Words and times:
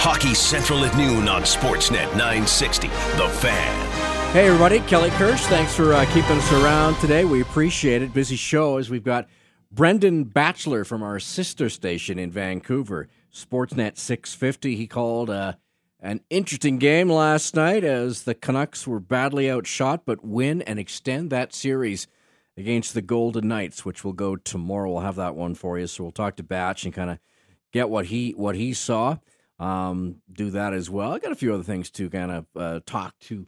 Hockey 0.00 0.32
Central 0.32 0.84
at 0.84 0.96
noon 0.96 1.28
on 1.28 1.42
Sportsnet 1.42 2.08
960. 2.12 2.86
The 2.86 3.28
Fan. 3.40 4.32
Hey, 4.32 4.46
everybody. 4.46 4.78
Kelly 4.80 5.10
Kirsch. 5.10 5.42
Thanks 5.46 5.74
for 5.74 5.92
uh, 5.92 6.04
keeping 6.14 6.36
us 6.36 6.52
around 6.52 6.94
today. 7.00 7.24
We 7.24 7.40
appreciate 7.40 8.02
it. 8.02 8.14
Busy 8.14 8.36
show 8.36 8.76
as 8.76 8.88
we've 8.90 9.02
got 9.02 9.28
Brendan 9.72 10.24
Batchelor 10.24 10.84
from 10.84 11.02
our 11.02 11.18
sister 11.18 11.68
station 11.68 12.16
in 12.16 12.30
Vancouver, 12.30 13.08
Sportsnet 13.34 13.98
650. 13.98 14.76
He 14.76 14.86
called 14.86 15.30
uh, 15.30 15.54
an 15.98 16.20
interesting 16.30 16.78
game 16.78 17.10
last 17.10 17.56
night 17.56 17.82
as 17.82 18.22
the 18.22 18.36
Canucks 18.36 18.86
were 18.86 19.00
badly 19.00 19.50
outshot, 19.50 20.06
but 20.06 20.24
win 20.24 20.62
and 20.62 20.78
extend 20.78 21.30
that 21.30 21.52
series 21.52 22.06
against 22.56 22.94
the 22.94 23.02
Golden 23.02 23.48
Knights, 23.48 23.84
which 23.84 24.04
will 24.04 24.12
go 24.12 24.36
tomorrow. 24.36 24.92
We'll 24.92 25.00
have 25.02 25.16
that 25.16 25.34
one 25.34 25.56
for 25.56 25.76
you. 25.76 25.88
So 25.88 26.04
we'll 26.04 26.12
talk 26.12 26.36
to 26.36 26.44
Batch 26.44 26.84
and 26.84 26.94
kind 26.94 27.10
of 27.10 27.18
get 27.72 27.90
what 27.90 28.06
he 28.06 28.30
what 28.30 28.54
he 28.54 28.72
saw. 28.72 29.16
Um, 29.58 30.16
do 30.32 30.50
that 30.50 30.72
as 30.72 30.88
well. 30.88 31.12
I 31.12 31.18
got 31.18 31.32
a 31.32 31.36
few 31.36 31.52
other 31.52 31.62
things 31.64 31.90
to 31.92 32.08
kind 32.10 32.30
of 32.30 32.46
uh, 32.56 32.80
talk 32.86 33.18
to 33.22 33.46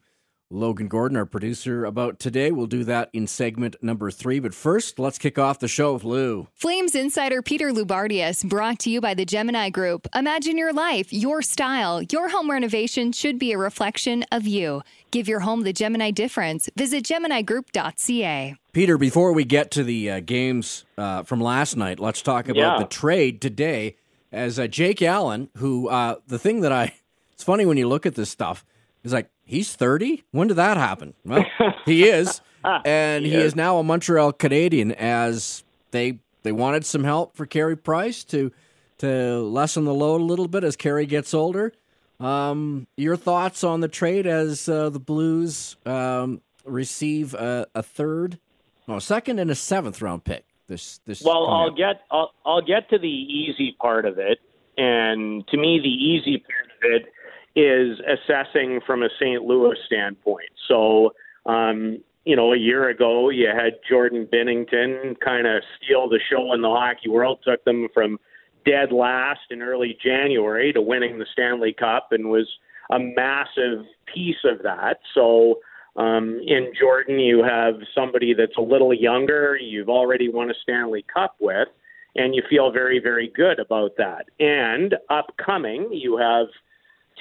Logan 0.53 0.89
Gordon, 0.89 1.17
our 1.17 1.27
producer, 1.27 1.85
about 1.85 2.19
today. 2.19 2.51
We'll 2.51 2.67
do 2.67 2.83
that 2.83 3.09
in 3.13 3.29
segment 3.29 3.77
number 3.83 4.11
three. 4.11 4.41
But 4.41 4.53
first, 4.53 4.99
let's 4.99 5.17
kick 5.17 5.39
off 5.39 5.61
the 5.61 5.69
show 5.69 5.95
with 5.95 6.03
Lou. 6.03 6.49
Flames 6.57 6.97
insider 6.97 7.41
Peter 7.41 7.71
Loubardias, 7.73 8.43
brought 8.49 8.81
to 8.81 8.91
you 8.91 9.01
by 9.01 9.15
the 9.15 9.25
Gemini 9.25 9.71
Group. 9.71 10.09
Imagine 10.13 10.59
your 10.59 10.73
life, 10.73 11.13
your 11.13 11.41
style. 11.41 12.03
Your 12.03 12.31
home 12.31 12.51
renovation 12.51 13.13
should 13.13 13.39
be 13.39 13.53
a 13.53 13.59
reflection 13.59 14.25
of 14.33 14.45
you. 14.45 14.83
Give 15.13 15.29
your 15.29 15.39
home 15.39 15.63
the 15.63 15.73
Gemini 15.73 16.11
difference. 16.11 16.69
Visit 16.77 17.05
GeminiGroup.ca. 17.05 18.57
Peter, 18.73 18.99
before 18.99 19.33
we 19.33 19.45
get 19.45 19.71
to 19.73 19.85
the 19.85 20.11
uh, 20.11 20.21
games 20.21 20.85
uh, 20.99 21.23
from 21.23 21.41
last 21.41 21.77
night, 21.77 22.01
let's 22.01 22.23
talk 22.23 22.49
about 22.49 22.57
Yeah. 22.57 22.79
the 22.79 22.85
trade 22.89 23.41
today. 23.41 23.97
As 24.33 24.59
uh, 24.59 24.67
Jake 24.67 25.03
Allen, 25.03 25.49
who 25.57 25.89
uh, 25.89 26.17
the 26.27 26.39
thing 26.39 26.61
that 26.61 26.73
I, 26.73 26.95
it's 27.33 27.45
funny 27.45 27.67
when 27.67 27.77
you 27.77 27.89
look 27.89 28.07
at 28.07 28.15
this 28.15 28.31
stuff, 28.31 28.65
is 29.03 29.13
like 29.13 29.31
he's 29.45 29.75
thirty. 29.75 30.25
When 30.31 30.49
did 30.49 30.55
that 30.55 30.77
happen? 30.77 31.15
Well, 31.25 31.45
he 31.85 32.09
is, 32.09 32.41
and 32.65 33.25
he 33.25 33.35
is 33.35 33.57
now 33.57 33.79
a 33.79 33.83
Montreal 33.83 34.33
Canadien. 34.33 34.93
As 34.93 35.65
they 35.91 36.19
they 36.43 36.53
wanted 36.53 36.85
some 36.85 37.05
help 37.05 37.37
for 37.37 37.47
Carey 37.47 37.77
Price 37.77 38.25
to 38.25 38.53
to 38.99 39.41
lessen 39.41 39.85
the 39.85 39.95
load 39.95 40.21
a 40.21 40.25
little 40.25 40.49
bit 40.49 40.63
as 40.63 40.77
Carey 40.77 41.07
gets 41.07 41.33
older. 41.33 41.73
Um, 42.21 42.87
your 42.99 43.17
thoughts 43.17 43.65
on 43.65 43.81
the 43.81 43.89
trade 43.89 44.27
as 44.27 44.69
uh, 44.69 44.91
the 44.91 45.01
Blues 45.01 45.77
um, 45.87 46.43
receive 46.67 47.33
a, 47.33 47.67
a 47.75 47.83
third, 47.83 48.39
no, 48.87 48.97
a 48.97 49.01
second 49.01 49.39
and 49.39 49.51
a 49.51 49.55
seventh 49.55 50.03
round 50.03 50.25
pick. 50.25 50.45
This 50.71 51.01
this 51.05 51.21
Well, 51.23 51.49
I'll 51.49 51.71
up. 51.71 51.77
get 51.77 52.03
I'll, 52.13 52.33
I'll 52.47 52.63
get 52.63 52.89
to 52.91 52.99
the 52.99 53.09
easy 53.09 53.77
part 53.81 54.07
of 54.07 54.21
it, 54.21 54.39
and 54.79 55.45
to 55.49 55.57
me, 55.57 55.81
the 55.83 55.89
easy 55.89 56.39
part 56.39 56.71
of 56.77 57.03
it 57.03 57.13
is 57.61 57.99
assessing 58.07 58.81
from 58.87 59.03
a 59.03 59.09
St. 59.21 59.43
Louis 59.43 59.77
standpoint. 59.87 60.51
So, 60.69 61.13
um, 61.45 61.99
you 62.25 62.37
know, 62.37 62.53
a 62.53 62.57
year 62.57 62.89
ago, 62.89 63.31
you 63.31 63.49
had 63.49 63.81
Jordan 63.89 64.29
Binnington 64.33 65.19
kind 65.19 65.49
of 65.49 65.61
steal 65.83 66.09
the 66.09 66.21
show 66.31 66.53
in 66.55 66.63
the 66.63 66.69
hockey 66.69 67.09
world, 67.09 67.41
took 67.45 67.65
them 67.65 67.89
from 67.93 68.21
dead 68.65 68.93
last 68.93 69.41
in 69.51 69.63
early 69.63 69.99
January 70.01 70.73
to 70.73 70.81
winning 70.81 71.19
the 71.19 71.27
Stanley 71.33 71.73
Cup, 71.73 72.13
and 72.13 72.31
was 72.31 72.49
a 72.93 72.99
massive 73.01 73.87
piece 74.15 74.45
of 74.45 74.63
that. 74.63 75.01
So. 75.15 75.57
Um, 76.01 76.41
in 76.47 76.73
Jordan, 76.81 77.19
you 77.19 77.43
have 77.43 77.75
somebody 77.95 78.33
that's 78.33 78.57
a 78.57 78.63
little 78.63 78.95
younger, 78.95 79.59
you've 79.61 79.91
already 79.91 80.31
won 80.31 80.51
a 80.51 80.55
Stanley 80.63 81.05
Cup 81.13 81.37
with, 81.41 81.69
and 82.17 82.35
you 82.35 82.43
feel 82.49 82.73
very, 82.73 82.99
very 83.01 83.29
good 83.37 83.59
about 83.59 83.91
that. 83.99 84.25
And 84.39 84.95
upcoming, 85.11 85.91
you 85.93 86.17
have 86.17 86.47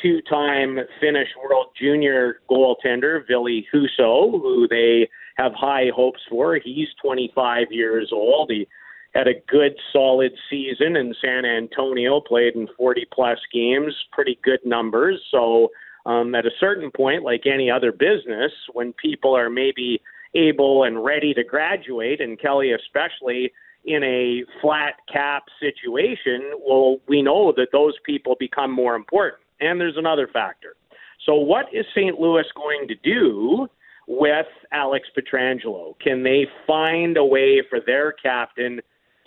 two 0.01 0.21
time 0.29 0.79
Finnish 1.01 1.27
World 1.43 1.67
Junior 1.77 2.39
goaltender, 2.49 3.27
Ville 3.27 3.63
Husso, 3.73 4.31
who 4.31 4.65
they 4.69 5.09
have 5.35 5.51
high 5.53 5.87
hopes 5.93 6.21
for. 6.29 6.57
He's 6.63 6.87
25 7.03 7.67
years 7.71 8.11
old. 8.13 8.49
He 8.49 8.65
had 9.13 9.27
a 9.27 9.41
good, 9.49 9.73
solid 9.91 10.31
season 10.49 10.95
in 10.95 11.13
San 11.21 11.43
Antonio, 11.43 12.21
played 12.21 12.55
in 12.55 12.69
40 12.77 13.07
plus 13.11 13.39
games, 13.51 13.93
pretty 14.13 14.39
good 14.41 14.59
numbers. 14.63 15.21
So, 15.31 15.69
um, 16.05 16.35
at 16.35 16.45
a 16.45 16.51
certain 16.59 16.91
point, 16.91 17.23
like 17.23 17.45
any 17.45 17.69
other 17.69 17.91
business, 17.91 18.51
when 18.73 18.93
people 18.93 19.35
are 19.35 19.49
maybe 19.49 20.01
able 20.35 20.83
and 20.83 21.03
ready 21.03 21.33
to 21.33 21.43
graduate, 21.43 22.21
and 22.21 22.39
Kelly 22.39 22.71
especially 22.71 23.51
in 23.85 24.03
a 24.03 24.43
flat 24.61 24.95
cap 25.11 25.43
situation, 25.59 26.51
well, 26.65 26.97
we 27.07 27.21
know 27.21 27.53
that 27.55 27.69
those 27.71 27.93
people 28.05 28.35
become 28.39 28.71
more 28.71 28.95
important. 28.95 29.41
And 29.61 29.79
there's 29.79 29.97
another 29.97 30.27
factor. 30.31 30.75
So, 31.25 31.35
what 31.35 31.65
is 31.73 31.85
St. 31.95 32.19
Louis 32.19 32.45
going 32.55 32.87
to 32.87 32.95
do 32.95 33.67
with 34.07 34.45
Alex 34.71 35.07
Pietrangelo? 35.17 35.99
Can 35.99 36.23
they 36.23 36.47
find 36.65 37.17
a 37.17 37.25
way 37.25 37.61
for 37.69 37.79
their 37.85 38.13
captain 38.13 38.79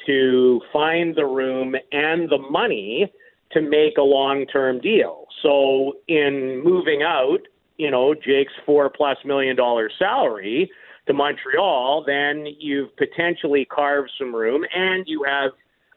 to 0.07 0.61
find 0.73 1.15
the 1.15 1.27
room 1.27 1.75
and 1.93 2.29
the 2.29 2.39
money 2.51 3.13
to 3.53 3.61
make 3.61 3.97
a 3.99 4.03
long 4.03 4.47
term 4.47 4.81
deal? 4.81 5.27
So, 5.43 5.95
in 6.09 6.63
moving 6.65 7.03
out, 7.03 7.41
you 7.77 7.91
know, 7.91 8.15
Jake's 8.15 8.53
four 8.65 8.91
plus 8.91 9.19
million 9.25 9.57
dollar 9.57 9.91
salary 9.99 10.71
to 11.07 11.13
Montreal, 11.13 12.05
then 12.07 12.47
you've 12.59 12.95
potentially 12.97 13.65
carved 13.65 14.11
some 14.19 14.35
room 14.35 14.65
and 14.75 15.05
you 15.07 15.25
have 15.25 15.51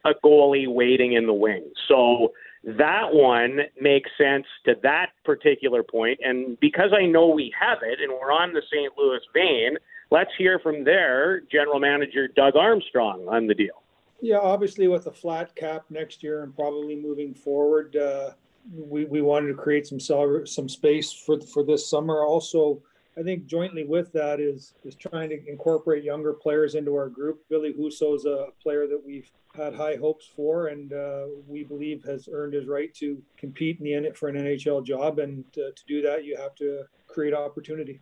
a 0.04 0.14
goalie 0.24 0.68
waiting 0.68 1.12
in 1.12 1.26
the 1.26 1.32
wings. 1.32 1.74
So 1.88 2.32
that 2.64 3.12
one 3.12 3.60
makes 3.80 4.10
sense 4.18 4.46
to 4.64 4.74
that 4.82 5.10
particular 5.24 5.82
point. 5.82 6.18
And 6.22 6.58
because 6.60 6.90
I 6.92 7.06
know 7.06 7.28
we 7.28 7.52
have 7.58 7.78
it 7.82 8.00
and 8.00 8.12
we're 8.12 8.32
on 8.32 8.52
the 8.52 8.62
St. 8.72 8.92
Louis 8.98 9.20
vein, 9.32 9.76
let's 10.10 10.30
hear 10.36 10.58
from 10.58 10.84
their 10.84 11.40
general 11.40 11.78
manager, 11.78 12.28
Doug 12.28 12.56
Armstrong, 12.56 13.26
on 13.28 13.46
the 13.46 13.54
deal. 13.54 13.82
Yeah, 14.20 14.38
obviously 14.38 14.88
with 14.88 15.06
a 15.06 15.12
flat 15.12 15.54
cap 15.54 15.84
next 15.90 16.22
year 16.22 16.42
and 16.42 16.54
probably 16.54 16.96
moving 16.96 17.34
forward, 17.34 17.96
uh, 17.96 18.30
we, 18.72 19.04
we 19.04 19.20
wanted 19.20 19.48
to 19.48 19.54
create 19.54 19.86
some 19.86 20.00
some 20.00 20.68
space 20.68 21.12
for 21.12 21.40
for 21.40 21.62
this 21.62 21.88
summer. 21.88 22.22
Also, 22.22 22.82
I 23.18 23.22
think 23.22 23.46
jointly 23.46 23.84
with 23.84 24.12
that 24.12 24.40
is 24.40 24.74
is 24.84 24.94
trying 24.94 25.30
to 25.30 25.48
incorporate 25.48 26.04
younger 26.04 26.32
players 26.32 26.74
into 26.74 26.94
our 26.94 27.08
group. 27.08 27.44
Billy 27.48 27.72
Husso 27.72 28.14
is 28.14 28.24
a 28.24 28.48
player 28.62 28.86
that 28.86 29.00
we've 29.04 29.30
had 29.54 29.74
high 29.74 29.96
hopes 29.96 30.28
for, 30.34 30.68
and 30.68 30.92
uh, 30.92 31.26
we 31.46 31.64
believe 31.64 32.04
has 32.04 32.28
earned 32.30 32.54
his 32.54 32.66
right 32.66 32.92
to 32.94 33.22
compete 33.36 33.80
in 33.80 34.02
the 34.02 34.10
for 34.12 34.28
an 34.28 34.36
NHL 34.36 34.84
job. 34.84 35.18
And 35.18 35.44
uh, 35.56 35.70
to 35.74 35.84
do 35.86 36.02
that, 36.02 36.24
you 36.24 36.36
have 36.36 36.54
to 36.56 36.84
create 37.06 37.32
opportunity. 37.32 38.00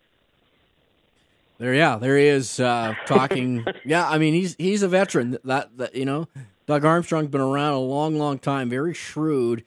There, 1.59 1.75
yeah, 1.75 1.97
there 1.97 2.19
he 2.19 2.27
is 2.27 2.59
uh, 2.59 2.95
talking. 3.07 3.65
yeah, 3.85 4.09
I 4.09 4.19
mean 4.19 4.35
he's 4.35 4.57
he's 4.59 4.83
a 4.83 4.89
veteran. 4.89 5.39
That, 5.45 5.77
that 5.79 5.95
you 5.95 6.05
know, 6.05 6.29
Doug 6.67 6.85
Armstrong's 6.85 7.29
been 7.29 7.41
around 7.41 7.75
a 7.75 7.81
long, 7.81 8.19
long 8.19 8.39
time. 8.39 8.69
Very 8.69 8.95
shrewd 8.95 9.65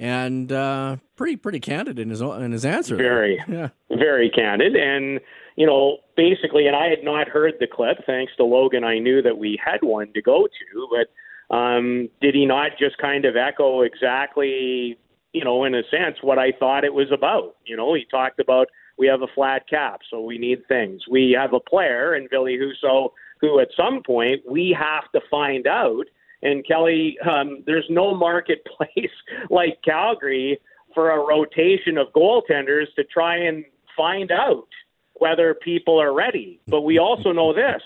and 0.00 0.50
uh, 0.50 0.96
pretty 1.14 1.36
pretty 1.36 1.60
candid 1.60 1.98
in 1.98 2.08
his 2.08 2.22
in 2.22 2.52
his 2.52 2.64
answer. 2.64 2.96
Very. 2.96 3.42
yeah. 3.48 3.68
very 3.90 4.30
candid 4.30 4.74
and 4.74 5.20
you 5.56 5.66
know 5.66 5.98
basically 6.16 6.66
and 6.66 6.74
i 6.74 6.86
had 6.86 7.04
not 7.04 7.28
heard 7.28 7.54
the 7.60 7.66
clip 7.66 7.98
thanks 8.06 8.32
to 8.36 8.44
logan 8.44 8.82
i 8.82 8.98
knew 8.98 9.20
that 9.20 9.36
we 9.36 9.60
had 9.62 9.78
one 9.82 10.10
to 10.12 10.22
go 10.22 10.46
to 10.46 10.88
but 10.90 11.54
um 11.54 12.08
did 12.20 12.34
he 12.34 12.46
not 12.46 12.70
just 12.78 12.96
kind 12.98 13.24
of 13.24 13.36
echo 13.36 13.82
exactly 13.82 14.96
you 15.32 15.44
know 15.44 15.64
in 15.64 15.74
a 15.74 15.82
sense 15.90 16.16
what 16.22 16.38
i 16.38 16.50
thought 16.52 16.84
it 16.84 16.94
was 16.94 17.10
about 17.12 17.56
you 17.66 17.76
know 17.76 17.94
he 17.94 18.06
talked 18.10 18.40
about 18.40 18.68
we 19.00 19.06
have 19.06 19.22
a 19.22 19.34
flat 19.34 19.68
cap 19.68 20.00
so 20.10 20.20
we 20.20 20.38
need 20.38 20.60
things 20.68 21.02
we 21.10 21.34
have 21.36 21.52
a 21.52 21.60
player 21.60 22.14
in 22.14 22.28
billy 22.30 22.56
husso 22.56 23.10
who 23.40 23.58
at 23.58 23.68
some 23.76 24.02
point 24.06 24.40
we 24.48 24.76
have 24.78 25.10
to 25.12 25.20
find 25.30 25.66
out 25.66 26.04
and 26.42 26.64
kelly 26.66 27.18
um 27.28 27.64
there's 27.66 27.86
no 27.90 28.14
marketplace 28.14 29.16
like 29.50 29.78
calgary 29.82 30.60
for 30.94 31.10
a 31.10 31.18
rotation 31.18 31.96
of 31.98 32.08
goaltenders 32.14 32.86
to 32.96 33.04
try 33.04 33.36
and 33.36 33.64
find 33.96 34.30
out 34.30 34.68
whether 35.14 35.54
people 35.54 36.00
are 36.00 36.14
ready. 36.14 36.60
But 36.66 36.82
we 36.82 36.98
also 36.98 37.32
know 37.32 37.52
this: 37.52 37.82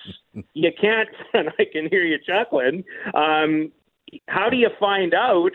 you 0.54 0.70
can't. 0.80 1.08
And 1.34 1.50
I 1.58 1.64
can 1.70 1.88
hear 1.90 2.04
you 2.04 2.18
chuckling. 2.24 2.84
Um, 3.12 3.72
how 4.28 4.48
do 4.48 4.56
you 4.56 4.70
find 4.78 5.12
out 5.12 5.50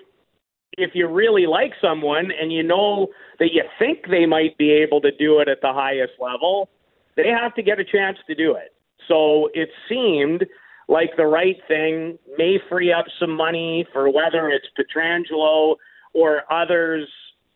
if 0.80 0.92
you 0.94 1.08
really 1.08 1.46
like 1.46 1.74
someone 1.81 2.31
and 2.40 2.52
you 2.52 2.64
know 2.64 3.08
that 3.40 3.50
you 3.54 3.64
think 3.78 4.10
they 4.10 4.26
might 4.26 4.58
be 4.58 4.72
able 4.72 5.02
to 5.02 5.12
do 5.12 5.40
it 5.40 5.48
at 5.48 5.62
the 5.62 5.74
highest 5.74 6.14
level? 6.20 6.70
They 7.16 7.28
have 7.28 7.54
to 7.56 7.62
get 7.62 7.80
a 7.80 7.84
chance 7.84 8.18
to 8.28 8.36
do 8.36 8.54
it. 8.54 8.74
So 9.08 9.50
it 9.54 9.70
seemed 9.88 10.46
like 10.88 11.12
the 11.18 11.26
right 11.26 11.58
thing 11.68 12.18
may 12.38 12.58
free 12.70 12.92
up 12.92 13.06
some 13.20 13.36
money 13.36 13.86
for 13.94 14.10
whether 14.10 14.50
it's 14.50 14.66
Pietrangelo 14.78 15.76
or 16.14 16.52
others 16.52 17.08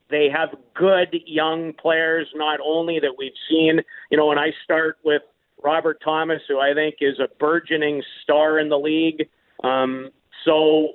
they 0.10 0.30
have 0.30 0.50
good 0.76 1.16
young 1.26 1.74
players, 1.74 2.28
not 2.36 2.60
only 2.64 3.00
that 3.00 3.16
we've 3.18 3.32
seen, 3.50 3.80
you 4.12 4.18
know, 4.18 4.30
and 4.30 4.40
I 4.40 4.50
start 4.64 5.00
with 5.04 5.24
Robert 5.64 6.02
Thomas, 6.04 6.40
who 6.48 6.60
I 6.60 6.74
think 6.76 6.98
is 7.02 7.20
a 7.20 7.28
burgeoning 7.40 8.04
star 8.22 8.60
in 8.60 8.70
the 8.70 8.78
league. 8.78 9.28
Um, 9.64 10.12
so 10.46 10.90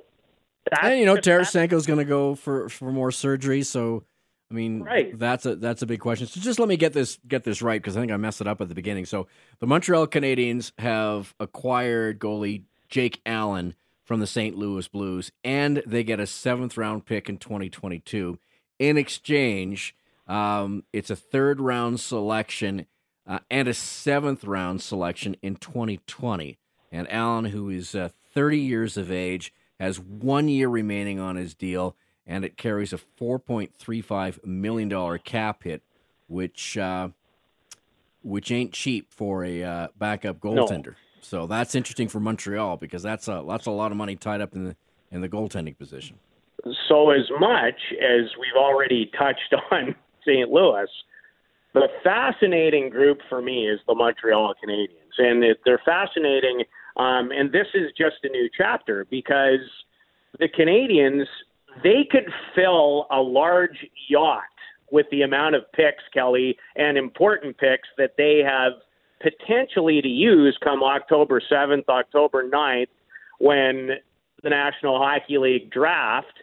That's 0.69 0.83
and 0.83 0.99
you 0.99 1.05
know, 1.05 1.15
Tarasenko's 1.15 1.85
going 1.85 1.99
to 1.99 2.05
go 2.05 2.35
for 2.35 2.69
for 2.69 2.91
more 2.91 3.11
surgery, 3.11 3.63
so 3.63 4.03
I 4.51 4.53
mean, 4.55 4.81
Right. 4.83 5.17
that's 5.17 5.45
a 5.45 5.55
that's 5.55 5.81
a 5.81 5.85
big 5.85 5.99
question. 5.99 6.27
So 6.27 6.39
just 6.39 6.59
let 6.59 6.67
me 6.69 6.77
get 6.77 6.93
this 6.93 7.19
get 7.27 7.43
this 7.43 7.61
right 7.61 7.81
because 7.81 7.95
I 7.97 7.99
think 7.99 8.11
I 8.11 8.17
messed 8.17 8.41
it 8.41 8.47
up 8.47 8.61
at 8.61 8.69
the 8.69 8.75
beginning. 8.75 9.05
So 9.05 9.27
the 9.59 9.67
Montreal 9.67 10.07
Canadiens 10.07 10.71
have 10.79 11.33
acquired 11.39 12.19
goalie 12.19 12.63
Jake 12.87 13.21
Allen 13.25 13.75
from 14.03 14.19
the 14.19 14.27
St. 14.27 14.57
Louis 14.57 14.87
Blues, 14.87 15.31
and 15.43 15.83
they 15.85 16.03
get 16.03 16.19
a 16.19 16.25
seventh 16.25 16.77
round 16.77 17.05
pick 17.05 17.29
in 17.29 17.37
2022. 17.37 18.39
In 18.79 18.97
exchange, 18.97 19.95
um, 20.27 20.83
it's 20.93 21.09
a 21.11 21.15
third 21.15 21.61
round 21.61 21.99
selection 21.99 22.87
uh, 23.27 23.39
and 23.51 23.67
a 23.67 23.73
seventh 23.73 24.43
round 24.45 24.81
selection 24.81 25.35
in 25.43 25.57
2020. 25.57 26.57
And 26.91 27.11
Allen, 27.11 27.45
who 27.45 27.69
is 27.69 27.93
uh, 27.93 28.09
30 28.33 28.57
years 28.57 28.97
of 28.97 29.11
age, 29.11 29.53
has 29.79 29.99
one 29.99 30.47
year 30.47 30.67
remaining 30.67 31.19
on 31.19 31.35
his 31.35 31.53
deal, 31.53 31.95
and 32.25 32.43
it 32.43 32.57
carries 32.57 32.93
a 32.93 32.97
4.35 33.19 34.45
million 34.45 34.89
dollar 34.89 35.17
cap 35.17 35.63
hit, 35.63 35.81
which 36.27 36.77
uh, 36.77 37.09
which 38.21 38.51
ain't 38.51 38.73
cheap 38.73 39.11
for 39.11 39.43
a 39.43 39.63
uh, 39.63 39.87
backup 39.97 40.39
goaltender. 40.39 40.95
So 41.21 41.47
that's 41.47 41.75
interesting 41.75 42.07
for 42.07 42.19
Montreal 42.19 42.77
because 42.77 43.03
that's 43.03 43.27
a 43.27 43.43
that's 43.47 43.65
a 43.65 43.71
lot 43.71 43.91
of 43.91 43.97
money 43.97 44.15
tied 44.15 44.41
up 44.41 44.55
in 44.55 44.65
the 44.65 44.75
in 45.11 45.21
the 45.21 45.29
goaltending 45.29 45.77
position. 45.77 46.17
So, 46.87 47.11
as 47.11 47.29
much 47.39 47.79
as 48.01 48.31
we've 48.37 48.57
already 48.57 49.11
touched 49.17 49.53
on 49.71 49.95
St. 50.25 50.49
Louis, 50.49 50.87
the 51.73 51.87
fascinating 52.03 52.89
group 52.89 53.19
for 53.29 53.41
me 53.41 53.67
is 53.67 53.79
the 53.87 53.95
Montreal 53.95 54.53
Canadiens, 54.63 55.17
and 55.17 55.43
it, 55.43 55.59
they're 55.65 55.81
fascinating. 55.85 56.63
Um, 56.99 57.31
and 57.31 57.51
this 57.51 57.67
is 57.73 57.91
just 57.97 58.17
a 58.23 58.29
new 58.29 58.49
chapter 58.55 59.07
because 59.09 59.61
the 60.37 60.49
Canadiens 60.49 61.25
they 61.83 62.07
could 62.09 62.25
fill 62.55 63.07
a 63.11 63.21
large 63.21 63.85
yacht 64.09 64.43
with 64.91 65.05
the 65.11 65.21
amount 65.21 65.55
of 65.55 65.71
picks, 65.73 66.03
Kelly, 66.13 66.57
and 66.75 66.97
important 66.97 67.57
picks 67.57 67.87
that 67.97 68.11
they 68.17 68.41
have 68.45 68.73
potentially 69.21 70.01
to 70.01 70.07
use 70.07 70.57
come 70.63 70.83
October 70.83 71.41
7th, 71.51 71.87
October 71.87 72.49
9th, 72.49 72.87
when 73.39 73.91
the 74.43 74.49
National 74.49 74.97
Hockey 74.97 75.37
League 75.37 75.69
draft 75.71 76.33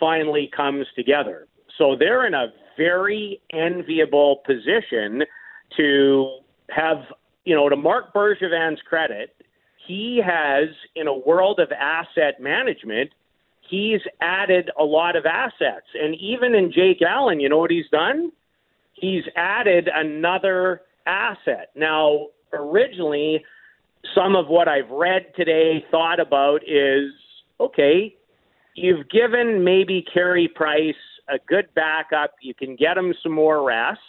finally 0.00 0.50
comes 0.54 0.86
together. 0.96 1.46
So 1.78 1.96
they're 1.98 2.26
in 2.26 2.34
a 2.34 2.48
very 2.76 3.40
enviable 3.52 4.42
position 4.44 5.22
to 5.76 6.38
have, 6.70 6.98
you 7.44 7.54
know, 7.54 7.68
to 7.68 7.76
Marc 7.76 8.12
Bergevin's 8.12 8.80
credit, 8.82 9.34
he 9.86 10.20
has, 10.24 10.68
in 10.94 11.06
a 11.06 11.16
world 11.16 11.60
of 11.60 11.70
asset 11.72 12.40
management, 12.40 13.10
he's 13.68 14.00
added 14.20 14.70
a 14.78 14.84
lot 14.84 15.16
of 15.16 15.26
assets. 15.26 15.86
And 16.00 16.14
even 16.16 16.54
in 16.54 16.72
Jake 16.72 17.02
Allen, 17.02 17.40
you 17.40 17.48
know 17.48 17.58
what 17.58 17.70
he's 17.70 17.88
done? 17.90 18.30
He's 18.94 19.24
added 19.36 19.88
another 19.92 20.82
asset. 21.06 21.70
Now, 21.74 22.28
originally, 22.52 23.44
some 24.14 24.36
of 24.36 24.48
what 24.48 24.68
I've 24.68 24.90
read 24.90 25.26
today, 25.36 25.84
thought 25.90 26.20
about 26.20 26.62
is 26.66 27.10
okay, 27.60 28.14
you've 28.74 29.08
given 29.08 29.64
maybe 29.64 30.04
Carey 30.12 30.48
Price 30.48 30.94
a 31.28 31.38
good 31.46 31.68
backup. 31.74 32.34
You 32.42 32.54
can 32.54 32.76
get 32.76 32.96
him 32.96 33.14
some 33.22 33.32
more 33.32 33.62
rest. 33.62 34.00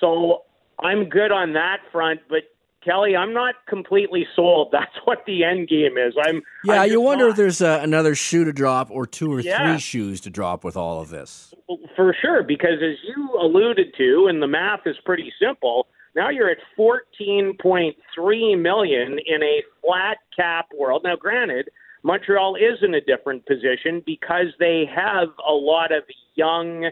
So 0.00 0.42
I'm 0.78 1.08
good 1.08 1.32
on 1.32 1.52
that 1.54 1.78
front, 1.90 2.20
but 2.28 2.42
Kelly, 2.84 3.14
I'm 3.16 3.32
not 3.32 3.54
completely 3.68 4.26
sold. 4.34 4.68
That's 4.72 4.94
what 5.04 5.24
the 5.26 5.44
end 5.44 5.68
game 5.68 5.96
is. 5.96 6.14
I'm 6.26 6.42
Yeah, 6.64 6.82
I'm 6.82 6.90
you 6.90 7.00
wonder 7.00 7.24
not. 7.24 7.30
if 7.32 7.36
there's 7.36 7.62
uh, 7.62 7.80
another 7.82 8.14
shoe 8.14 8.44
to 8.44 8.52
drop 8.52 8.90
or 8.90 9.06
two 9.06 9.32
or 9.32 9.40
Yeah. 9.40 9.72
three 9.72 9.80
shoes 9.80 10.20
to 10.22 10.30
drop 10.30 10.64
with 10.64 10.76
all 10.76 11.00
of 11.00 11.08
this. 11.10 11.54
for 11.96 12.14
sure 12.20 12.42
because 12.42 12.82
as 12.82 12.96
you 13.06 13.30
alluded 13.40 13.94
to 13.98 14.26
and 14.28 14.42
the 14.42 14.46
math 14.46 14.80
is 14.86 14.96
pretty 15.04 15.32
simple 15.40 15.86
now 16.14 16.28
you're 16.28 16.50
at 16.50 16.58
14.3 16.78 18.60
million 18.60 19.18
in 19.26 19.42
a 19.42 19.62
flat 19.84 20.18
cap 20.36 20.66
world 20.78 21.02
now 21.04 21.16
granted 21.16 21.68
montreal 22.02 22.56
is 22.56 22.78
in 22.82 22.94
a 22.94 23.00
different 23.00 23.44
position 23.46 24.02
because 24.04 24.46
they 24.58 24.84
have 24.94 25.28
a 25.48 25.52
lot 25.52 25.92
of 25.92 26.02
young 26.34 26.90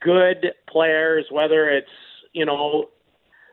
good 0.00 0.52
players 0.68 1.26
whether 1.30 1.68
it's 1.68 1.88
you 2.32 2.44
know 2.44 2.88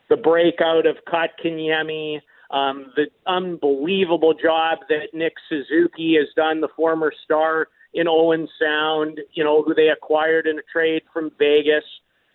the 0.09 0.17
breakout 0.17 0.85
of 0.85 0.97
Kotkaniemi, 1.07 2.19
um, 2.51 2.91
the 2.95 3.05
unbelievable 3.27 4.33
job 4.33 4.79
that 4.89 5.13
Nick 5.13 5.33
Suzuki 5.47 6.15
has 6.15 6.27
done, 6.35 6.61
the 6.61 6.69
former 6.75 7.13
star 7.23 7.67
in 7.93 8.07
Owen 8.07 8.47
Sound, 8.59 9.19
you 9.33 9.43
know, 9.43 9.63
who 9.63 9.73
they 9.73 9.89
acquired 9.89 10.47
in 10.47 10.57
a 10.57 10.63
trade 10.71 11.03
from 11.13 11.31
Vegas. 11.37 11.83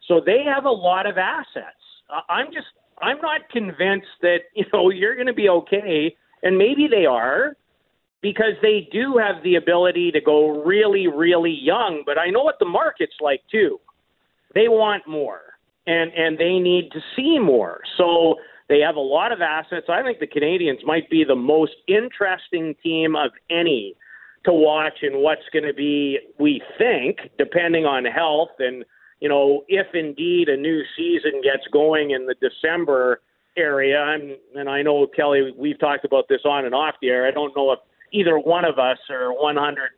So 0.06 0.20
they 0.24 0.44
have 0.44 0.64
a 0.64 0.70
lot 0.70 1.06
of 1.06 1.18
assets. 1.18 1.82
I'm 2.28 2.46
just, 2.46 2.66
I'm 3.02 3.18
not 3.20 3.48
convinced 3.50 4.06
that, 4.22 4.38
you 4.54 4.64
know, 4.72 4.90
you're 4.90 5.14
going 5.14 5.26
to 5.26 5.34
be 5.34 5.48
okay. 5.48 6.14
And 6.42 6.58
maybe 6.58 6.86
they 6.88 7.06
are 7.06 7.56
because 8.20 8.54
they 8.62 8.88
do 8.92 9.18
have 9.18 9.42
the 9.42 9.56
ability 9.56 10.12
to 10.12 10.20
go 10.20 10.62
really, 10.64 11.08
really 11.08 11.56
young. 11.60 12.02
But 12.06 12.18
I 12.18 12.30
know 12.30 12.42
what 12.42 12.58
the 12.58 12.66
market's 12.66 13.16
like 13.20 13.42
too. 13.50 13.80
They 14.54 14.68
want 14.68 15.08
more 15.08 15.40
and 15.86 16.12
and 16.14 16.38
they 16.38 16.58
need 16.58 16.90
to 16.92 17.00
see 17.16 17.38
more. 17.38 17.80
So 17.96 18.36
they 18.68 18.80
have 18.80 18.96
a 18.96 19.00
lot 19.00 19.32
of 19.32 19.40
assets. 19.40 19.86
I 19.88 20.02
think 20.02 20.20
the 20.20 20.26
Canadiens 20.26 20.84
might 20.84 21.08
be 21.10 21.24
the 21.24 21.34
most 21.34 21.74
interesting 21.86 22.74
team 22.82 23.14
of 23.16 23.30
any 23.50 23.94
to 24.44 24.52
watch 24.52 24.98
and 25.02 25.22
what's 25.22 25.48
going 25.52 25.64
to 25.64 25.74
be 25.74 26.18
we 26.38 26.62
think 26.78 27.18
depending 27.38 27.86
on 27.86 28.04
health 28.04 28.50
and 28.58 28.84
you 29.20 29.28
know 29.28 29.64
if 29.68 29.86
indeed 29.94 30.48
a 30.48 30.56
new 30.56 30.82
season 30.96 31.40
gets 31.42 31.66
going 31.72 32.10
in 32.10 32.26
the 32.26 32.34
December 32.40 33.20
area 33.56 33.98
I'm, 33.98 34.36
and 34.54 34.68
I 34.68 34.82
know 34.82 35.06
Kelly 35.06 35.52
we've 35.56 35.78
talked 35.78 36.04
about 36.04 36.28
this 36.28 36.42
on 36.44 36.66
and 36.66 36.74
off 36.74 36.94
the 37.00 37.08
air. 37.08 37.26
I 37.26 37.30
don't 37.30 37.56
know 37.56 37.72
if 37.72 37.78
either 38.12 38.38
one 38.38 38.64
of 38.64 38.78
us 38.78 38.98
are 39.10 39.32
100 39.32 39.90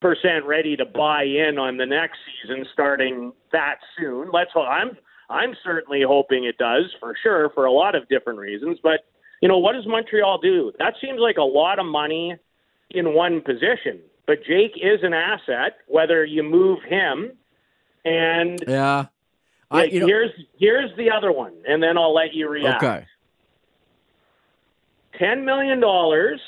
percent 0.00 0.44
ready 0.46 0.76
to 0.76 0.84
buy 0.84 1.24
in 1.24 1.58
on 1.58 1.76
the 1.76 1.86
next 1.86 2.18
season 2.42 2.64
starting 2.72 3.32
that 3.52 3.76
soon. 3.98 4.30
Let's 4.32 4.50
hope. 4.52 4.66
I'm 4.68 4.96
I'm 5.30 5.54
certainly 5.62 6.02
hoping 6.06 6.44
it 6.44 6.56
does 6.58 6.84
for 7.00 7.14
sure 7.22 7.50
for 7.54 7.66
a 7.66 7.72
lot 7.72 7.94
of 7.94 8.08
different 8.08 8.38
reasons. 8.38 8.78
But 8.82 9.04
you 9.42 9.48
know 9.48 9.58
what 9.58 9.72
does 9.74 9.86
Montreal 9.86 10.38
do? 10.38 10.72
That 10.78 10.94
seems 11.00 11.20
like 11.20 11.36
a 11.36 11.42
lot 11.42 11.78
of 11.78 11.86
money 11.86 12.36
in 12.90 13.14
one 13.14 13.40
position. 13.40 14.00
But 14.26 14.44
Jake 14.44 14.72
is 14.76 15.00
an 15.02 15.14
asset, 15.14 15.78
whether 15.86 16.24
you 16.24 16.42
move 16.42 16.80
him. 16.86 17.32
And 18.04 18.62
Yeah. 18.66 19.06
I, 19.70 19.76
like, 19.82 19.92
you 19.92 20.00
know, 20.00 20.06
here's 20.06 20.30
here's 20.58 20.96
the 20.96 21.10
other 21.10 21.30
one, 21.30 21.52
and 21.68 21.82
then 21.82 21.98
I'll 21.98 22.14
let 22.14 22.32
you 22.32 22.48
react. 22.48 22.82
okay. 22.82 23.06
ten 25.18 25.44
million 25.44 25.80
dollars 25.80 26.40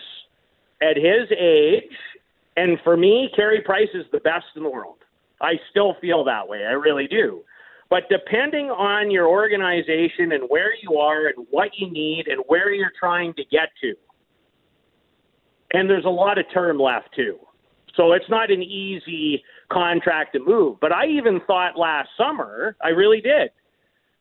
at 0.81 0.97
his 0.97 1.31
age, 1.39 1.93
and 2.61 2.79
for 2.85 2.95
me, 2.95 3.31
Carey 3.35 3.63
Price 3.63 3.89
is 3.95 4.05
the 4.13 4.21
best 4.21 4.45
in 4.55 4.63
the 4.63 4.69
world. 4.69 4.99
I 5.41 5.53
still 5.71 5.97
feel 5.99 6.25
that 6.25 6.47
way. 6.47 6.67
I 6.67 6.73
really 6.73 7.07
do. 7.07 7.41
But 7.89 8.03
depending 8.11 8.67
on 8.67 9.11
your 9.11 9.27
organization 9.29 10.33
and 10.33 10.45
where 10.49 10.73
you 10.83 10.99
are 10.99 11.29
and 11.29 11.47
what 11.51 11.71
you 11.79 11.91
need 11.91 12.27
and 12.29 12.45
where 12.49 12.71
you're 12.71 12.93
trying 13.01 13.33
to 13.35 13.45
get 13.51 13.71
to, 13.81 13.95
and 15.73 15.89
there's 15.89 16.05
a 16.05 16.11
lot 16.11 16.37
of 16.37 16.45
term 16.53 16.79
left 16.79 17.09
too. 17.17 17.39
So 17.97 18.13
it's 18.13 18.29
not 18.29 18.51
an 18.51 18.63
easy 18.63 19.43
contract 19.73 20.35
to 20.35 20.41
move. 20.41 20.77
But 20.83 20.93
I 20.93 21.07
even 21.07 21.41
thought 21.47 21.79
last 21.79 22.11
summer, 22.19 22.77
I 22.85 22.89
really 22.89 23.23
did. 23.23 23.51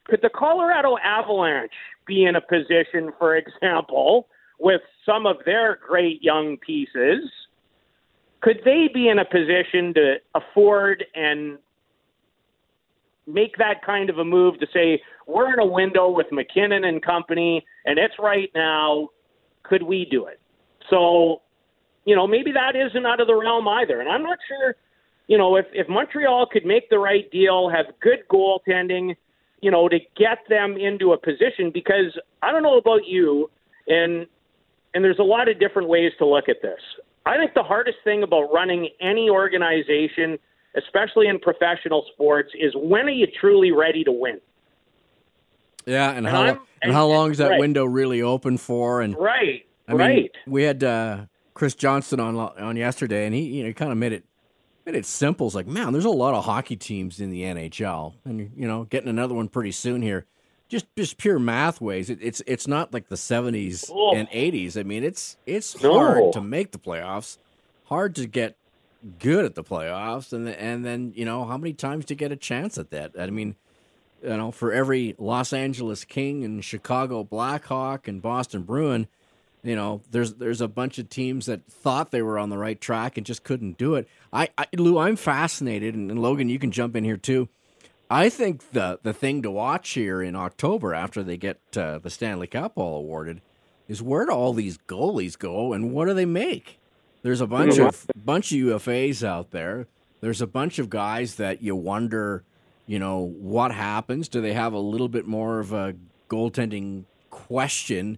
Could 0.05 0.21
the 0.21 0.29
Colorado 0.33 0.95
Avalanche 1.03 1.73
be 2.07 2.23
in 2.23 2.37
a 2.37 2.41
position, 2.41 3.11
for 3.19 3.35
example, 3.43 4.29
with 4.59 4.81
some 5.05 5.25
of 5.25 5.35
their 5.45 5.77
great 5.85 6.23
young 6.23 6.55
pieces? 6.65 7.29
Could 8.41 8.61
they 8.63 8.89
be 8.93 9.09
in 9.09 9.19
a 9.19 9.25
position 9.25 9.93
to 9.95 10.15
afford 10.33 11.03
and 11.13 11.57
make 13.27 13.57
that 13.57 13.83
kind 13.85 14.09
of 14.09 14.17
a 14.17 14.25
move 14.25 14.59
to 14.59 14.67
say, 14.73 15.01
we're 15.27 15.53
in 15.53 15.59
a 15.59 15.65
window 15.65 16.09
with 16.09 16.27
MacKinnon 16.31 16.83
and 16.83 17.01
company, 17.01 17.65
and 17.85 17.99
it's 17.99 18.15
right 18.17 18.49
now? 18.55 19.09
Could 19.63 19.83
we 19.83 20.07
do 20.09 20.25
it? 20.25 20.39
So, 20.89 21.41
you 22.05 22.15
know, 22.15 22.25
maybe 22.25 22.51
that 22.53 22.75
isn't 22.75 23.05
out 23.05 23.19
of 23.19 23.27
the 23.27 23.35
realm 23.35 23.67
either. 23.67 23.99
And 23.99 24.09
I'm 24.09 24.23
not 24.23 24.39
sure, 24.47 24.75
you 25.27 25.37
know, 25.37 25.57
if, 25.57 25.65
if 25.73 25.87
Montreal 25.87 26.47
could 26.51 26.65
make 26.65 26.89
the 26.89 26.97
right 26.97 27.29
deal, 27.29 27.69
have 27.69 27.85
good 28.01 28.19
goaltending, 28.31 29.15
you 29.61 29.69
know, 29.69 29.87
to 29.89 29.99
get 30.17 30.39
them 30.49 30.77
into 30.77 31.13
a 31.13 31.17
position 31.17 31.71
because 31.73 32.17
I 32.41 32.51
don't 32.51 32.63
know 32.63 32.77
about 32.77 33.05
you 33.05 33.51
and 33.87 34.25
and 34.93 35.03
there's 35.03 35.19
a 35.19 35.23
lot 35.23 35.47
of 35.47 35.59
different 35.59 35.87
ways 35.87 36.11
to 36.17 36.25
look 36.25 36.49
at 36.49 36.61
this. 36.63 36.79
I 37.29 37.37
think 37.37 37.53
the 37.53 37.63
hardest 37.63 37.97
thing 38.03 38.23
about 38.23 38.51
running 38.51 38.89
any 38.99 39.29
organization, 39.29 40.39
especially 40.75 41.27
in 41.27 41.39
professional 41.39 42.05
sports, 42.13 42.49
is 42.59 42.73
when 42.75 43.05
are 43.05 43.11
you 43.11 43.27
truly 43.39 43.71
ready 43.71 44.03
to 44.03 44.11
win? 44.11 44.39
Yeah, 45.85 46.09
and, 46.09 46.19
And 46.19 46.27
how 46.27 46.41
I'm- 46.43 46.59
and 46.81 46.91
how 46.91 47.07
long 47.07 47.31
is 47.31 47.37
that 47.37 47.49
right. 47.49 47.59
window 47.59 47.85
really 47.85 48.21
open 48.21 48.57
for? 48.57 49.01
And 49.01 49.15
Right. 49.17 49.65
I 49.87 49.91
mean, 49.91 49.99
right. 49.99 50.31
we 50.47 50.63
had 50.63 50.83
uh, 50.83 51.25
Chris 51.53 51.75
Johnston 51.75 52.19
on 52.19 52.35
on 52.35 52.75
yesterday, 52.77 53.25
and 53.25 53.33
he 53.35 53.41
you 53.41 53.63
know 53.63 53.73
kind 53.73 53.91
of 53.91 53.97
made 53.97 54.13
it 54.13 54.23
made 54.85 54.95
it 54.95 55.05
simple. 55.05 55.45
It's 55.47 55.55
like, 55.55 55.67
man, 55.67 55.93
there's 55.93 56.05
a 56.05 56.09
lot 56.09 56.33
of 56.33 56.45
hockey 56.45 56.75
teams 56.75 57.19
in 57.19 57.29
the 57.31 57.43
NHL, 57.43 58.13
and 58.25 58.51
you 58.55 58.67
know, 58.67 58.85
getting 58.85 59.09
another 59.09 59.33
one 59.35 59.47
pretty 59.49 59.71
soon 59.71 60.01
here. 60.01 60.25
Just 60.69 60.85
just 60.95 61.17
pure 61.17 61.39
math 61.39 61.81
ways, 61.81 62.09
it, 62.09 62.19
it's 62.21 62.41
it's 62.45 62.67
not 62.67 62.93
like 62.93 63.09
the 63.09 63.15
'70s 63.15 63.89
Oh. 63.91 64.15
and 64.15 64.29
'80s. 64.29 64.77
I 64.79 64.83
mean, 64.83 65.03
it's 65.03 65.35
it's 65.47 65.81
No. 65.81 65.93
hard 65.93 66.33
to 66.33 66.41
make 66.41 66.71
the 66.71 66.77
playoffs, 66.77 67.37
hard 67.85 68.15
to 68.15 68.27
get 68.27 68.55
good 69.17 69.45
at 69.45 69.55
the 69.55 69.63
playoffs, 69.63 70.31
and 70.31 70.47
and 70.47 70.85
then 70.85 71.11
you 71.15 71.25
know 71.25 71.43
how 71.45 71.57
many 71.57 71.73
times 71.73 72.05
to 72.05 72.15
get 72.15 72.31
a 72.31 72.35
chance 72.35 72.77
at 72.77 72.91
that. 72.91 73.13
I 73.17 73.31
mean, 73.31 73.55
you 74.21 74.29
know, 74.29 74.51
for 74.51 74.71
every 74.71 75.15
Los 75.17 75.53
Angeles 75.53 76.05
King 76.05 76.43
and 76.45 76.63
Chicago 76.63 77.23
Blackhawk 77.23 78.07
and 78.07 78.21
Boston 78.21 78.61
Bruin, 78.61 79.07
you 79.63 79.75
know, 79.75 80.01
there's 80.11 80.35
there's 80.35 80.61
a 80.61 80.67
bunch 80.67 80.99
of 80.99 81.09
teams 81.09 81.47
that 81.47 81.65
thought 81.65 82.11
they 82.11 82.21
were 82.21 82.37
on 82.37 82.49
the 82.51 82.59
right 82.59 82.79
track 82.79 83.17
and 83.17 83.25
just 83.25 83.43
couldn't 83.43 83.79
do 83.79 83.95
it. 83.95 84.07
I, 84.31 84.49
I 84.55 84.67
Lou, 84.77 84.99
I'm 84.99 85.15
fascinated, 85.15 85.95
and, 85.95 86.11
and 86.11 86.21
Logan, 86.21 86.47
you 86.47 86.59
can 86.59 86.69
jump 86.69 86.95
in 86.95 87.03
here 87.03 87.17
too. 87.17 87.49
I 88.09 88.29
think 88.29 88.71
the 88.71 88.99
the 89.03 89.13
thing 89.13 89.41
to 89.43 89.51
watch 89.51 89.91
here 89.91 90.21
in 90.21 90.35
October 90.35 90.93
after 90.93 91.23
they 91.23 91.37
get 91.37 91.59
uh, 91.77 91.99
the 91.99 92.09
Stanley 92.09 92.47
Cup 92.47 92.73
all 92.75 92.97
awarded 92.97 93.41
is 93.87 94.01
where 94.01 94.25
do 94.25 94.31
all 94.31 94.53
these 94.53 94.77
goalies 94.77 95.37
go 95.37 95.73
and 95.73 95.91
what 95.91 96.07
do 96.07 96.13
they 96.13 96.25
make? 96.25 96.79
There's 97.21 97.41
a 97.41 97.47
bunch 97.47 97.77
of 97.77 98.07
bunch 98.15 98.51
of 98.51 98.57
UFAs 98.57 99.23
out 99.23 99.51
there. 99.51 99.87
There's 100.21 100.41
a 100.41 100.47
bunch 100.47 100.79
of 100.79 100.89
guys 100.89 101.35
that 101.35 101.61
you 101.61 101.75
wonder, 101.75 102.43
you 102.87 102.99
know, 102.99 103.19
what 103.19 103.71
happens? 103.71 104.27
Do 104.27 104.41
they 104.41 104.53
have 104.53 104.73
a 104.73 104.79
little 104.79 105.07
bit 105.07 105.27
more 105.27 105.59
of 105.59 105.71
a 105.71 105.95
goaltending 106.29 107.05
question 107.29 108.17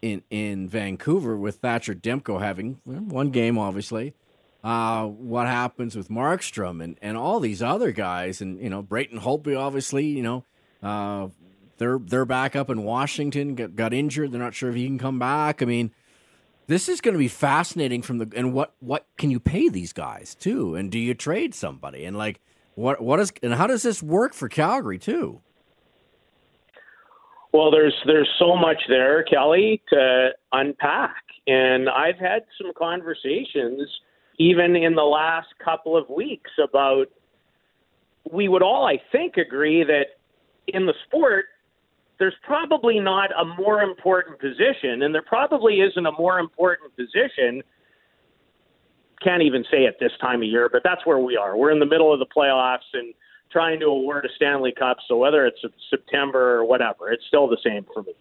in 0.00 0.22
in 0.30 0.68
Vancouver 0.68 1.36
with 1.36 1.56
Thatcher 1.56 1.94
Demko 1.94 2.40
having 2.40 2.80
one 2.84 3.30
game, 3.30 3.56
obviously? 3.56 4.14
Uh, 4.62 5.06
what 5.06 5.48
happens 5.48 5.96
with 5.96 6.08
Markstrom 6.08 6.82
and, 6.82 6.96
and 7.02 7.16
all 7.16 7.40
these 7.40 7.60
other 7.62 7.90
guys, 7.90 8.40
and 8.40 8.60
you 8.60 8.70
know 8.70 8.80
Braden 8.80 9.18
Holtby, 9.18 9.58
obviously, 9.58 10.06
you 10.06 10.22
know, 10.22 10.44
uh, 10.82 11.28
they're 11.78 11.98
they're 11.98 12.24
back 12.24 12.54
up 12.54 12.70
in 12.70 12.84
Washington, 12.84 13.56
got, 13.56 13.74
got 13.74 13.92
injured. 13.92 14.30
They're 14.30 14.40
not 14.40 14.54
sure 14.54 14.70
if 14.70 14.76
he 14.76 14.86
can 14.86 14.98
come 14.98 15.18
back. 15.18 15.62
I 15.62 15.64
mean, 15.64 15.90
this 16.68 16.88
is 16.88 17.00
going 17.00 17.14
to 17.14 17.18
be 17.18 17.28
fascinating 17.28 18.02
from 18.02 18.18
the 18.18 18.32
and 18.36 18.52
what 18.52 18.72
what 18.78 19.06
can 19.18 19.32
you 19.32 19.40
pay 19.40 19.68
these 19.68 19.92
guys 19.92 20.36
too, 20.36 20.76
and 20.76 20.92
do 20.92 20.98
you 20.98 21.14
trade 21.14 21.54
somebody 21.56 22.04
and 22.04 22.16
like 22.16 22.40
what 22.76 23.00
what 23.00 23.18
is 23.18 23.32
and 23.42 23.54
how 23.54 23.66
does 23.66 23.82
this 23.82 24.00
work 24.00 24.32
for 24.32 24.48
Calgary 24.48 24.98
too? 24.98 25.40
Well, 27.52 27.70
there's 27.70 27.94
there's 28.06 28.30
so 28.38 28.54
much 28.54 28.78
there, 28.88 29.24
Kelly, 29.24 29.82
to 29.90 30.30
unpack, 30.52 31.24
and 31.46 31.88
I've 31.88 32.18
had 32.18 32.44
some 32.56 32.72
conversations 32.78 33.88
even 34.38 34.76
in 34.76 34.94
the 34.94 35.02
last 35.02 35.48
couple 35.64 35.96
of 35.96 36.08
weeks 36.08 36.50
about. 36.62 37.06
We 38.30 38.48
would 38.48 38.62
all, 38.62 38.86
I 38.86 39.02
think, 39.10 39.36
agree 39.36 39.82
that 39.82 40.06
in 40.68 40.86
the 40.86 40.94
sport, 41.06 41.46
there's 42.20 42.36
probably 42.44 43.00
not 43.00 43.30
a 43.32 43.44
more 43.44 43.82
important 43.82 44.38
position, 44.38 45.02
and 45.02 45.12
there 45.12 45.22
probably 45.22 45.80
isn't 45.80 46.06
a 46.06 46.12
more 46.12 46.38
important 46.38 46.94
position. 46.96 47.62
Can't 49.22 49.42
even 49.42 49.64
say 49.72 49.78
it 49.78 49.96
this 49.98 50.12
time 50.20 50.40
of 50.40 50.48
year, 50.48 50.68
but 50.70 50.82
that's 50.84 51.04
where 51.04 51.18
we 51.18 51.36
are. 51.36 51.56
We're 51.56 51.72
in 51.72 51.80
the 51.80 51.86
middle 51.86 52.12
of 52.12 52.20
the 52.20 52.26
playoffs 52.26 52.86
and 52.92 53.12
trying 53.50 53.80
to 53.80 53.86
award 53.86 54.24
a 54.24 54.28
Stanley 54.36 54.72
Cup. 54.72 54.98
So 55.08 55.16
whether 55.16 55.46
it's 55.46 55.58
September 55.90 56.58
or 56.58 56.64
whatever, 56.64 57.10
it's 57.10 57.24
still 57.26 57.48
the 57.48 57.58
same 57.64 57.84
for 57.92 58.04
me. 58.04 58.14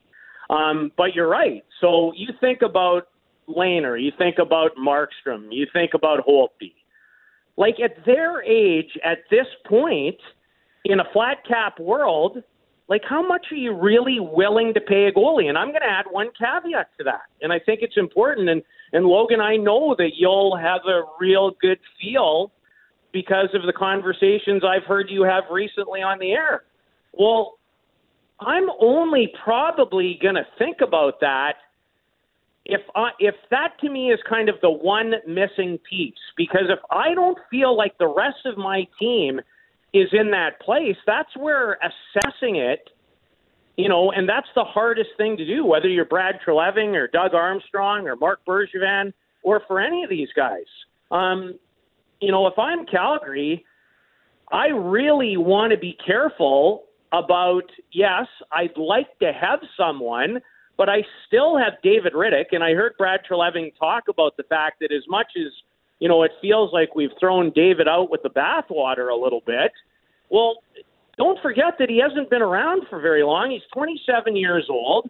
Um, 0.49 0.91
but 0.97 1.13
you're 1.15 1.29
right. 1.29 1.63
So 1.79 2.11
you 2.15 2.29
think 2.41 2.63
about 2.63 3.07
Lehner, 3.47 4.01
you 4.01 4.11
think 4.17 4.37
about 4.39 4.71
Markstrom, 4.75 5.47
you 5.51 5.67
think 5.73 5.93
about 5.93 6.25
Holtby. 6.25 6.73
Like 7.57 7.75
at 7.83 8.05
their 8.05 8.41
age, 8.43 8.97
at 9.03 9.19
this 9.29 9.47
point 9.67 10.17
in 10.85 10.99
a 10.99 11.03
flat 11.13 11.37
cap 11.47 11.79
world, 11.79 12.43
like 12.87 13.03
how 13.07 13.25
much 13.25 13.47
are 13.51 13.55
you 13.55 13.73
really 13.73 14.19
willing 14.19 14.73
to 14.73 14.81
pay 14.81 15.05
a 15.05 15.11
goalie? 15.11 15.47
And 15.47 15.57
I'm 15.57 15.69
going 15.69 15.81
to 15.81 15.89
add 15.89 16.05
one 16.09 16.29
caveat 16.37 16.89
to 16.97 17.03
that, 17.05 17.21
and 17.41 17.53
I 17.53 17.59
think 17.59 17.79
it's 17.81 17.97
important. 17.97 18.49
And 18.49 18.61
and 18.93 19.05
Logan, 19.05 19.39
I 19.39 19.55
know 19.55 19.95
that 19.97 20.11
you'll 20.17 20.57
have 20.57 20.81
a 20.85 21.03
real 21.19 21.51
good 21.61 21.79
feel 22.01 22.51
because 23.13 23.47
of 23.53 23.63
the 23.63 23.73
conversations 23.73 24.63
I've 24.65 24.83
heard 24.83 25.09
you 25.09 25.23
have 25.23 25.43
recently 25.49 26.01
on 26.01 26.19
the 26.19 26.31
air. 26.31 26.63
Well, 27.13 27.57
I'm 28.39 28.69
only 28.81 29.33
probably 29.43 30.19
going 30.21 30.35
to 30.35 30.45
think 30.57 30.77
about 30.81 31.19
that 31.21 31.53
if 32.65 32.81
I, 32.95 33.09
if 33.19 33.35
that 33.49 33.79
to 33.81 33.89
me 33.89 34.11
is 34.11 34.19
kind 34.29 34.49
of 34.49 34.55
the 34.61 34.69
one 34.69 35.13
missing 35.27 35.79
piece 35.89 36.13
because 36.37 36.65
if 36.69 36.79
I 36.91 37.13
don't 37.13 37.37
feel 37.49 37.75
like 37.75 37.97
the 37.97 38.07
rest 38.07 38.45
of 38.45 38.57
my 38.57 38.87
team 38.99 39.41
is 39.93 40.09
in 40.13 40.31
that 40.31 40.61
place, 40.61 40.97
that's 41.05 41.35
where 41.35 41.77
assessing 41.81 42.57
it, 42.57 42.89
you 43.77 43.89
know, 43.89 44.11
and 44.11 44.29
that's 44.29 44.47
the 44.55 44.63
hardest 44.63 45.09
thing 45.17 45.37
to 45.37 45.45
do, 45.45 45.65
whether 45.65 45.87
you're 45.87 46.05
Brad 46.05 46.39
Treliving 46.45 46.93
or 46.93 47.07
Doug 47.07 47.33
Armstrong 47.33 48.07
or 48.07 48.15
Marc 48.15 48.45
Bergevin 48.45 49.11
or 49.43 49.61
for 49.67 49.79
any 49.79 50.03
of 50.03 50.09
these 50.09 50.29
guys. 50.35 50.65
Um, 51.09 51.57
you 52.21 52.31
know, 52.31 52.47
if 52.47 52.57
I'm 52.59 52.85
Calgary, 52.85 53.65
I 54.51 54.67
really 54.67 55.37
want 55.37 55.71
to 55.71 55.77
be 55.77 55.97
careful 56.05 56.83
about, 57.11 57.63
yes, 57.91 58.27
I'd 58.51 58.77
like 58.77 59.17
to 59.19 59.33
have 59.33 59.59
someone, 59.75 60.41
but 60.81 60.89
I 60.89 61.03
still 61.27 61.59
have 61.59 61.73
David 61.83 62.13
Rittich, 62.13 62.53
and 62.53 62.63
I 62.63 62.73
heard 62.73 62.93
Brad 62.97 63.19
Treliving 63.29 63.71
talk 63.77 64.05
about 64.09 64.35
the 64.35 64.41
fact 64.41 64.79
that 64.79 64.91
as 64.91 65.03
much 65.07 65.27
as, 65.37 65.53
you 65.99 66.09
know, 66.09 66.23
it 66.23 66.31
feels 66.41 66.73
like 66.73 66.95
we've 66.95 67.11
thrown 67.19 67.51
David 67.51 67.87
out 67.87 68.09
with 68.09 68.23
the 68.23 68.31
bathwater 68.31 69.11
a 69.11 69.15
little 69.15 69.41
bit, 69.45 69.71
well, 70.31 70.55
don't 71.19 71.39
forget 71.39 71.75
that 71.77 71.87
he 71.87 72.01
hasn't 72.01 72.31
been 72.31 72.41
around 72.41 72.87
for 72.89 72.99
very 72.99 73.21
long. 73.21 73.51
He's 73.51 73.61
27 73.75 74.35
years 74.35 74.65
old. 74.71 75.07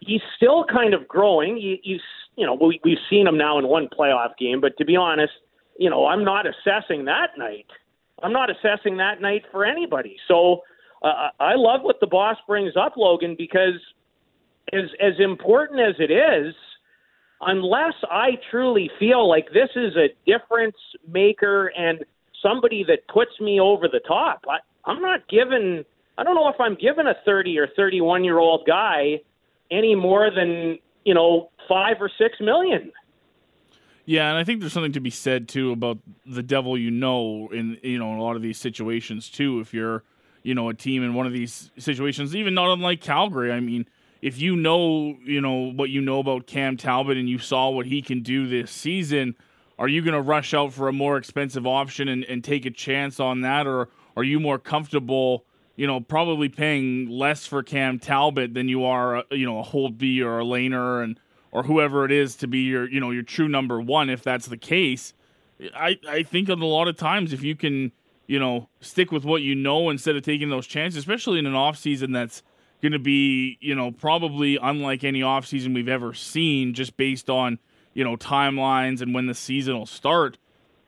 He's 0.00 0.20
still 0.36 0.66
kind 0.70 0.92
of 0.92 1.08
growing. 1.08 1.56
You, 1.56 1.78
you, 1.82 1.98
you 2.36 2.44
know, 2.44 2.52
we, 2.52 2.78
we've 2.84 2.98
seen 3.08 3.26
him 3.26 3.38
now 3.38 3.58
in 3.58 3.68
one 3.68 3.88
playoff 3.98 4.36
game, 4.38 4.60
but 4.60 4.76
to 4.76 4.84
be 4.84 4.96
honest, 4.96 5.32
you 5.78 5.88
know, 5.88 6.04
I'm 6.04 6.24
not 6.24 6.44
assessing 6.46 7.06
that 7.06 7.38
night. 7.38 7.68
I'm 8.22 8.34
not 8.34 8.50
assessing 8.50 8.98
that 8.98 9.22
night 9.22 9.44
for 9.50 9.64
anybody. 9.64 10.18
So 10.28 10.60
uh, 11.02 11.28
I 11.40 11.54
love 11.54 11.80
what 11.84 12.00
the 12.00 12.06
boss 12.06 12.36
brings 12.46 12.74
up, 12.76 12.98
Logan, 12.98 13.34
because 13.38 13.80
as 14.72 14.90
as 15.00 15.14
important 15.18 15.80
as 15.80 15.94
it 15.98 16.10
is, 16.10 16.54
unless 17.40 17.94
I 18.10 18.38
truly 18.50 18.90
feel 18.98 19.28
like 19.28 19.46
this 19.52 19.70
is 19.76 19.94
a 19.96 20.08
difference 20.26 20.76
maker 21.08 21.68
and 21.76 22.04
somebody 22.42 22.84
that 22.84 23.06
puts 23.12 23.40
me 23.40 23.60
over 23.60 23.88
the 23.88 24.00
top, 24.06 24.44
I, 24.48 24.58
I'm 24.90 25.00
not 25.00 25.28
given. 25.28 25.84
I 26.18 26.24
don't 26.24 26.34
know 26.34 26.48
if 26.48 26.60
I'm 26.60 26.76
giving 26.76 27.06
a 27.06 27.14
30 27.24 27.58
or 27.58 27.68
31 27.76 28.24
year 28.24 28.38
old 28.38 28.66
guy 28.66 29.20
any 29.70 29.94
more 29.94 30.30
than 30.30 30.78
you 31.04 31.14
know 31.14 31.50
five 31.68 31.96
or 32.00 32.10
six 32.18 32.36
million. 32.40 32.92
Yeah, 34.04 34.28
and 34.28 34.38
I 34.38 34.44
think 34.44 34.60
there's 34.60 34.72
something 34.72 34.92
to 34.92 35.00
be 35.00 35.10
said 35.10 35.48
too 35.48 35.72
about 35.72 35.98
the 36.24 36.42
devil 36.42 36.78
you 36.78 36.90
know 36.90 37.48
in 37.52 37.78
you 37.82 37.98
know 37.98 38.12
in 38.12 38.18
a 38.18 38.22
lot 38.22 38.36
of 38.36 38.42
these 38.42 38.58
situations 38.58 39.28
too. 39.28 39.60
If 39.60 39.74
you're 39.74 40.04
you 40.42 40.54
know 40.54 40.68
a 40.68 40.74
team 40.74 41.02
in 41.02 41.14
one 41.14 41.26
of 41.26 41.32
these 41.32 41.70
situations, 41.78 42.34
even 42.34 42.54
not 42.54 42.72
unlike 42.72 43.00
Calgary, 43.00 43.52
I 43.52 43.60
mean, 43.60 43.86
if 44.26 44.40
you 44.40 44.56
know 44.56 45.16
you 45.22 45.40
know 45.40 45.70
what 45.70 45.88
you 45.88 46.00
know 46.00 46.18
about 46.18 46.48
Cam 46.48 46.76
Talbot 46.76 47.16
and 47.16 47.28
you 47.28 47.38
saw 47.38 47.70
what 47.70 47.86
he 47.86 48.02
can 48.02 48.22
do 48.22 48.48
this 48.48 48.72
season, 48.72 49.36
are 49.78 49.86
you 49.86 50.02
going 50.02 50.14
to 50.14 50.20
rush 50.20 50.52
out 50.52 50.72
for 50.72 50.88
a 50.88 50.92
more 50.92 51.16
expensive 51.16 51.64
option 51.64 52.08
and, 52.08 52.24
and 52.24 52.42
take 52.42 52.66
a 52.66 52.70
chance 52.72 53.20
on 53.20 53.42
that, 53.42 53.68
or 53.68 53.88
are 54.16 54.24
you 54.24 54.40
more 54.40 54.58
comfortable? 54.58 55.44
You 55.76 55.86
know, 55.86 56.00
probably 56.00 56.48
paying 56.48 57.08
less 57.08 57.46
for 57.46 57.62
Cam 57.62 58.00
Talbot 58.00 58.52
than 58.52 58.68
you 58.68 58.84
are, 58.84 59.18
uh, 59.18 59.22
you 59.30 59.46
know, 59.46 59.60
a 59.60 59.62
Holtby 59.62 60.20
or 60.24 60.40
a 60.40 60.44
Lehner 60.44 61.04
and 61.04 61.20
or 61.52 61.62
whoever 61.62 62.04
it 62.04 62.10
is 62.10 62.34
to 62.36 62.48
be 62.48 62.62
your 62.62 62.90
you 62.90 62.98
know 62.98 63.12
your 63.12 63.22
true 63.22 63.48
number 63.48 63.80
one 63.80 64.10
if 64.10 64.22
that's 64.22 64.46
the 64.46 64.58
case 64.58 65.14
i 65.74 65.96
i 66.06 66.22
think 66.22 66.48
a 66.48 66.54
lot 66.54 66.86
of 66.86 66.96
times 66.98 67.32
if 67.32 67.42
you 67.42 67.56
can 67.56 67.92
you 68.26 68.38
know 68.38 68.68
stick 68.80 69.10
with 69.10 69.24
what 69.24 69.40
you 69.40 69.54
know 69.54 69.88
instead 69.88 70.16
of 70.16 70.22
taking 70.22 70.50
those 70.50 70.66
chances 70.66 70.98
especially 70.98 71.38
in 71.38 71.46
an 71.46 71.54
off 71.54 71.78
season 71.78 72.12
that's 72.12 72.42
going 72.82 72.92
to 72.92 72.98
be 72.98 73.58
you 73.60 73.74
know 73.74 73.90
probably 73.90 74.58
unlike 74.60 75.04
any 75.04 75.22
off 75.22 75.46
season 75.46 75.74
we've 75.74 75.88
ever 75.88 76.14
seen 76.14 76.74
just 76.74 76.96
based 76.96 77.30
on 77.30 77.58
you 77.94 78.04
know 78.04 78.16
timelines 78.16 79.00
and 79.00 79.14
when 79.14 79.26
the 79.26 79.34
season 79.34 79.76
will 79.76 79.86
start 79.86 80.38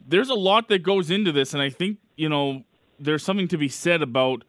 there's 0.06 0.28
a 0.28 0.34
lot 0.34 0.68
that 0.68 0.82
goes 0.82 1.10
into 1.10 1.32
this 1.32 1.54
and 1.54 1.62
i 1.62 1.70
think 1.70 1.98
you 2.16 2.28
know 2.28 2.62
there's 3.00 3.22
something 3.22 3.48
to 3.48 3.56
be 3.56 3.68
said 3.68 4.02
about 4.02 4.44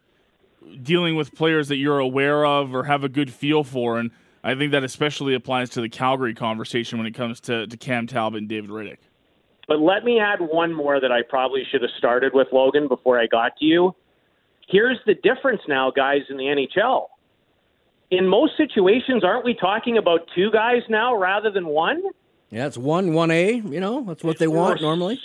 dealing 0.84 1.16
with 1.16 1.34
players 1.34 1.70
that 1.70 1.78
you're 1.78 2.00
aware 2.00 2.46
of 2.46 2.76
or 2.76 2.84
have 2.84 3.04
a 3.04 3.10
good 3.10 3.32
feel 3.32 3.64
for 3.64 3.98
and 3.98 4.12
I 4.44 4.56
think 4.56 4.72
that 4.72 4.84
especially 4.84 5.34
applies 5.34 5.70
to 5.72 5.82
the 5.82 5.90
Calgary 5.90 6.34
conversation 6.34 6.98
when 6.98 7.08
it 7.08 7.14
comes 7.14 7.40
to, 7.42 7.68
to 7.68 7.78
Cam 7.78 8.08
Talbot 8.08 8.40
and 8.40 8.50
David 8.50 8.70
Rittich. 8.70 8.98
But 9.68 9.80
let 9.80 10.04
me 10.04 10.20
add 10.20 10.40
one 10.40 10.74
more 10.74 11.00
that 11.00 11.12
I 11.12 11.22
probably 11.22 11.64
should 11.70 11.82
have 11.82 11.92
started 11.98 12.34
with, 12.34 12.48
Logan, 12.52 12.88
before 12.88 13.20
I 13.20 13.28
got 13.28 13.58
to 13.58 13.66
you. 13.66 13.96
Here's 14.68 14.98
the 15.06 15.16
difference 15.16 15.62
now, 15.68 15.92
guys, 15.92 16.22
in 16.30 16.38
the 16.38 16.46
NHL. 16.46 17.08
In 18.12 18.28
most 18.28 18.54
situations, 18.58 19.24
aren't 19.24 19.46
we 19.46 19.54
talking 19.54 19.98
about 19.98 20.22
two 20.36 20.50
guys 20.52 20.82
now 20.90 21.16
rather 21.16 21.52
than 21.52 21.68
one? 21.68 22.02
Yeah, 22.50 22.66
it's 22.66 22.78
one 22.78 23.14
one 23.14 23.30
A. 23.30 23.56
You 23.58 23.80
know, 23.80 24.04
that's 24.08 24.24
what 24.24 24.40
they 24.40 24.48
want 24.48 24.82
normally. 24.82 25.20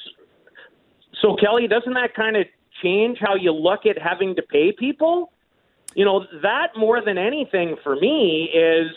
So 1.23 1.35
Kelly, 1.37 1.67
doesn't 1.67 1.95
that 1.95 2.15
kind 2.15 2.37
of 2.37 2.47
change 2.83 3.19
how 3.21 3.35
you 3.35 3.53
look 3.53 3.87
at 3.87 3.97
having 4.01 4.37
to 4.37 4.43
pay 4.43 4.73
people? 4.73 5.33
You 5.95 6.05
know, 6.05 6.27
that 6.43 6.69
more 6.77 7.01
than 7.03 7.17
anything 7.17 7.77
for 7.83 7.97
me 7.97 8.51
is 8.55 8.91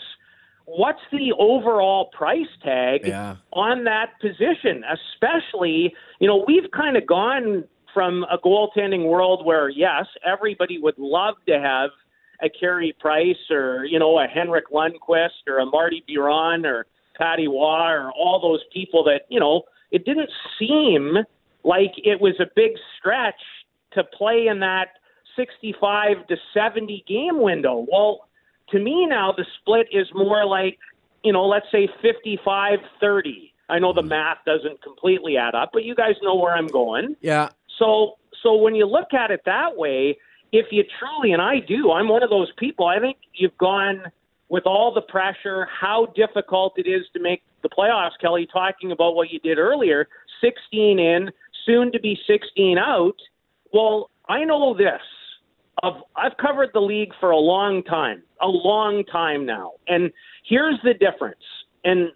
what's 0.66 1.00
the 1.10 1.32
overall 1.38 2.10
price 2.12 2.48
tag 2.62 3.06
Yeah. 3.06 3.36
on 3.54 3.84
that 3.84 4.20
position, 4.20 4.84
especially, 4.92 5.94
you 6.20 6.26
know, 6.26 6.44
we've 6.46 6.70
kind 6.72 6.98
of 6.98 7.06
gone 7.06 7.64
from 7.94 8.24
a 8.30 8.36
goaltending 8.36 9.06
world 9.06 9.46
where, 9.46 9.70
yes, 9.70 10.04
everybody 10.26 10.76
would 10.78 10.98
love 10.98 11.36
to 11.46 11.58
have 11.58 11.90
a 12.42 12.48
Carey 12.48 12.94
Price 12.98 13.50
or, 13.50 13.84
you 13.84 13.98
know, 13.98 14.18
a 14.18 14.26
Henrik 14.26 14.70
Lundqvist 14.70 15.46
or 15.46 15.58
a 15.58 15.66
Marty 15.66 16.04
Biron 16.06 16.64
or 16.64 16.86
Patty 17.16 17.48
Waugh 17.48 17.90
or 17.90 18.12
all 18.12 18.40
those 18.40 18.60
people 18.72 19.04
that, 19.04 19.22
you 19.28 19.40
know, 19.40 19.62
it 19.90 20.04
didn't 20.04 20.30
seem 20.58 21.16
like 21.64 21.92
it 21.96 22.20
was 22.20 22.34
a 22.40 22.46
big 22.54 22.72
stretch 22.98 23.40
to 23.92 24.04
play 24.04 24.46
in 24.46 24.60
that 24.60 24.88
65 25.36 26.26
to 26.28 26.36
70 26.54 27.04
game 27.08 27.40
window. 27.40 27.86
Well, 27.90 28.28
to 28.70 28.78
me 28.78 29.06
now 29.06 29.32
the 29.36 29.46
split 29.60 29.88
is 29.92 30.06
more 30.14 30.44
like, 30.44 30.78
you 31.24 31.32
know, 31.32 31.46
let's 31.46 31.66
say 31.72 31.88
55 32.02 32.78
30. 33.00 33.52
I 33.70 33.78
know 33.78 33.92
the 33.92 34.02
math 34.02 34.38
doesn't 34.46 34.82
completely 34.82 35.36
add 35.36 35.54
up, 35.54 35.70
but 35.72 35.84
you 35.84 35.94
guys 35.94 36.14
know 36.22 36.36
where 36.36 36.54
I'm 36.54 36.68
going. 36.68 37.16
Yeah, 37.20 37.50
So 37.78 38.14
so 38.42 38.56
when 38.56 38.74
you 38.74 38.86
look 38.86 39.12
at 39.14 39.30
it 39.30 39.42
that 39.46 39.76
way, 39.76 40.18
if 40.52 40.66
you 40.70 40.84
truly 40.98 41.32
and 41.32 41.42
I 41.42 41.60
do, 41.60 41.92
I'm 41.92 42.08
one 42.08 42.22
of 42.22 42.30
those 42.30 42.50
people. 42.58 42.86
I 42.86 42.98
think 42.98 43.18
you've 43.34 43.56
gone 43.58 44.02
with 44.48 44.64
all 44.66 44.92
the 44.94 45.02
pressure, 45.02 45.66
how 45.80 46.06
difficult 46.16 46.74
it 46.76 46.88
is 46.88 47.04
to 47.14 47.20
make 47.20 47.42
the 47.62 47.68
playoffs, 47.68 48.12
Kelly, 48.20 48.48
talking 48.50 48.92
about 48.92 49.14
what 49.14 49.30
you 49.30 49.38
did 49.40 49.58
earlier, 49.58 50.08
16 50.40 50.98
in, 50.98 51.30
soon 51.66 51.92
to 51.92 52.00
be 52.00 52.18
16 52.26 52.78
out. 52.78 53.16
Well, 53.72 54.10
I 54.28 54.44
know 54.44 54.74
this. 54.74 55.02
Of 55.82 55.94
I've 56.16 56.36
covered 56.38 56.70
the 56.74 56.80
league 56.80 57.12
for 57.20 57.30
a 57.30 57.38
long 57.38 57.84
time, 57.84 58.22
a 58.42 58.48
long 58.48 59.04
time 59.04 59.46
now. 59.46 59.72
And 59.86 60.10
here's 60.44 60.74
the 60.82 60.92
difference. 60.92 61.44
And 61.84 62.08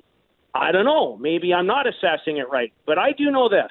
I 0.52 0.72
don't 0.72 0.84
know, 0.84 1.16
maybe 1.18 1.54
I'm 1.54 1.66
not 1.66 1.86
assessing 1.86 2.38
it 2.38 2.50
right, 2.50 2.72
but 2.86 2.98
I 2.98 3.12
do 3.12 3.30
know 3.30 3.48
this 3.48 3.70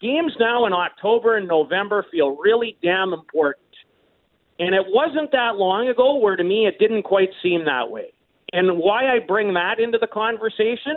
games 0.00 0.32
now 0.38 0.66
in 0.66 0.72
October 0.72 1.36
and 1.36 1.48
November 1.48 2.06
feel 2.10 2.36
really 2.36 2.76
damn 2.82 3.12
important. 3.12 3.66
And 4.58 4.74
it 4.74 4.84
wasn't 4.88 5.30
that 5.32 5.56
long 5.56 5.88
ago 5.88 6.16
where 6.16 6.36
to 6.36 6.44
me 6.44 6.66
it 6.66 6.78
didn't 6.78 7.04
quite 7.04 7.30
seem 7.42 7.64
that 7.66 7.90
way. 7.90 8.12
And 8.52 8.78
why 8.78 9.14
I 9.14 9.18
bring 9.20 9.54
that 9.54 9.78
into 9.78 9.98
the 9.98 10.06
conversation 10.06 10.96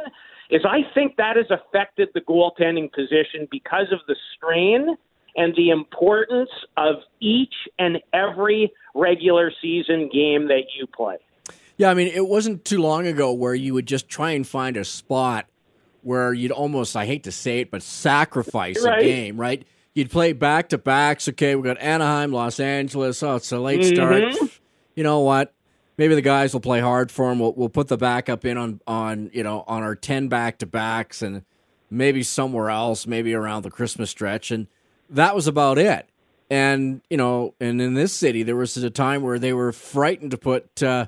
is 0.49 0.61
I 0.65 0.79
think 0.93 1.15
that 1.17 1.35
has 1.37 1.45
affected 1.49 2.09
the 2.13 2.21
goaltending 2.21 2.91
position 2.91 3.47
because 3.51 3.87
of 3.91 3.99
the 4.07 4.15
strain 4.35 4.95
and 5.35 5.55
the 5.55 5.69
importance 5.69 6.49
of 6.77 6.95
each 7.19 7.53
and 7.79 7.99
every 8.13 8.71
regular 8.95 9.51
season 9.61 10.09
game 10.11 10.47
that 10.49 10.63
you 10.77 10.87
play. 10.87 11.17
yeah. 11.77 11.89
I 11.89 11.93
mean, 11.93 12.07
it 12.07 12.27
wasn't 12.27 12.65
too 12.65 12.81
long 12.81 13.07
ago 13.07 13.31
where 13.31 13.55
you 13.55 13.73
would 13.73 13.85
just 13.85 14.09
try 14.09 14.31
and 14.31 14.45
find 14.45 14.75
a 14.75 14.83
spot 14.83 15.45
where 16.03 16.33
you'd 16.33 16.51
almost—I 16.51 17.05
hate 17.05 17.23
to 17.25 17.31
say 17.31 17.59
it—but 17.59 17.81
sacrifice 17.83 18.83
Right. 18.83 18.99
a 18.99 19.05
game, 19.05 19.37
right? 19.39 19.63
You'd 19.93 20.09
play 20.09 20.33
back 20.33 20.69
to 20.69 20.77
backs. 20.77 21.27
Okay, 21.27 21.55
we 21.55 21.63
got 21.63 21.77
Anaheim, 21.81 22.31
Los 22.31 22.59
Angeles. 22.59 23.21
Oh, 23.23 23.35
it's 23.35 23.51
a 23.51 23.59
late 23.59 23.81
Mm-hmm. 23.81 24.33
start. 24.35 24.51
You 24.95 25.03
know 25.03 25.19
what? 25.19 25.53
Maybe 25.97 26.15
the 26.15 26.21
guys 26.21 26.53
will 26.53 26.61
play 26.61 26.79
hard 26.79 27.11
for 27.11 27.29
them. 27.29 27.39
We'll, 27.39 27.53
we'll 27.53 27.69
put 27.69 27.87
the 27.89 27.97
backup 27.97 28.45
in 28.45 28.57
on 28.57 28.81
on 28.87 29.29
you 29.33 29.43
know 29.43 29.63
on 29.67 29.83
our 29.83 29.95
ten 29.95 30.29
back 30.29 30.57
to 30.59 30.65
backs 30.65 31.21
and 31.21 31.43
maybe 31.89 32.23
somewhere 32.23 32.69
else, 32.69 33.05
maybe 33.05 33.33
around 33.33 33.63
the 33.63 33.69
Christmas 33.71 34.09
stretch, 34.09 34.49
and 34.51 34.67
that 35.09 35.35
was 35.35 35.47
about 35.47 35.77
it. 35.77 36.07
And 36.49 37.01
you 37.09 37.17
know, 37.17 37.53
and 37.59 37.81
in 37.81 37.93
this 37.93 38.13
city, 38.13 38.43
there 38.43 38.55
was 38.55 38.75
a 38.77 38.89
time 38.89 39.21
where 39.21 39.37
they 39.39 39.53
were 39.53 39.71
frightened 39.71 40.31
to 40.31 40.37
put 40.37 40.81
uh, 40.81 41.07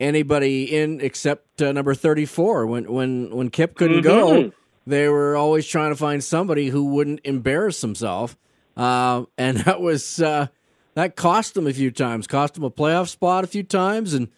anybody 0.00 0.64
in 0.76 1.00
except 1.00 1.62
uh, 1.62 1.72
number 1.72 1.94
thirty-four. 1.94 2.66
When 2.66 2.92
when 2.92 3.30
when 3.34 3.50
Kip 3.50 3.74
couldn't 3.76 4.02
go, 4.02 4.52
they 4.86 5.08
were 5.08 5.36
always 5.36 5.66
trying 5.66 5.90
to 5.90 5.96
find 5.96 6.22
somebody 6.22 6.68
who 6.68 6.84
wouldn't 6.86 7.20
embarrass 7.24 7.80
himself, 7.80 8.36
uh, 8.76 9.24
and 9.36 9.58
that 9.64 9.80
was 9.80 10.20
uh, 10.20 10.46
that 10.94 11.16
cost 11.16 11.54
them 11.54 11.66
a 11.66 11.72
few 11.72 11.90
times, 11.90 12.26
cost 12.26 12.54
them 12.54 12.64
a 12.64 12.70
playoff 12.70 13.08
spot 13.08 13.44
a 13.44 13.46
few 13.48 13.62
times, 13.62 14.14
and 14.14 14.28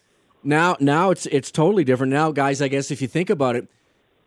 now 0.43 0.75
now 0.79 1.11
it's 1.11 1.25
it's 1.27 1.51
totally 1.51 1.83
different. 1.83 2.11
Now, 2.11 2.31
guys, 2.31 2.61
I 2.61 2.67
guess 2.67 2.91
if 2.91 3.01
you 3.01 3.07
think 3.07 3.29
about 3.29 3.55
it, 3.55 3.67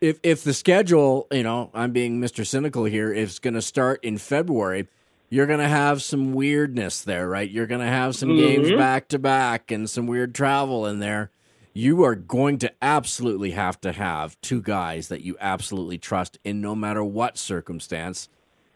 if 0.01 0.19
if 0.23 0.43
the 0.43 0.53
schedule, 0.53 1.27
you 1.31 1.43
know, 1.43 1.69
I'm 1.73 1.91
being 1.91 2.19
Mr. 2.19 2.45
Cynical 2.45 2.85
here, 2.85 3.11
is 3.11 3.39
going 3.39 3.53
to 3.53 3.61
start 3.61 4.03
in 4.03 4.17
February, 4.17 4.87
you're 5.29 5.47
going 5.47 5.59
to 5.59 5.67
have 5.67 6.03
some 6.03 6.33
weirdness 6.33 7.01
there, 7.01 7.27
right? 7.27 7.49
You're 7.49 7.67
going 7.67 7.81
to 7.81 7.87
have 7.87 8.15
some 8.15 8.35
games 8.35 8.71
back 8.71 9.07
to 9.09 9.19
back 9.19 9.71
and 9.71 9.89
some 9.89 10.05
weird 10.05 10.35
travel 10.35 10.85
in 10.85 10.99
there. 10.99 11.31
You 11.73 12.03
are 12.03 12.15
going 12.15 12.59
to 12.59 12.71
absolutely 12.81 13.51
have 13.51 13.81
to 13.81 13.91
have 13.91 14.39
two 14.41 14.61
guys 14.61 15.07
that 15.07 15.21
you 15.21 15.35
absolutely 15.39 15.97
trust 15.97 16.37
in 16.43 16.61
no 16.61 16.75
matter 16.75 17.03
what 17.03 17.37
circumstance. 17.37 18.29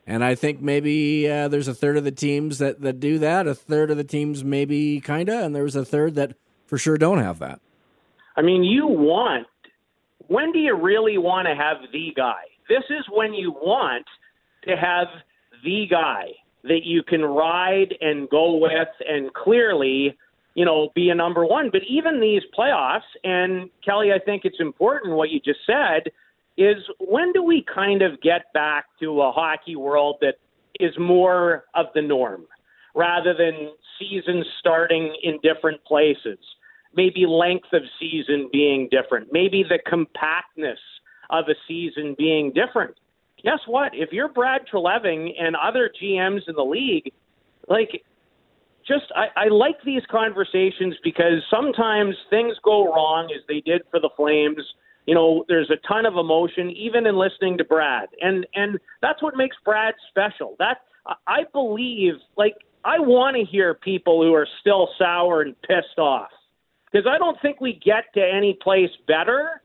And 0.08 0.24
I 0.24 0.36
think 0.36 0.62
maybe 0.62 1.30
uh, 1.30 1.48
there's 1.48 1.68
a 1.68 1.76
third 1.76 1.98
of 1.98 2.06
the 2.06 2.12
teams 2.12 2.58
that, 2.58 2.82
that 2.82 3.00
do 3.00 3.20
that, 3.20 3.46
a 3.46 3.54
third 3.54 3.92
of 3.92 3.98
the 3.98 4.04
teams 4.04 4.44
maybe 4.44 5.00
kind 5.00 5.30
of, 5.30 5.44
and 5.44 5.56
there's 5.56 5.76
a 5.76 5.86
third 5.86 6.16
that 6.16 6.34
for 6.66 6.78
sure 6.78 6.98
don't 6.98 7.20
have 7.20 7.40
that. 7.40 7.60
I 8.36 8.42
mean, 8.42 8.64
you 8.64 8.88
want, 8.88 9.48
when 10.28 10.52
do 10.52 10.60
you 10.60 10.76
really 10.76 11.18
want 11.18 11.48
to 11.48 11.56
have 11.56 11.78
the 11.92 12.14
guy? 12.16 12.44
This 12.68 12.84
is 12.90 13.06
when 13.12 13.34
you 13.34 13.52
want 13.52 14.06
to 14.64 14.76
have 14.76 15.08
the 15.64 15.88
guy 15.90 16.30
that 16.64 16.84
you 16.84 17.04
can 17.04 17.22
ride 17.24 17.94
and 18.02 18.30
go 18.30 18.58
with 18.58 18.90
and 19.08 19.34
clearly, 19.34 20.18
you 20.58 20.66
know, 20.66 20.90
be 20.94 21.10
a 21.10 21.16
number 21.16 21.46
one. 21.46 21.70
But 21.72 21.84
even 21.88 22.20
these 22.20 22.42
playoffs, 22.58 23.08
and 23.24 23.70
Kelly, 23.86 24.12
I 24.12 24.20
think 24.20 24.44
it's 24.44 24.60
important 24.60 25.16
what 25.16 25.30
you 25.30 25.40
just 25.40 25.60
said, 25.66 26.12
is 26.58 26.78
when 27.00 27.32
do 27.32 27.42
we 27.42 27.64
kind 27.74 28.02
of 28.02 28.20
get 28.22 28.52
back 28.54 28.88
to 29.00 29.22
a 29.22 29.32
hockey 29.32 29.78
world 29.78 30.18
that 30.20 30.36
is 30.80 30.92
more 31.00 31.64
of 31.76 31.86
the 31.96 32.02
norm 32.02 32.46
rather 32.94 33.34
than 33.34 33.72
seasons 33.98 34.46
starting 34.60 35.16
in 35.24 35.40
different 35.42 35.82
places? 35.86 36.40
maybe 36.98 37.26
length 37.28 37.72
of 37.74 37.84
season 38.00 38.50
being 38.52 38.90
different, 38.90 39.28
maybe 39.32 39.64
the 39.64 39.80
compactness 39.88 40.80
of 41.30 41.46
a 41.48 41.56
season 41.68 42.16
being 42.18 42.52
different. 42.52 42.96
Guess 43.44 43.60
what? 43.68 43.92
If 43.94 44.12
you're 44.12 44.30
Brad 44.30 44.62
Treliving 44.72 45.30
and 45.40 45.56
other 45.56 45.92
GMs 46.02 46.42
in 46.48 46.56
the 46.56 46.64
league, 46.64 47.14
like, 47.70 48.04
just 48.88 49.06
I, 49.16 49.46
I 49.46 49.48
like 49.50 49.76
these 49.86 50.04
conversations 50.10 50.96
because 51.04 51.44
sometimes 51.50 52.16
things 52.30 52.56
go 52.64 52.86
wrong 52.94 53.30
as 53.36 53.44
they 53.48 53.62
did 53.62 53.82
for 53.92 54.00
the 54.00 54.10
Flames. 54.16 54.62
You 55.06 55.16
know, 55.16 55.46
there's 55.48 55.70
a 55.70 55.88
ton 55.88 56.06
of 56.06 56.16
emotion 56.16 56.70
even 56.72 57.06
in 57.06 57.16
listening 57.16 57.58
to 57.60 57.64
Brad, 57.64 58.10
and 58.22 58.46
and 58.56 58.80
that's 59.02 59.22
what 59.22 59.36
makes 59.36 59.56
Brad 59.64 59.94
special. 60.10 60.56
That 60.60 60.78
I 61.26 61.44
believe, 61.54 62.14
like, 62.38 62.56
I 62.84 63.00
want 63.00 63.36
to 63.38 63.44
hear 63.44 63.74
people 63.74 64.22
who 64.22 64.34
are 64.34 64.48
still 64.62 64.90
sour 64.98 65.42
and 65.42 65.56
pissed 65.62 65.98
off 65.98 66.30
because 66.92 67.08
I 67.10 67.18
don't 67.18 67.38
think 67.42 67.62
we 67.62 67.74
get 67.74 68.06
to 68.16 68.22
any 68.22 68.58
place 68.62 68.90
better 69.08 69.62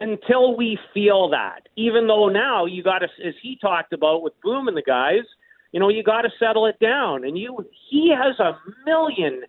until 0.00 0.56
we 0.56 0.78
feel 0.92 1.30
that. 1.30 1.68
Even 1.76 2.06
though 2.06 2.28
now 2.28 2.66
you 2.66 2.82
got 2.82 3.00
to, 3.00 3.08
as 3.26 3.34
he 3.42 3.56
talked 3.60 3.92
about 3.92 4.22
with 4.22 4.32
Boom 4.42 4.68
and 4.68 4.76
the 4.76 4.82
guys, 4.82 5.24
you 5.72 5.80
know, 5.80 5.88
you 5.88 6.02
got 6.02 6.22
to 6.22 6.30
settle 6.38 6.66
it 6.66 6.78
down. 6.78 7.24
And 7.24 7.36
you, 7.36 7.66
he 7.90 8.14
has 8.16 8.38
a 8.38 8.58
million, 8.86 9.42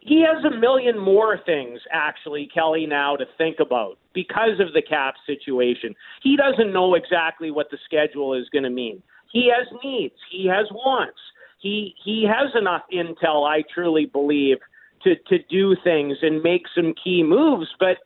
he 0.00 0.22
has 0.22 0.44
a 0.44 0.54
million 0.56 0.98
more 0.98 1.38
things 1.46 1.80
actually, 1.90 2.48
Kelly, 2.52 2.86
now 2.86 3.16
to 3.16 3.24
think 3.38 3.56
about 3.60 3.98
because 4.12 4.60
of 4.60 4.72
the 4.74 4.82
cap 4.82 5.14
situation. 5.26 5.94
He 6.22 6.36
doesn't 6.36 6.72
know 6.72 6.94
exactly 6.94 7.50
what 7.50 7.70
the 7.70 7.78
schedule 7.84 8.34
is 8.34 8.48
going 8.52 8.64
to 8.64 8.70
mean. 8.70 9.02
He 9.32 9.50
has 9.56 9.66
needs. 9.82 10.14
He 10.30 10.46
has 10.46 10.66
wants. 10.70 11.18
He 11.60 11.94
he 12.04 12.28
has 12.28 12.54
enough 12.54 12.82
intel, 12.92 13.48
I 13.48 13.64
truly 13.72 14.06
believe, 14.06 14.58
to 15.02 15.16
to 15.16 15.38
do 15.50 15.74
things 15.82 16.18
and 16.22 16.42
make 16.42 16.62
some 16.74 16.94
key 17.02 17.22
moves. 17.24 17.68
But 17.80 17.98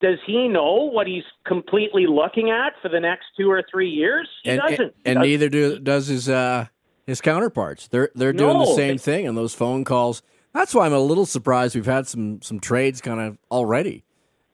does 0.00 0.18
he 0.26 0.48
know 0.48 0.90
what 0.92 1.06
he's 1.06 1.24
completely 1.46 2.06
looking 2.06 2.50
at 2.50 2.72
for 2.82 2.88
the 2.88 3.00
next 3.00 3.26
two 3.36 3.50
or 3.50 3.62
three 3.70 3.88
years? 3.88 4.28
He 4.42 4.50
and, 4.50 4.60
doesn't. 4.60 4.80
and, 4.80 4.92
and 5.04 5.14
doesn't. 5.16 5.22
neither 5.30 5.48
do 5.48 5.78
does 5.78 6.06
his 6.08 6.28
uh, 6.28 6.66
his 7.06 7.20
counterparts. 7.20 7.88
They're 7.88 8.10
they're 8.14 8.32
doing 8.32 8.58
the 8.58 8.64
No. 8.64 8.76
same 8.76 8.98
thing 8.98 9.24
in 9.24 9.34
those 9.34 9.54
phone 9.54 9.84
calls. 9.84 10.22
That's 10.52 10.74
why 10.74 10.86
I'm 10.86 10.92
a 10.92 10.98
little 11.00 11.26
surprised. 11.26 11.74
We've 11.74 11.86
had 11.86 12.06
some 12.06 12.42
some 12.42 12.60
trades 12.60 13.00
kind 13.00 13.20
of 13.20 13.38
already. 13.50 14.04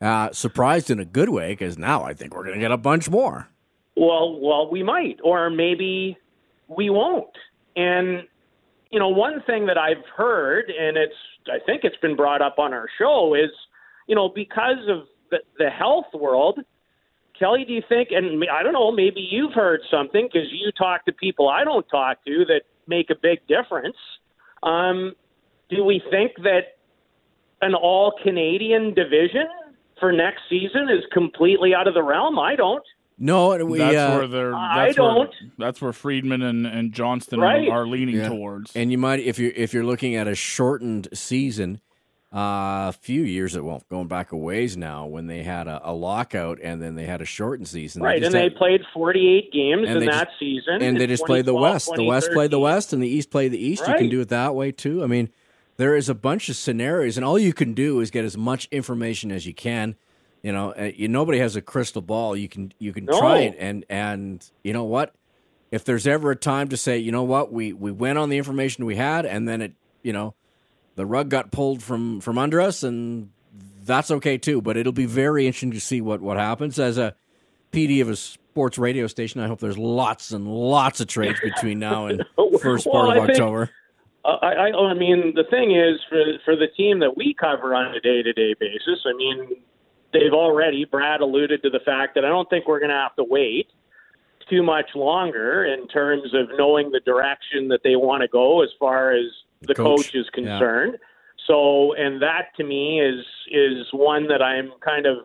Uh, 0.01 0.33
surprised 0.33 0.91
in 0.91 0.99
a 0.99 1.05
good 1.05 1.29
way 1.29 1.53
because 1.53 1.77
now 1.77 2.03
I 2.05 2.15
think 2.15 2.35
we're 2.35 2.45
going 2.45 2.55
to 2.55 2.61
get 2.61 2.73
a 2.73 2.79
bunch 2.79 3.11
more. 3.11 3.49
Well, 3.97 4.41
well, 4.41 4.71
we 4.71 4.83
might, 4.83 5.19
or 5.23 5.51
maybe 5.51 6.17
we 6.69 6.89
won't. 6.89 7.37
And 7.77 8.23
you 8.91 8.99
know, 8.99 9.09
one 9.09 9.43
thing 9.47 9.67
that 9.67 9.77
I've 9.77 10.03
heard, 10.17 10.71
and 10.71 10.97
it's 10.97 11.15
I 11.49 11.59
think 11.67 11.85
it's 11.85 11.97
been 11.99 12.17
brought 12.17 12.41
up 12.41 12.59
on 12.59 12.73
our 12.73 12.87
show, 12.99 13.35
is 13.35 13.51
you 14.07 14.15
know 14.15 14.29
because 14.31 14.89
of 14.89 15.07
the, 15.31 15.39
the 15.59 15.71
health 15.71 16.07
world, 16.15 16.59
Kelly, 17.39 17.65
do 17.67 17.73
you 17.73 17.83
think? 17.89 18.09
And 18.11 18.45
I 18.53 18.63
don't 18.63 18.73
know, 18.73 18.93
maybe 18.93 19.21
you've 19.31 19.53
heard 19.53 19.81
something 19.91 20.29
because 20.31 20.49
you 20.53 20.71
talk 20.73 21.05
to 21.07 21.13
people 21.13 21.49
I 21.49 21.65
don't 21.65 21.87
talk 21.89 22.25
to 22.27 22.45
that 22.47 22.63
make 22.87 23.11
a 23.11 23.15
big 23.21 23.39
difference. 23.49 23.97
Um, 24.63 25.15
do 25.71 25.85
we 25.85 26.03
think 26.11 26.33
that 26.43 26.77
an 27.63 27.75
all 27.75 28.13
Canadian 28.23 28.93
division 28.95 29.47
for 29.99 30.13
next 30.13 30.41
season 30.51 30.89
is 30.91 31.05
completely 31.13 31.75
out 31.75 31.87
of 31.89 31.95
the 31.95 32.03
realm? 32.03 32.39
I 32.39 32.57
don't. 32.57 32.83
No, 33.23 33.55
we, 33.65 33.77
that's 33.79 33.97
uh, 33.97 34.17
where 34.17 34.27
they're. 34.29 34.55
I 34.55 34.87
That's 34.87 34.99
where, 34.99 35.09
don't. 35.15 35.35
that's 35.59 35.83
where 35.83 35.93
Friedman 35.93 36.41
and, 36.41 36.67
and 36.67 36.91
Johnston 36.93 37.39
Right. 37.39 37.69
are 37.69 37.87
leaning 37.87 38.17
Yeah. 38.17 38.29
towards. 38.29 38.75
and 38.75 38.91
you 38.91 38.97
might 38.97 39.21
if 39.21 39.39
you 39.39 39.53
if 39.55 39.75
you're 39.75 39.85
looking 39.85 40.15
at 40.15 40.27
a 40.27 40.35
shortened 40.35 41.09
season, 41.13 41.81
uh, 42.33 42.87
a 42.89 42.95
few 43.01 43.23
years 43.23 43.59
well, 43.59 43.83
going 43.91 44.07
back 44.07 44.31
a 44.31 44.37
ways 44.37 44.77
now 44.77 45.05
when 45.07 45.27
they 45.27 45.43
had 45.43 45.67
a, 45.67 45.81
a 45.85 45.93
lockout 45.93 46.61
and 46.63 46.81
then 46.81 46.95
they 46.95 47.05
had 47.05 47.21
a 47.21 47.25
shortened 47.25 47.67
season. 47.67 48.03
Right, 48.03 48.23
just 48.23 48.35
and 48.35 48.45
they 48.45 48.55
played 48.55 48.83
48 48.95 49.53
games 49.53 49.89
in 49.89 49.99
they 49.99 50.07
that 50.07 50.29
just- 50.29 50.39
season. 50.39 50.81
and 50.81 51.01
they 51.01 51.07
just 51.09 51.25
played 51.25 51.45
the 51.45 51.55
West. 51.55 51.91
The 51.95 52.05
West 52.05 52.31
played 52.33 52.51
the 52.53 52.61
West, 52.61 52.93
and 52.93 53.03
the 53.03 53.09
East 53.09 53.31
played 53.31 53.51
the 53.53 53.59
East. 53.59 53.87
You 53.89 53.95
can 53.95 54.09
do 54.09 54.21
it 54.21 54.29
that 54.29 54.55
way 54.55 54.71
too. 54.71 55.03
I 55.03 55.07
mean, 55.07 55.29
there 55.77 55.97
is 55.97 56.09
a 56.09 56.15
bunch 56.15 56.49
of 56.49 56.57
scenarios, 56.57 57.17
and 57.17 57.25
all 57.25 57.39
you 57.39 57.53
can 57.53 57.75
do 57.75 58.01
is 58.01 58.11
get 58.11 58.25
as 58.25 58.37
much 58.37 58.69
information 58.71 59.33
as 59.33 59.47
you 59.47 59.55
can. 59.55 59.97
You 60.43 60.53
know, 60.53 60.71
uh, 60.73 60.91
you, 60.95 61.09
nobody 61.09 61.39
has 61.39 61.57
a 61.57 61.61
crystal 61.63 62.01
ball. 62.03 62.37
You 62.37 62.49
can 62.49 62.73
you 62.79 62.93
can 62.93 63.07
No. 63.07 63.19
try 63.19 63.39
it, 63.41 63.57
and 63.59 63.85
and 63.91 64.49
you 64.63 64.73
know 64.73 64.85
what? 64.85 65.15
If 65.73 65.85
there's 65.85 66.07
ever 66.07 66.31
a 66.31 66.37
time 66.37 66.69
to 66.69 66.77
say, 66.77 66.99
you 66.99 67.11
know 67.13 67.25
what, 67.25 67.53
we 67.53 67.73
we 67.73 67.91
went 67.91 68.19
on 68.19 68.29
the 68.29 68.39
information 68.39 68.85
we 68.87 68.97
had, 68.97 69.27
and 69.27 69.49
then 69.49 69.61
it, 69.63 69.73
you 70.03 70.13
know, 70.13 70.35
the 70.97 71.07
rug 71.07 71.29
got 71.29 71.51
pulled 71.51 71.83
from 71.83 72.21
from 72.21 72.39
under 72.39 72.61
us, 72.61 72.83
and 72.83 73.31
that's 73.85 74.11
okay 74.11 74.39
too. 74.39 74.61
But 74.61 74.77
it'll 74.77 74.93
be 74.93 75.07
very 75.07 75.47
interesting 75.47 75.73
to 75.73 75.81
see 75.81 76.01
what 76.01 76.21
what 76.21 76.37
happens 76.37 76.79
as 76.79 76.99
a 76.99 77.15
PD 77.73 78.03
of 78.03 78.09
a 78.09 78.17
sports 78.17 78.79
radio 78.79 79.07
station. 79.07 79.41
I 79.41 79.47
hope 79.47 79.61
there's 79.61 79.79
lots 79.79 80.33
and 80.33 80.47
lots 80.49 81.01
of 81.01 81.07
trades 81.07 81.39
between 81.41 81.79
now 81.79 82.07
and 82.07 82.25
first 82.61 82.85
part 82.87 83.09
Well, 83.09 83.11
of 83.13 83.25
I 83.25 83.27
think- 83.27 83.31
October. 83.31 83.71
Uh, 84.23 84.37
I, 84.43 84.53
I, 84.69 84.91
I 84.91 84.93
mean, 84.95 85.33
the 85.35 85.45
thing 85.49 85.75
is, 85.75 85.99
for 86.11 86.23
for 86.45 86.55
the 86.55 86.67
team 86.77 86.99
that 87.01 87.17
we 87.17 87.33
cover 87.33 87.75
on 87.75 87.95
a 87.95 88.01
day 88.01 88.23
to 88.23 88.33
day 88.35 88.55
basis, 88.61 88.99
I 89.07 89.15
mean, 89.17 89.57
they've 90.13 90.35
already. 90.35 90.85
Brad 90.85 91.23
alluded 91.23 91.63
to 91.63 91.71
the 91.71 91.81
fact 91.87 92.17
that 92.17 92.25
I 92.27 92.29
don't 92.29 92.49
think 92.51 92.69
we're 92.69 92.81
going 92.81 92.91
to 92.91 92.97
have 92.97 93.17
to 93.17 93.25
wait 93.25 93.69
too 94.51 94.63
much 94.63 94.91
longer 94.95 95.65
in 95.65 95.89
terms 95.89 96.35
of 96.35 96.49
knowing 96.59 96.91
the 96.91 97.01
direction 97.01 97.69
that 97.69 97.81
they 97.83 97.97
want 97.97 98.21
to 98.21 98.29
go 98.29 98.63
as 98.63 98.69
far 98.79 99.13
as 99.13 99.25
the 99.63 99.75
Coach, 99.75 100.05
coach, 100.05 100.15
is 100.15 100.27
yeah. 100.37 100.43
concerned. 100.43 100.99
So, 101.47 101.95
and 101.95 102.23
that 102.23 102.49
to 102.57 102.65
me 102.65 103.01
is 103.01 103.25
is 103.51 103.87
one 103.93 104.29
that 104.29 104.43
I'm 104.43 104.73
kind 104.85 105.07
of 105.07 105.19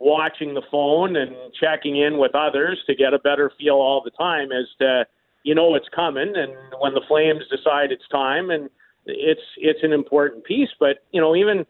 watching 0.00 0.54
the 0.54 0.62
phone 0.70 1.16
and 1.16 1.34
checking 1.58 1.96
in 1.96 2.18
with 2.18 2.34
others 2.34 2.78
to 2.86 2.94
get 2.94 3.14
a 3.14 3.18
better 3.18 3.50
feel 3.58 3.74
all 3.74 4.02
the 4.04 4.10
time 4.10 4.52
as 4.52 4.66
to 4.78 5.06
you 5.44 5.54
know 5.54 5.74
it's 5.74 5.88
coming 5.94 6.32
and 6.36 6.52
when 6.80 6.94
the 6.94 7.00
flames 7.08 7.42
decide 7.50 7.92
it's 7.92 8.06
time 8.10 8.50
and 8.50 8.68
it's 9.06 9.40
it's 9.56 9.80
an 9.82 9.92
important 9.92 10.44
piece 10.44 10.68
but 10.80 11.04
you 11.12 11.20
know 11.20 11.36
even 11.36 11.64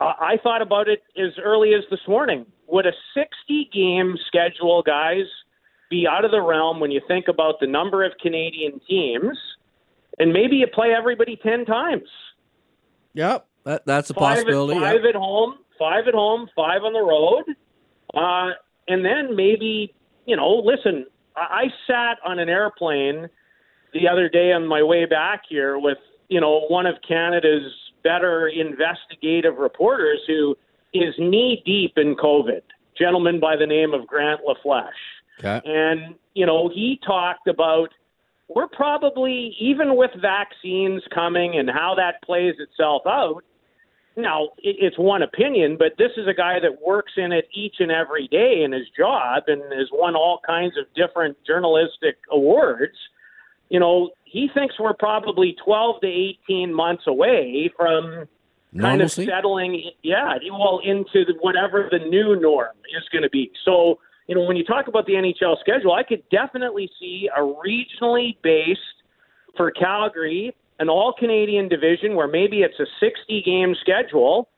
I 0.00 0.04
I 0.32 0.36
thought 0.42 0.62
about 0.62 0.88
it 0.88 1.02
as 1.16 1.32
early 1.42 1.74
as 1.74 1.84
this 1.90 2.00
morning 2.08 2.46
would 2.66 2.86
a 2.86 2.92
60 3.14 3.70
game 3.72 4.16
schedule 4.26 4.82
guys 4.82 5.26
be 5.90 6.06
out 6.08 6.24
of 6.24 6.30
the 6.30 6.40
realm 6.40 6.80
when 6.80 6.90
you 6.90 7.00
think 7.06 7.28
about 7.28 7.60
the 7.60 7.66
number 7.66 8.04
of 8.04 8.12
Canadian 8.20 8.80
teams 8.88 9.36
and 10.20 10.32
maybe 10.32 10.56
you 10.56 10.66
play 10.68 10.94
everybody 10.96 11.36
10 11.42 11.64
times 11.64 12.08
Yep, 13.14 13.46
that, 13.64 13.86
that's 13.86 14.10
a 14.10 14.14
five 14.14 14.36
possibility. 14.36 14.76
At, 14.76 14.82
five 14.82 15.04
at 15.04 15.14
home, 15.14 15.54
five 15.78 16.06
at 16.06 16.14
home, 16.14 16.48
five 16.54 16.82
on 16.82 16.92
the 16.92 17.02
road, 17.02 17.44
uh, 18.14 18.54
and 18.88 19.04
then 19.04 19.34
maybe 19.34 19.94
you 20.26 20.36
know. 20.36 20.62
Listen, 20.64 21.06
I, 21.36 21.40
I 21.40 21.64
sat 21.86 22.18
on 22.24 22.38
an 22.38 22.48
airplane 22.48 23.28
the 23.92 24.08
other 24.08 24.28
day 24.28 24.52
on 24.52 24.66
my 24.66 24.82
way 24.82 25.06
back 25.06 25.42
here 25.48 25.78
with 25.78 25.98
you 26.28 26.40
know 26.40 26.66
one 26.68 26.86
of 26.86 26.94
Canada's 27.06 27.72
better 28.02 28.48
investigative 28.48 29.56
reporters 29.58 30.20
who 30.26 30.56
is 30.94 31.14
knee 31.18 31.62
deep 31.66 31.94
in 31.96 32.14
COVID. 32.16 32.62
Gentleman 32.96 33.40
by 33.40 33.56
the 33.56 33.66
name 33.66 33.92
of 33.94 34.06
Grant 34.06 34.40
LaFleche. 34.46 34.88
Okay. 35.38 35.60
And, 35.64 36.16
you 36.34 36.44
know, 36.44 36.68
he 36.68 37.00
talked 37.06 37.48
about 37.48 37.88
we're 38.54 38.68
probably, 38.68 39.54
even 39.60 39.96
with 39.96 40.10
vaccines 40.20 41.02
coming 41.14 41.56
and 41.56 41.70
how 41.70 41.94
that 41.96 42.20
plays 42.22 42.54
itself 42.58 43.02
out, 43.06 43.44
now 44.16 44.48
it's 44.58 44.98
one 44.98 45.22
opinion, 45.22 45.76
but 45.78 45.92
this 45.96 46.10
is 46.16 46.26
a 46.26 46.34
guy 46.34 46.58
that 46.60 46.82
works 46.84 47.12
in 47.16 47.30
it 47.32 47.48
each 47.54 47.76
and 47.78 47.92
every 47.92 48.26
day 48.26 48.62
in 48.64 48.72
his 48.72 48.88
job 48.96 49.44
and 49.46 49.62
has 49.72 49.88
won 49.92 50.16
all 50.16 50.40
kinds 50.44 50.74
of 50.76 50.84
different 50.94 51.36
journalistic 51.46 52.18
awards. 52.30 52.96
You 53.68 53.78
know, 53.78 54.10
he 54.24 54.48
thinks 54.52 54.80
we're 54.80 54.94
probably 54.94 55.56
12 55.64 56.00
to 56.00 56.08
18 56.48 56.74
months 56.74 57.04
away 57.06 57.70
from 57.76 58.02
kind 58.04 58.28
Normalcy? 58.72 59.22
of 59.22 59.28
settling, 59.28 59.90
yeah, 60.02 60.34
well, 60.50 60.80
into 60.84 61.24
the, 61.24 61.34
whatever 61.40 61.88
the 61.90 61.98
new 62.00 62.38
norm 62.38 62.74
is 62.96 63.08
going 63.12 63.22
to 63.22 63.30
be. 63.30 63.52
So, 63.64 64.00
you 64.30 64.36
know, 64.36 64.42
when 64.42 64.56
you 64.56 64.62
talk 64.64 64.86
about 64.86 65.06
the 65.06 65.14
NHL 65.14 65.58
schedule, 65.58 65.92
I 65.92 66.04
could 66.04 66.22
definitely 66.30 66.88
see 67.00 67.28
a 67.36 67.40
regionally 67.40 68.36
based 68.44 68.78
for 69.56 69.72
Calgary, 69.72 70.54
an 70.78 70.88
all 70.88 71.12
Canadian 71.18 71.68
division 71.68 72.14
where 72.14 72.28
maybe 72.28 72.62
it's 72.62 72.78
a 72.78 72.86
60 73.00 73.42
game 73.42 73.74
schedule. 73.80 74.48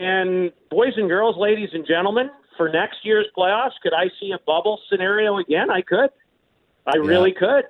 And 0.00 0.50
boys 0.70 0.94
and 0.96 1.06
girls, 1.06 1.36
ladies 1.36 1.68
and 1.74 1.86
gentlemen, 1.86 2.30
for 2.56 2.70
next 2.70 2.96
year's 3.02 3.26
playoffs, 3.36 3.72
could 3.82 3.92
I 3.92 4.06
see 4.18 4.32
a 4.32 4.38
bubble 4.46 4.80
scenario 4.88 5.36
again? 5.36 5.70
I 5.70 5.82
could. 5.82 6.08
I 6.86 6.96
really 6.96 7.32
could. 7.32 7.64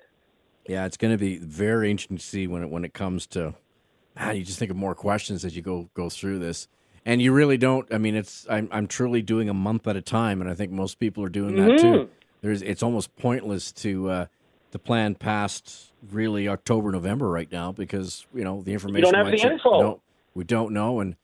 Yeah, 0.68 0.86
it's 0.86 0.96
going 0.96 1.12
to 1.12 1.18
be 1.18 1.38
very 1.38 1.90
interesting 1.90 2.16
to 2.16 2.24
see 2.24 2.46
when 2.46 2.62
it 2.62 2.70
when 2.70 2.84
it 2.84 2.94
comes 2.94 3.26
to. 3.28 3.54
Man, 4.14 4.36
you 4.36 4.44
just 4.44 4.60
think 4.60 4.70
of 4.70 4.76
more 4.76 4.94
questions 4.94 5.44
as 5.44 5.56
you 5.56 5.62
go 5.62 5.90
go 5.94 6.08
through 6.08 6.38
this, 6.38 6.68
and 7.06 7.20
you 7.22 7.32
really 7.32 7.56
don't. 7.58 7.92
I 7.92 7.98
mean, 7.98 8.14
it's 8.14 8.46
I'm 8.48 8.68
I'm 8.72 8.86
truly 8.86 9.22
doing 9.22 9.48
a 9.48 9.54
month 9.54 9.86
at 9.86 9.96
a 9.96 10.02
time, 10.02 10.40
and 10.40 10.50
I 10.50 10.54
think 10.54 10.72
most 10.72 10.98
people 10.98 11.22
are 11.24 11.28
doing 11.28 11.56
that 11.56 11.70
Mm-hmm. 11.72 11.92
too. 11.94 12.08
There's 12.42 12.62
it's 12.62 12.82
almost 12.82 13.14
pointless 13.16 13.72
to 13.72 14.10
uh, 14.10 14.26
to 14.72 14.78
plan 14.78 15.14
past 15.14 15.92
really 16.10 16.48
October 16.48 16.92
November 16.92 17.28
right 17.30 17.50
now 17.50 17.72
because 17.72 18.26
you 18.34 18.44
know 18.44 18.60
the 18.62 18.72
information. 18.72 19.06
You 19.06 19.12
don't 19.12 19.26
have 19.26 19.32
the 19.40 19.46
info. 19.52 19.80
No, 19.80 20.00
we 20.34 20.44
don't 20.44 20.72
know, 20.72 21.00
and 21.00 21.16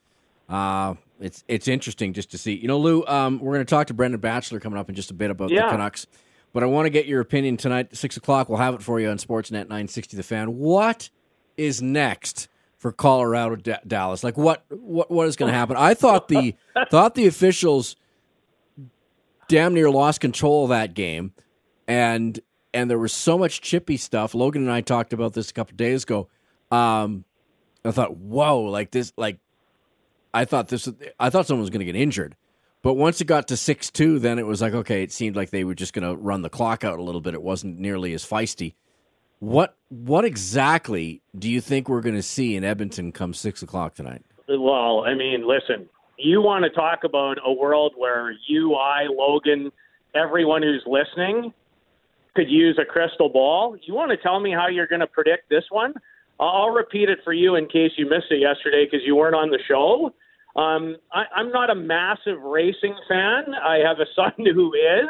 uh, 0.49 0.95
it's 1.21 1.45
it's 1.47 1.69
interesting 1.69 2.13
just 2.15 2.31
to 2.31 2.39
see. 2.39 2.55
You 2.55 2.69
know, 2.69 2.79
Lou, 2.79 3.05
um, 3.07 3.39
we're 3.39 3.53
going 3.55 3.67
to 3.67 3.71
talk 3.71 3.87
to 3.89 3.95
Brendan 3.95 4.21
Batchelor 4.21 4.61
coming 4.61 4.79
up 4.79 4.89
in 4.89 4.95
just 4.95 5.11
a 5.11 5.15
bit 5.15 5.31
about 5.31 5.49
the 5.51 5.57
Yeah. 5.57 5.69
Canucks. 5.71 6.07
But 6.53 6.65
I 6.65 6.67
want 6.67 6.87
to 6.87 6.91
get 6.91 7.07
your 7.07 7.21
opinion 7.21 7.57
tonight. 7.57 7.95
Six 7.95 8.17
o'clock, 8.17 8.49
we'll 8.49 8.59
have 8.59 8.75
it 8.75 8.83
for 8.83 8.99
you 8.99 9.09
on 9.09 9.19
Sportsnet 9.19 9.69
960 9.69 10.17
The 10.17 10.23
Fan. 10.25 10.57
What 10.59 11.09
is 11.57 11.81
next 11.81 12.49
for 12.81 12.91
Colorado 12.91 13.57
D- 13.57 13.75
Dallas? 13.87 14.25
Like 14.25 14.37
what 14.37 14.65
what 14.71 15.11
what 15.11 15.29
is 15.29 15.37
going 15.37 15.53
to 15.53 15.57
happen? 15.57 15.77
I 15.77 15.95
thought 15.95 16.27
the 16.27 16.57
thought 16.91 17.15
the 17.15 17.29
officials 17.29 17.95
damn 19.49 19.75
near 19.75 19.91
lost 19.91 20.21
control 20.21 20.65
of 20.65 20.71
that 20.71 20.95
game, 20.95 21.33
and 21.87 22.41
and 22.73 22.91
there 22.91 22.99
was 22.99 23.13
so 23.13 23.39
much 23.39 23.61
chippy 23.61 23.97
stuff. 23.97 24.35
Logan 24.35 24.63
and 24.63 24.73
I 24.73 24.81
talked 24.81 25.13
about 25.13 25.35
this 25.35 25.51
a 25.51 25.53
couple 25.53 25.77
days 25.77 26.05
ago. 26.05 26.29
Um, 26.71 27.25
I 27.85 27.91
thought, 27.91 28.17
whoa, 28.17 28.63
like 28.63 28.91
this, 28.91 29.13
like 29.17 29.39
I 30.33 30.45
thought 30.47 30.69
this, 30.69 30.89
I 31.19 31.31
thought 31.31 31.47
someone 31.47 31.63
was 31.63 31.71
going 31.71 31.81
to 31.81 31.93
get 31.93 31.97
injured. 31.97 32.35
But 32.83 32.95
once 32.95 33.21
it 33.21 33.27
got 33.27 33.49
to 33.49 33.59
six 33.59 33.91
two, 33.91 34.19
then 34.19 34.39
it 34.39 34.47
was 34.47 34.63
like 34.63 34.73
okay. 34.73 35.03
It 35.03 35.13
seemed 35.13 35.37
like 35.37 35.51
they 35.51 35.65
were 35.65 35.75
just 35.75 35.93
going 35.93 36.09
to 36.09 36.17
run 36.21 36.41
the 36.41 36.49
clock 36.49 36.83
out 36.83 36.99
a 36.99 37.03
little 37.03 37.21
bit. 37.21 37.35
It 37.35 37.43
wasn't 37.43 37.79
nearly 37.79 38.15
as 38.15 38.25
feisty. 38.25 38.75
What 39.41 39.77
what 39.89 40.25
exactly 40.25 41.23
do 41.37 41.51
you 41.51 41.61
think 41.61 41.89
we're 41.89 42.03
going 42.03 42.15
to 42.15 42.23
see 42.23 42.57
in 42.57 42.63
Edmonton 42.63 43.11
come 43.11 43.35
six 43.35 43.63
o'clock 43.63 43.95
tonight? 43.95 44.23
Well, 44.49 45.05
I 45.05 45.15
mean, 45.15 45.47
listen, 45.49 45.89
you 46.19 46.43
want 46.43 46.65
to 46.65 46.71
talk 46.71 47.05
about 47.05 47.39
a 47.45 47.53
world 47.53 47.95
where 47.97 48.35
you, 48.47 48.75
I, 48.75 49.07
Logan, 49.11 49.73
everyone 50.15 50.63
who's 50.63 50.85
listening 50.87 51.53
could 52.35 52.51
use 52.51 52.79
a 52.81 52.85
crystal 52.85 53.29
ball. 53.29 53.77
You 53.83 53.95
want 53.95 54.11
to 54.11 54.17
tell 54.17 54.41
me 54.41 54.53
how 54.53 54.69
you're 54.69 54.87
going 54.87 55.01
to 55.01 55.07
predict 55.07 55.49
this 55.49 55.65
one? 55.71 55.95
I'll 56.39 56.71
repeat 56.71 57.09
it 57.09 57.19
for 57.25 57.33
you 57.33 57.57
in 57.57 57.67
case 57.67 57.93
you 57.97 58.09
missed 58.09 58.31
it 58.31 58.41
yesterday 58.41 58.85
because 58.85 59.05
you 59.07 59.17
weren't 59.17 59.35
on 59.35 59.51
the 59.51 59.59
show. 59.67 60.13
Um, 60.57 60.97
I, 61.13 61.25
I'm 61.35 61.51
not 61.51 61.71
a 61.71 61.75
massive 61.75 62.41
racing 62.41 62.97
fan. 63.09 63.55
I 63.55 63.79
have 63.87 63.99
a 64.01 64.07
son 64.15 64.33
who 64.55 64.73
is, 64.75 65.09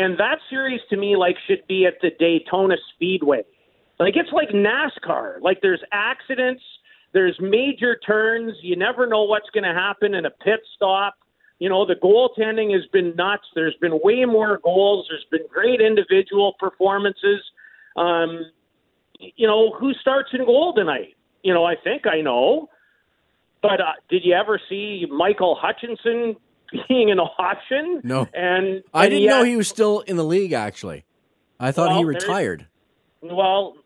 and 0.00 0.18
that 0.18 0.38
series 0.48 0.80
to 0.88 0.96
me 0.96 1.14
like 1.14 1.36
should 1.46 1.66
be 1.68 1.84
at 1.84 2.00
the 2.00 2.10
Daytona 2.18 2.76
Speedway. 2.94 3.42
Like 3.98 4.16
it's 4.16 4.32
like 4.32 4.48
NASCAR. 4.48 5.42
Like 5.42 5.58
there's 5.60 5.82
accidents, 5.92 6.62
there's 7.12 7.36
major 7.38 7.98
turns. 8.06 8.54
You 8.62 8.76
never 8.76 9.06
know 9.06 9.24
what's 9.24 9.50
going 9.50 9.64
to 9.64 9.74
happen 9.74 10.14
in 10.14 10.24
a 10.24 10.30
pit 10.30 10.60
stop. 10.74 11.16
You 11.58 11.68
know, 11.68 11.84
the 11.84 11.96
goaltending 11.96 12.72
has 12.72 12.86
been 12.94 13.14
nuts. 13.14 13.44
There's 13.54 13.76
been 13.82 14.00
way 14.02 14.24
more 14.24 14.58
goals. 14.64 15.06
There's 15.10 15.26
been 15.30 15.46
great 15.52 15.82
individual 15.82 16.54
performances. 16.58 17.42
Um, 17.96 18.50
you 19.18 19.46
know, 19.46 19.74
who 19.78 19.92
starts 20.00 20.30
in 20.32 20.46
goal 20.46 20.72
tonight? 20.74 21.14
You 21.42 21.52
know, 21.52 21.66
I 21.66 21.74
think 21.76 22.06
I 22.06 22.22
know. 22.22 22.70
But 23.60 23.82
uh, 23.82 23.92
did 24.08 24.24
you 24.24 24.32
ever 24.32 24.58
see 24.66 25.06
Michael 25.10 25.58
Hutchinson 25.60 26.36
being 26.88 27.10
an 27.10 27.18
option. 27.20 28.00
No. 28.04 28.28
and 28.34 28.82
I 28.94 29.04
and 29.04 29.10
didn't 29.12 29.28
know 29.28 29.44
he 29.44 29.56
was 29.56 29.68
still 29.68 30.00
in 30.00 30.16
the 30.16 30.24
league. 30.24 30.52
Actually, 30.52 31.04
I 31.58 31.72
thought 31.72 31.90
he 31.96 32.04
Well, 32.04 32.12
there's- 32.12 32.22
retired. 32.24 32.66
Well, 33.22 33.76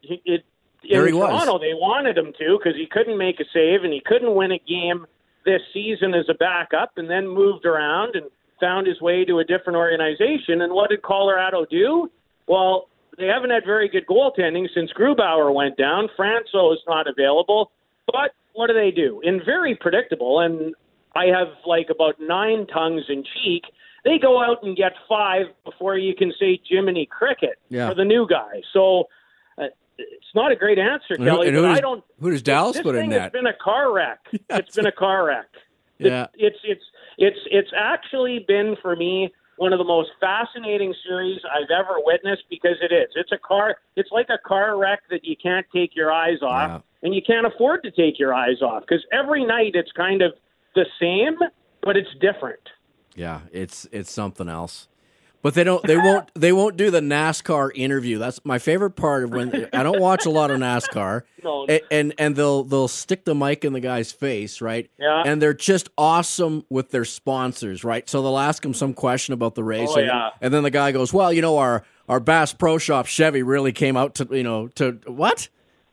he- 0.00 0.22
it, 0.24 0.44
There 0.88 1.06
in 1.06 1.14
he 1.14 1.18
was. 1.20 1.30
Toronto, 1.30 1.58
they 1.58 1.74
wanted 1.74 2.16
him 2.18 2.32
to 2.38 2.58
because 2.58 2.76
he 2.76 2.86
couldn't 2.86 3.18
make 3.18 3.38
a 3.40 3.44
save 3.52 3.84
and 3.84 3.92
he 3.92 4.00
couldn't 4.04 4.34
win 4.34 4.50
a 4.52 4.58
game 4.58 5.06
this 5.44 5.62
season 5.72 6.12
as 6.14 6.28
a 6.28 6.34
backup, 6.34 6.92
and 6.98 7.08
then 7.08 7.26
moved 7.26 7.64
around 7.64 8.14
and 8.14 8.26
found 8.60 8.86
his 8.86 9.00
way 9.00 9.24
to 9.24 9.38
a 9.38 9.44
different 9.44 9.76
organization. 9.76 10.60
And 10.60 10.72
what 10.74 10.90
did 10.90 11.00
Colorado 11.02 11.64
do? 11.64 12.10
Well, 12.46 12.88
they 13.16 13.26
haven't 13.26 13.50
had 13.50 13.64
very 13.64 13.88
good 13.88 14.06
goaltending 14.06 14.68
since 14.74 14.92
Grubauer 14.92 15.52
went 15.54 15.76
down. 15.78 16.08
Francouz 16.18 16.74
is 16.74 16.82
not 16.86 17.06
available, 17.06 17.70
but 18.06 18.32
what 18.52 18.66
do 18.66 18.74
they 18.74 18.90
do? 18.90 19.20
In 19.24 19.40
very 19.42 19.74
predictable, 19.74 20.40
and 20.40 20.74
I 21.14 21.26
have 21.26 21.48
like 21.66 21.88
about 21.90 22.16
nine 22.20 22.66
tongues 22.66 23.02
in 23.08 23.24
cheek. 23.42 23.64
They 24.04 24.18
go 24.18 24.42
out 24.42 24.62
and 24.62 24.76
get 24.76 24.92
five 25.08 25.46
before 25.64 25.98
you 25.98 26.14
can 26.14 26.32
say 26.38 26.60
Jiminy 26.66 27.06
Cricket 27.06 27.58
Yeah. 27.68 27.88
for 27.90 27.94
the 27.94 28.04
new 28.04 28.26
guy. 28.28 28.62
So 28.72 29.08
uh, 29.58 29.64
it's 29.98 30.34
not 30.34 30.52
a 30.52 30.56
great 30.56 30.78
answer, 30.78 31.14
And 31.14 31.24
Kelly. 31.24 31.50
who 31.50 31.60
but 31.62 31.68
does- 31.68 31.78
I 31.78 31.80
don't. 31.80 32.04
who 32.20 32.30
does 32.30 32.42
Dallas 32.42 32.76
this 32.76 32.82
put 32.82 32.94
in 32.94 33.02
thing 33.02 33.10
that? 33.10 33.20
has 33.22 33.32
been 33.38 33.46
a 33.46 33.52
car 33.54 33.92
wreck. 33.92 34.20
it's 34.50 34.76
been 34.76 34.86
a 34.86 34.92
car 34.92 35.26
wreck. 35.26 35.46
Yeah. 35.98 36.28
It's 36.34 36.56
it's 36.64 36.84
it's 37.18 37.38
it's 37.50 37.70
actually 37.76 38.44
been 38.48 38.76
for 38.80 38.96
me 38.96 39.30
one 39.56 39.74
of 39.74 39.78
the 39.78 39.84
most 39.84 40.08
fascinating 40.18 40.94
series 41.06 41.38
I've 41.44 41.70
ever 41.70 41.96
witnessed 41.98 42.44
because 42.48 42.76
it 42.80 42.94
is. 42.94 43.10
It's 43.16 43.32
a 43.32 43.36
car. 43.36 43.76
It's 43.96 44.10
like 44.10 44.28
a 44.30 44.38
car 44.38 44.78
wreck 44.78 45.00
that 45.10 45.26
you 45.26 45.36
can't 45.36 45.66
take 45.74 45.94
your 45.94 46.10
eyes 46.10 46.38
off, 46.40 46.70
Yeah. 46.70 46.80
and 47.02 47.14
you 47.14 47.20
can't 47.20 47.46
afford 47.46 47.82
to 47.82 47.90
take 47.90 48.18
your 48.18 48.32
eyes 48.32 48.62
off 48.62 48.84
because 48.88 49.04
every 49.12 49.44
night 49.44 49.72
it's 49.74 49.92
kind 49.92 50.22
of 50.22 50.32
the 50.74 50.86
same, 51.00 51.36
but 51.82 51.96
it's 51.96 52.10
different. 52.20 52.60
Yeah, 53.14 53.40
it's 53.52 53.86
it's 53.92 54.10
something 54.10 54.48
else. 54.48 54.86
But 55.42 55.54
they 55.54 55.64
don't 55.64 55.82
they 55.86 55.96
won't 55.96 56.30
they 56.34 56.52
won't 56.52 56.76
do 56.76 56.90
the 56.90 57.00
NASCAR 57.00 57.70
interview. 57.74 58.18
That's 58.18 58.44
my 58.44 58.58
favorite 58.58 58.90
part 58.90 59.24
of 59.24 59.30
when 59.30 59.68
I 59.72 59.82
don't 59.82 60.00
watch 60.00 60.26
a 60.26 60.30
lot 60.30 60.50
of 60.50 60.58
NASCAR. 60.58 61.22
No. 61.42 61.64
And 61.66 61.80
and, 61.90 62.14
and 62.18 62.36
they'll 62.36 62.64
they'll 62.64 62.86
stick 62.86 63.24
the 63.24 63.34
mic 63.34 63.64
in 63.64 63.72
the 63.72 63.80
guy's 63.80 64.12
face, 64.12 64.60
right? 64.60 64.90
Yeah. 64.98 65.22
And 65.24 65.40
they're 65.40 65.54
just 65.54 65.88
awesome 65.96 66.66
with 66.68 66.90
their 66.90 67.06
sponsors, 67.06 67.82
right? 67.82 68.06
So 68.10 68.20
they'll 68.20 68.36
ask 68.36 68.62
him 68.62 68.74
some 68.74 68.92
question 68.92 69.32
about 69.32 69.54
the 69.54 69.64
race. 69.64 69.88
Oh, 69.90 69.96
and, 69.96 70.06
yeah. 70.06 70.30
and 70.42 70.52
then 70.52 70.64
the 70.64 70.70
guy 70.70 70.92
goes, 70.92 71.14
Well, 71.14 71.32
you 71.32 71.40
know, 71.40 71.56
our 71.56 71.82
our 72.10 72.20
Bass 72.20 72.52
Pro 72.52 72.76
Shop 72.76 73.06
Chevy 73.06 73.42
really 73.42 73.72
came 73.72 73.96
out 73.96 74.16
to 74.16 74.28
you 74.30 74.42
know, 74.42 74.68
to 74.74 75.00
what? 75.06 75.48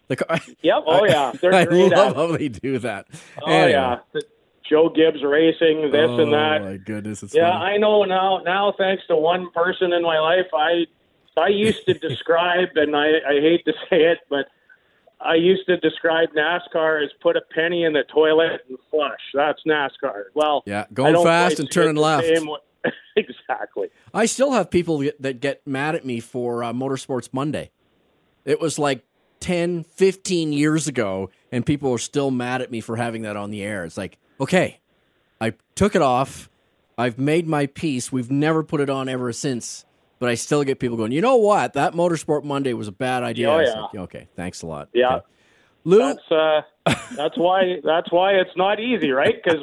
The 0.10 0.18
car 0.18 0.38
Yep. 0.62 0.84
Oh 0.86 1.06
yeah. 1.06 1.32
They're 1.42 1.54
I 1.54 1.62
at 1.62 1.72
love 1.72 2.16
how 2.18 2.36
they 2.36 2.50
do 2.50 2.80
that. 2.80 3.08
Oh 3.42 3.50
Anyway. 3.50 3.72
yeah. 3.72 4.00
Joe 4.70 4.90
Gibbs 4.90 5.24
racing 5.24 5.92
this 5.92 6.10
oh, 6.10 6.20
and 6.20 6.34
that. 6.34 6.64
my 6.64 6.78
goodness, 6.78 7.24
it's 7.24 7.34
Yeah, 7.34 7.52
funny. 7.52 7.74
I 7.74 7.78
know 7.78 8.04
now. 8.04 8.40
Now, 8.44 8.74
thanks 8.78 9.04
to 9.08 9.16
one 9.16 9.50
person 9.52 9.94
in 9.94 10.04
my 10.04 10.20
life, 10.20 10.48
I 10.54 10.86
I 11.38 11.50
used 11.50 11.86
to 11.86 11.94
describe, 12.08 12.70
and 12.76 12.96
I, 12.96 13.08
I 13.28 13.40
hate 13.42 13.64
to 13.66 13.74
say 13.90 14.04
it, 14.04 14.20
but 14.30 14.48
I 15.20 15.36
used 15.36 15.66
to 15.68 15.78
describe 15.78 16.30
NASCAR 16.36 17.04
as 17.04 17.12
put 17.22 17.36
a 17.36 17.42
penny 17.54 17.84
in 17.84 17.94
the 17.94 18.04
toilet 18.14 18.62
and 18.70 18.78
flush. 18.92 19.20
That's 19.34 19.60
NASCAR. 19.68 20.26
Well, 20.34 20.64
Yeah, 20.66 20.86
going 20.94 21.16
fast 21.24 21.60
and 21.60 21.72
turning 21.72 21.96
left. 21.96 22.28
exactly. 23.16 23.90
I 24.14 24.26
still 24.26 24.52
have 24.52 24.70
people 24.70 25.04
that 25.20 25.40
get 25.42 25.66
mad 25.66 25.96
at 25.96 26.06
me 26.06 26.20
for 26.20 26.64
uh, 26.64 26.72
Motorsports 26.74 27.30
Monday. 27.34 27.72
It 28.46 28.62
was 28.62 28.80
like 28.80 29.04
10, 29.40 29.84
15 29.84 30.54
years 30.54 30.88
ago, 30.88 31.30
and 31.52 31.66
people 31.66 31.92
are 31.92 31.98
still 31.98 32.32
mad 32.32 32.62
at 32.62 32.72
me 32.72 32.80
for 32.80 32.96
having 32.96 33.24
that 33.24 33.36
on 33.36 33.50
the 33.50 33.64
air. 33.64 33.84
It's 33.86 33.98
like, 33.98 34.18
okay, 34.40 34.80
I 35.40 35.54
took 35.76 35.96
it 35.96 36.02
off. 36.02 36.50
I've 36.98 37.20
made 37.20 37.48
my 37.48 37.68
peace. 37.68 38.12
We've 38.12 38.32
never 38.32 38.64
put 38.64 38.82
it 38.82 38.90
on 38.90 39.08
ever 39.08 39.32
since. 39.32 39.86
But 40.20 40.30
I 40.30 40.36
still 40.36 40.64
get 40.64 40.80
people 40.80 40.98
going, 40.98 41.12
you 41.12 41.22
know 41.22 41.36
what? 41.36 41.74
That 41.74 41.94
Motorsport 41.94 42.44
Monday 42.44 42.74
was 42.74 42.88
a 42.88 42.92
bad 42.92 43.22
idea. 43.22 43.52
Oh, 43.52 43.60
yeah. 43.60 43.82
like, 43.82 43.96
okay, 43.96 44.28
thanks 44.36 44.64
a 44.64 44.66
lot. 44.66 44.90
Yeah. 44.94 45.18
Okay. 45.18 45.26
Lou, 45.84 46.00
That's 46.00 46.32
uh, 46.32 46.62
that's 47.16 47.38
why 47.38 47.78
that's 47.82 48.12
why 48.12 48.34
it's 48.34 48.56
not 48.58 48.80
easy, 48.80 49.12
right? 49.12 49.36
Because 49.42 49.62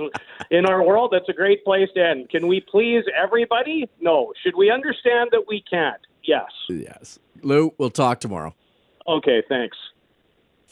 in 0.51 0.65
our 0.65 0.83
world, 0.83 1.13
that's 1.13 1.29
a 1.29 1.35
great 1.35 1.63
place 1.65 1.89
to 1.97 2.03
end. 2.03 2.31
Can 2.31 2.47
we 2.47 2.61
please 2.61 3.05
everybody? 3.21 3.91
No. 4.01 4.33
Should 4.43 4.57
we 4.57 4.71
understand 4.71 5.31
that 5.33 5.45
we 5.47 5.63
can't? 5.69 6.01
Yes. 6.23 6.51
yes. 6.71 7.19
Lou, 7.43 7.75
we'll 7.77 7.91
talk 7.91 8.21
tomorrow. 8.21 8.55
Okay. 9.07 9.43
Thanks. 9.49 9.77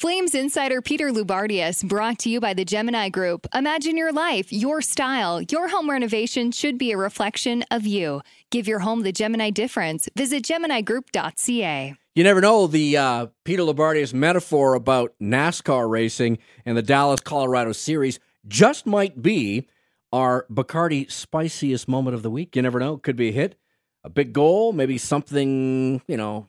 Flames 0.03 0.35
insider 0.35 0.83
Peter 0.83 1.13
Loubardias 1.13 1.89
brought 1.89 2.19
to 2.19 2.29
you 2.29 2.41
by 2.41 2.55
the 2.55 2.65
Gemini 2.65 3.09
Group. 3.09 3.47
Imagine 3.55 3.97
your 3.97 4.13
life, 4.13 4.53
your 4.53 4.83
style. 4.83 5.41
Your 5.43 5.69
home 5.69 5.89
renovation 5.89 6.51
should 6.51 6.77
be 6.77 6.91
a 6.91 6.97
reflection 6.97 7.63
of 7.71 7.87
you. 7.87 8.21
Give 8.51 8.67
your 8.67 8.81
home 8.81 9.03
the 9.03 9.13
Gemini 9.13 9.51
difference. 9.51 10.09
Visit 10.17 10.43
GeminiGroup.ca. 10.43 11.95
You 12.17 12.25
never 12.25 12.41
know 12.41 12.67
the 12.67 12.97
uh, 12.97 13.27
Peter 13.45 13.63
Loubardias 13.63 14.13
metaphor 14.13 14.75
about 14.75 15.15
NASCAR 15.23 15.89
racing 15.89 16.39
and 16.67 16.77
the 16.77 16.83
Dallas 16.83 17.21
Colorado 17.21 17.71
series 17.71 18.19
just 18.49 18.87
might 18.87 19.23
be 19.23 19.69
our 20.13 20.47
Bacardi 20.53 21.09
spiciest 21.13 21.87
moment 21.87 22.17
of 22.17 22.25
the 22.25 22.31
week. 22.31 22.57
You 22.57 22.63
never 22.63 22.81
know. 22.81 22.97
Could 22.97 23.15
be 23.15 23.29
a 23.29 23.33
hit, 23.33 23.55
a 24.03 24.11
big 24.11 24.33
goal, 24.33 24.73
maybe 24.73 24.99
something, 24.99 26.03
you 26.09 26.17
know, 26.17 26.49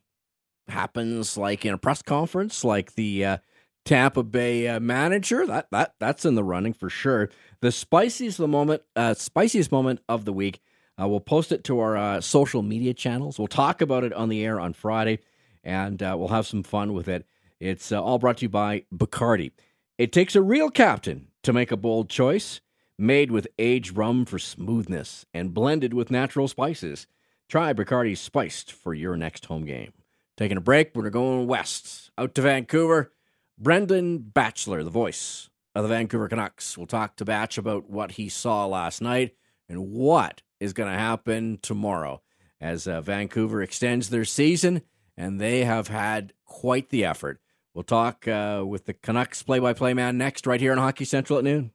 happens 0.68 1.38
like 1.38 1.66
in 1.66 1.74
a 1.74 1.78
press 1.78 2.02
conference, 2.02 2.64
like 2.64 2.96
the 2.96 3.26
uh, 3.26 3.38
Tampa 3.86 4.24
Bay 4.24 4.68
uh, 4.68 4.80
manager. 4.80 5.46
That 5.46 5.68
that 5.72 5.96
that's 6.00 6.26
in 6.26 6.36
the 6.36 6.44
running 6.44 6.74
for 6.74 6.90
sure. 6.90 7.30
The 7.62 7.72
spiciest 7.72 8.38
the 8.38 8.48
moment, 8.48 8.84
uh, 8.96 9.14
spiciest 9.14 9.72
moment 9.72 10.02
of 10.08 10.26
the 10.26 10.34
week. 10.34 10.62
Uh, 11.00 11.08
we'll 11.08 11.20
post 11.20 11.52
it 11.52 11.64
to 11.66 11.80
our 11.80 11.98
uh, 11.98 12.22
social 12.22 12.62
media 12.62 12.94
channels. 12.94 13.40
We'll 13.40 13.48
talk 13.48 13.82
about 13.82 14.04
it 14.04 14.14
on 14.14 14.30
the 14.30 14.46
air 14.46 14.60
on 14.60 14.74
Friday, 14.74 15.20
and 15.64 16.02
uh, 16.04 16.16
we'll 16.18 16.28
have 16.28 16.46
some 16.46 16.64
fun 16.64 16.94
with 16.94 17.08
it. 17.08 17.26
It's 17.60 17.92
all 17.92 18.20
brought 18.20 18.38
to 18.38 18.46
you 18.46 18.50
by 18.50 18.86
Bacardi. 18.94 19.52
It 19.98 20.12
takes 20.12 20.36
a 20.36 20.42
real 20.42 20.70
captain 20.70 21.30
to 21.44 21.54
make 21.54 21.72
a 21.72 21.78
bold 21.78 22.10
choice, 22.10 22.62
made 22.98 23.32
with 23.32 23.48
aged 23.58 23.98
rum 23.98 24.26
for 24.26 24.38
smoothness 24.38 25.26
and 25.34 25.54
blended 25.54 25.94
with 25.94 26.12
natural 26.12 26.48
spices. 26.48 27.08
Try 27.50 27.74
Bacardi 27.74 28.18
Spiced 28.18 28.72
for 28.72 28.94
your 28.94 29.16
next 29.16 29.46
home 29.46 29.66
game. 29.66 29.94
Taking 30.36 30.58
a 30.58 30.62
break, 30.62 30.92
we're 30.96 31.10
going 31.10 31.48
west, 31.48 32.10
out 32.18 32.34
to 32.36 32.42
Vancouver. 32.42 33.12
Brendan 33.60 34.18
Batchelor, 34.18 34.84
the 34.84 34.90
voice 34.90 35.50
of 35.76 35.84
the 35.84 35.90
Vancouver 35.90 36.28
Canucks, 36.28 36.78
will 36.78 36.88
talk 36.88 37.16
to 37.18 37.26
Batch 37.26 37.58
about 37.58 37.90
what 37.90 38.14
he 38.14 38.30
saw 38.30 38.66
last 38.66 39.00
night 39.00 39.36
and 39.70 39.92
what 39.92 40.42
is 40.60 40.74
going 40.74 40.92
to 40.92 40.98
happen 40.98 41.60
tomorrow 41.62 42.22
as 42.60 42.88
uh, 42.88 43.02
Vancouver 43.02 43.62
extends 43.62 44.10
their 44.10 44.26
season, 44.26 44.82
and 45.16 45.40
they 45.40 45.66
have 45.66 45.90
had 45.90 46.34
quite 46.46 46.90
the 46.90 47.06
effort. 47.06 47.40
We'll 47.74 47.84
talk 47.84 48.28
uh, 48.28 48.64
with 48.66 48.86
the 48.86 48.94
Canucks 48.94 49.44
play 49.44 49.60
by 49.60 49.74
play 49.74 49.94
man 49.94 50.18
next, 50.18 50.48
right 50.48 50.62
here 50.62 50.72
on 50.72 50.78
Hockey 50.78 51.06
Central 51.06 51.38
at 51.38 51.46
noon. 51.46 51.72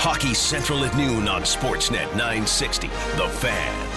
Hockey 0.00 0.34
Central 0.34 0.84
at 0.84 0.96
noon 0.96 1.28
on 1.28 1.42
Sportsnet 1.42 2.10
960. 2.10 2.88
The 2.88 3.28
Fan. 3.28 3.87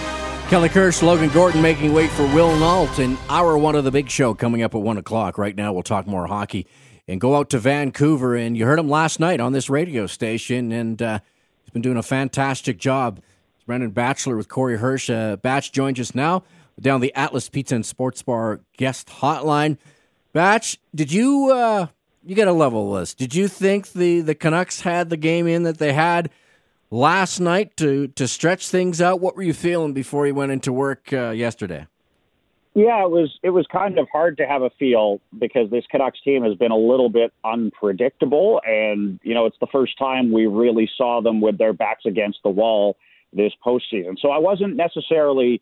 Kelly 0.52 0.68
Kirsch, 0.68 1.00
Logan 1.00 1.30
Gordon 1.30 1.62
making 1.62 1.94
way 1.94 2.08
for 2.08 2.26
Will 2.34 2.54
Nault 2.58 2.98
in 2.98 3.16
hour 3.30 3.56
one 3.56 3.74
of 3.74 3.84
the 3.84 3.90
big 3.90 4.10
show 4.10 4.34
coming 4.34 4.62
up 4.62 4.74
at 4.74 4.82
one 4.82 4.98
o'clock. 4.98 5.38
Right 5.38 5.56
now, 5.56 5.72
we'll 5.72 5.82
talk 5.82 6.06
more 6.06 6.26
hockey 6.26 6.66
and 7.08 7.18
go 7.18 7.36
out 7.36 7.48
to 7.48 7.58
Vancouver. 7.58 8.36
And 8.36 8.54
you 8.54 8.66
heard 8.66 8.78
him 8.78 8.90
last 8.90 9.18
night 9.18 9.40
on 9.40 9.54
this 9.54 9.70
radio 9.70 10.06
station, 10.06 10.70
and 10.70 11.00
uh, 11.00 11.20
he's 11.62 11.70
been 11.70 11.80
doing 11.80 11.96
a 11.96 12.02
fantastic 12.02 12.76
job. 12.76 13.22
It's 13.54 13.64
Brendan 13.64 13.92
Batchelor 13.92 14.36
with 14.36 14.50
Corey 14.50 14.76
Hirsch. 14.76 15.08
Uh, 15.08 15.36
Batch 15.36 15.72
joins 15.72 15.98
us 15.98 16.14
now 16.14 16.42
down 16.78 17.00
the 17.00 17.14
Atlas 17.14 17.48
Pizza 17.48 17.74
and 17.74 17.86
Sports 17.86 18.20
Bar 18.20 18.60
guest 18.76 19.08
hotline. 19.08 19.78
Batch, 20.34 20.78
did 20.94 21.10
you 21.10 21.50
uh, 21.50 21.86
you 22.26 22.36
got 22.36 22.48
a 22.48 22.52
level 22.52 22.90
list? 22.90 23.16
Did 23.16 23.34
you 23.34 23.48
think 23.48 23.92
the 23.92 24.20
the 24.20 24.34
Canucks 24.34 24.82
had 24.82 25.08
the 25.08 25.16
game 25.16 25.46
in 25.46 25.62
that 25.62 25.78
they 25.78 25.94
had? 25.94 26.28
Last 26.92 27.40
night 27.40 27.76
to 27.78 28.06
to 28.08 28.28
stretch 28.28 28.68
things 28.68 29.00
out. 29.00 29.20
What 29.20 29.34
were 29.34 29.42
you 29.42 29.54
feeling 29.54 29.92
before 29.92 30.26
you 30.26 30.34
went 30.34 30.52
into 30.52 30.72
work 30.72 31.12
uh, 31.12 31.30
yesterday? 31.30 31.86
Yeah, 32.74 33.04
it 33.04 33.10
was 33.10 33.38
it 33.42 33.50
was 33.50 33.66
kind 33.72 33.98
of 33.98 34.08
hard 34.12 34.36
to 34.36 34.46
have 34.46 34.62
a 34.62 34.70
feel 34.78 35.20
because 35.38 35.70
this 35.70 35.84
Canucks 35.90 36.20
team 36.22 36.44
has 36.44 36.54
been 36.54 36.70
a 36.70 36.76
little 36.76 37.08
bit 37.10 37.32
unpredictable, 37.44 38.60
and 38.64 39.18
you 39.22 39.34
know 39.34 39.46
it's 39.46 39.58
the 39.60 39.66
first 39.72 39.98
time 39.98 40.32
we 40.32 40.46
really 40.46 40.88
saw 40.96 41.20
them 41.20 41.40
with 41.40 41.58
their 41.58 41.72
backs 41.72 42.04
against 42.06 42.38
the 42.44 42.50
wall 42.50 42.96
this 43.32 43.52
postseason. 43.64 44.18
So 44.20 44.30
I 44.30 44.38
wasn't 44.38 44.76
necessarily 44.76 45.60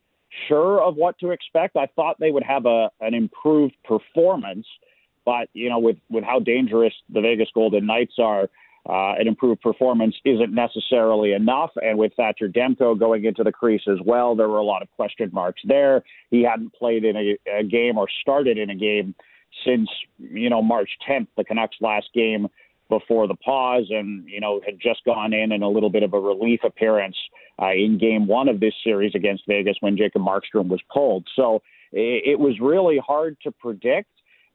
sure 0.48 0.80
of 0.80 0.96
what 0.96 1.18
to 1.18 1.30
expect. 1.30 1.76
I 1.76 1.86
thought 1.96 2.18
they 2.20 2.30
would 2.30 2.44
have 2.44 2.66
a 2.66 2.90
an 3.00 3.14
improved 3.14 3.74
performance, 3.84 4.66
but 5.24 5.48
you 5.52 5.68
know 5.68 5.80
with 5.80 5.96
with 6.10 6.22
how 6.22 6.38
dangerous 6.38 6.94
the 7.08 7.20
Vegas 7.20 7.48
Golden 7.52 7.86
Knights 7.86 8.14
are. 8.18 8.48
Uh, 8.88 9.12
an 9.18 9.28
improved 9.28 9.60
performance 9.60 10.14
isn't 10.24 10.52
necessarily 10.52 11.32
enough. 11.32 11.70
And 11.76 11.98
with 11.98 12.12
Thatcher 12.16 12.48
Demko 12.48 12.98
going 12.98 13.24
into 13.24 13.44
the 13.44 13.52
crease 13.52 13.82
as 13.86 13.98
well, 14.04 14.34
there 14.34 14.48
were 14.48 14.58
a 14.58 14.64
lot 14.64 14.82
of 14.82 14.90
question 14.92 15.30
marks 15.32 15.60
there. 15.66 16.02
He 16.30 16.42
hadn't 16.42 16.72
played 16.74 17.04
in 17.04 17.16
a, 17.16 17.58
a 17.58 17.62
game 17.62 17.98
or 17.98 18.06
started 18.22 18.56
in 18.56 18.70
a 18.70 18.74
game 18.74 19.14
since, 19.66 19.88
you 20.18 20.48
know, 20.48 20.62
March 20.62 20.90
10th, 21.08 21.26
the 21.36 21.44
Canucks' 21.44 21.76
last 21.80 22.08
game 22.14 22.48
before 22.88 23.28
the 23.28 23.34
pause 23.34 23.86
and, 23.90 24.26
you 24.28 24.40
know, 24.40 24.60
had 24.64 24.80
just 24.80 25.04
gone 25.04 25.32
in 25.32 25.52
in 25.52 25.62
a 25.62 25.68
little 25.68 25.90
bit 25.90 26.02
of 26.02 26.14
a 26.14 26.18
relief 26.18 26.60
appearance 26.64 27.16
uh, 27.60 27.72
in 27.72 27.98
game 27.98 28.26
one 28.26 28.48
of 28.48 28.60
this 28.60 28.74
series 28.82 29.14
against 29.14 29.44
Vegas 29.46 29.76
when 29.80 29.96
Jacob 29.96 30.22
Markstrom 30.22 30.68
was 30.68 30.80
pulled. 30.92 31.26
So 31.36 31.62
it, 31.92 32.32
it 32.32 32.38
was 32.38 32.58
really 32.60 32.98
hard 32.98 33.36
to 33.42 33.52
predict. 33.52 34.10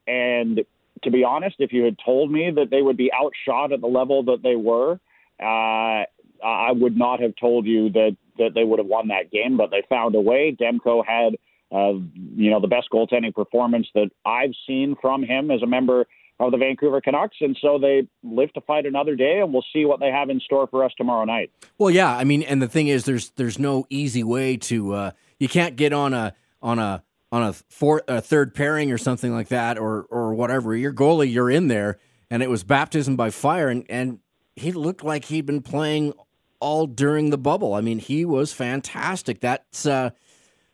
And 0.08 0.62
to 1.06 1.12
be 1.12 1.24
honest, 1.24 1.56
if 1.60 1.72
you 1.72 1.84
had 1.84 1.98
told 2.04 2.32
me 2.32 2.52
that 2.52 2.70
they 2.70 2.82
would 2.82 2.98
be 2.98 3.12
outshot 3.14 3.72
at 3.72 3.80
the 3.82 3.88
level 3.88 4.24
that 4.24 4.44
they 4.44 4.56
were, 4.56 5.00
uh, 5.42 6.04
I 6.44 6.72
would 6.72 6.98
not 6.98 7.22
have 7.22 7.34
told 7.40 7.66
you 7.66 7.90
that, 7.92 8.18
that 8.38 8.54
they 8.54 8.64
would 8.64 8.80
have 8.80 8.88
won 8.88 9.08
that 9.08 9.32
game, 9.32 9.58
but 9.58 9.72
they 9.72 9.84
found 9.88 10.16
a 10.16 10.22
way. 10.22 10.56
Demko 10.60 11.06
had, 11.06 11.36
uh, 11.72 11.94
you 12.36 12.52
know, 12.52 12.60
the 12.60 12.68
best 12.68 12.90
goaltending 12.92 13.34
performance 13.34 13.88
that 13.96 14.12
I've 14.26 14.54
seen 14.68 14.96
from 15.02 15.24
him 15.24 15.50
as 15.50 15.62
a 15.62 15.68
member 15.68 16.06
of 16.40 16.52
the 16.52 16.58
Vancouver 16.58 17.00
Canucks, 17.00 17.38
and 17.40 17.58
so 17.62 17.80
they 17.80 18.08
live 18.24 18.52
to 18.54 18.62
fight 18.62 18.86
another 18.86 19.16
day, 19.16 19.40
and 19.40 19.54
we'll 19.54 19.66
see 19.72 19.86
what 19.86 20.02
they 20.02 20.10
have 20.10 20.30
in 20.30 20.42
store 20.42 20.68
for 20.68 20.84
us 20.84 20.92
tomorrow 20.98 21.24
night. 21.24 21.50
Well, 21.78 21.90
yeah, 21.90 22.14
I 22.14 22.26
mean, 22.26 22.44
and 22.44 22.62
the 22.62 22.68
thing 22.68 22.88
is, 22.88 23.06
there's 23.06 23.30
there's 23.32 23.58
no 23.58 23.86
easy 23.90 24.22
way 24.22 24.58
to 24.58 24.94
uh, 24.94 25.12
you 25.40 25.48
can't 25.48 25.78
get 25.78 25.94
on 25.94 26.14
a 26.14 26.34
on 26.62 26.78
a 26.78 27.04
on 27.36 27.44
a, 27.44 27.54
fourth, 27.54 28.04
a 28.08 28.22
third 28.22 28.56
pairing 28.56 28.94
or 28.94 28.98
something 28.98 29.34
like 29.34 29.50
that, 29.50 29.78
or 29.78 30.04
or 30.04 30.34
whatever. 30.34 30.74
Your 30.74 30.94
goalie, 30.94 31.32
you're 31.32 31.52
in 31.52 31.68
there, 31.68 32.00
and 32.30 32.42
it 32.42 32.50
was 32.50 32.64
baptism 32.64 33.18
by 33.18 33.30
fire, 33.30 33.68
and 33.68 33.86
and 33.90 34.20
he 34.56 34.72
looked 34.72 35.04
like 35.04 35.26
he'd 35.26 35.46
been 35.46 35.62
playing 35.62 36.14
all 36.62 36.88
during 36.88 37.32
the 37.32 37.38
bubble. 37.38 37.74
I 37.74 37.82
mean, 37.82 38.00
he 38.00 38.24
was 38.24 38.54
fantastic. 38.54 39.42
That's 39.42 39.86
uh, 39.86 40.12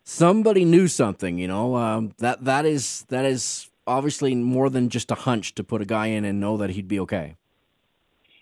somebody 0.04 0.63
knew 0.63 0.88
something, 0.88 1.39
you 1.39 1.47
know. 1.47 1.76
Um, 1.76 2.12
that 2.19 2.45
that 2.45 2.67
is 2.67 3.06
that 3.10 3.26
is 3.26 3.67
obviously 3.88 4.36
more 4.36 4.69
than 4.69 4.89
just 4.89 5.10
a 5.10 5.15
hunch 5.15 5.56
to 5.56 5.63
put 5.63 5.82
a 5.82 5.86
guy 5.86 6.08
in 6.08 6.26
and 6.26 6.39
know 6.39 6.58
that 6.58 6.69
he'd 6.69 6.88
be 6.88 7.00
okay. 7.00 7.38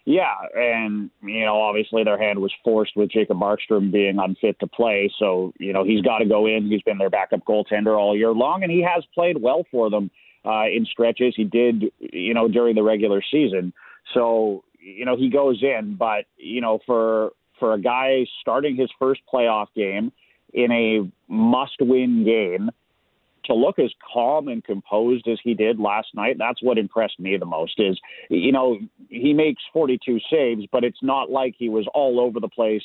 Yeah, 0.06 0.34
and 0.56 1.10
you 1.22 1.46
know, 1.46 1.62
obviously 1.62 2.04
their 2.04 2.18
hand 2.18 2.40
was 2.40 2.52
forced 2.64 2.96
with 2.96 3.12
Jacob 3.12 3.38
Markstrom 3.38 3.92
being 3.92 4.18
unfit 4.18 4.60
to 4.60 4.68
play, 4.68 5.12
so 5.20 5.54
you 5.60 5.74
know 5.74 5.84
he's 5.84 6.02
got 6.02 6.20
to 6.20 6.26
go 6.26 6.48
in. 6.48 6.68
He's 6.68 6.82
been 6.82 6.98
their 6.98 7.10
backup 7.10 7.46
goaltender 7.46 7.98
all 7.98 8.18
year 8.18 8.32
long, 8.32 8.64
and 8.64 8.72
he 8.72 8.82
has 8.82 9.04
played 9.14 9.42
well 9.42 9.66
for 9.70 9.90
them 9.90 10.10
uh, 10.46 10.66
in 10.66 10.86
stretches. 10.86 11.34
He 11.36 11.44
did, 11.44 11.92
you 12.00 12.34
know, 12.34 12.48
during 12.48 12.76
the 12.76 12.84
regular 12.84 13.22
season. 13.30 13.74
So 14.14 14.64
you 14.80 15.06
know 15.06 15.18
he 15.18 15.30
goes 15.30 15.62
in, 15.62 15.96
but 15.96 16.26
you 16.38 16.62
know 16.62 16.80
for 16.86 17.32
for 17.60 17.74
a 17.74 17.82
guy 17.82 18.26
starting 18.42 18.76
his 18.76 18.90
first 18.98 19.22
playoff 19.32 19.68
game 19.76 20.12
in 20.54 20.72
a 20.72 21.12
must-win 21.32 22.24
game 22.24 22.72
to 23.50 23.56
look 23.56 23.80
as 23.80 23.92
calm 24.14 24.48
and 24.48 24.64
composed 24.64 25.28
as 25.28 25.40
he 25.44 25.54
did 25.54 25.80
last 25.80 26.08
night, 26.14 26.38
that's 26.38 26.62
what 26.62 26.78
impressed 26.78 27.20
me 27.20 27.38
the 27.38 27.46
most. 27.46 27.80
Is 27.80 28.00
you 28.30 28.52
know 28.52 28.80
he 29.10 29.34
makes 29.34 29.62
42 29.74 30.20
saves, 30.32 30.66
but 30.72 30.84
it's 30.84 31.02
not 31.02 31.30
like 31.30 31.56
he 31.58 31.70
was 31.70 31.88
all 31.94 32.20
over 32.20 32.40
the 32.40 32.50
place. 32.50 32.84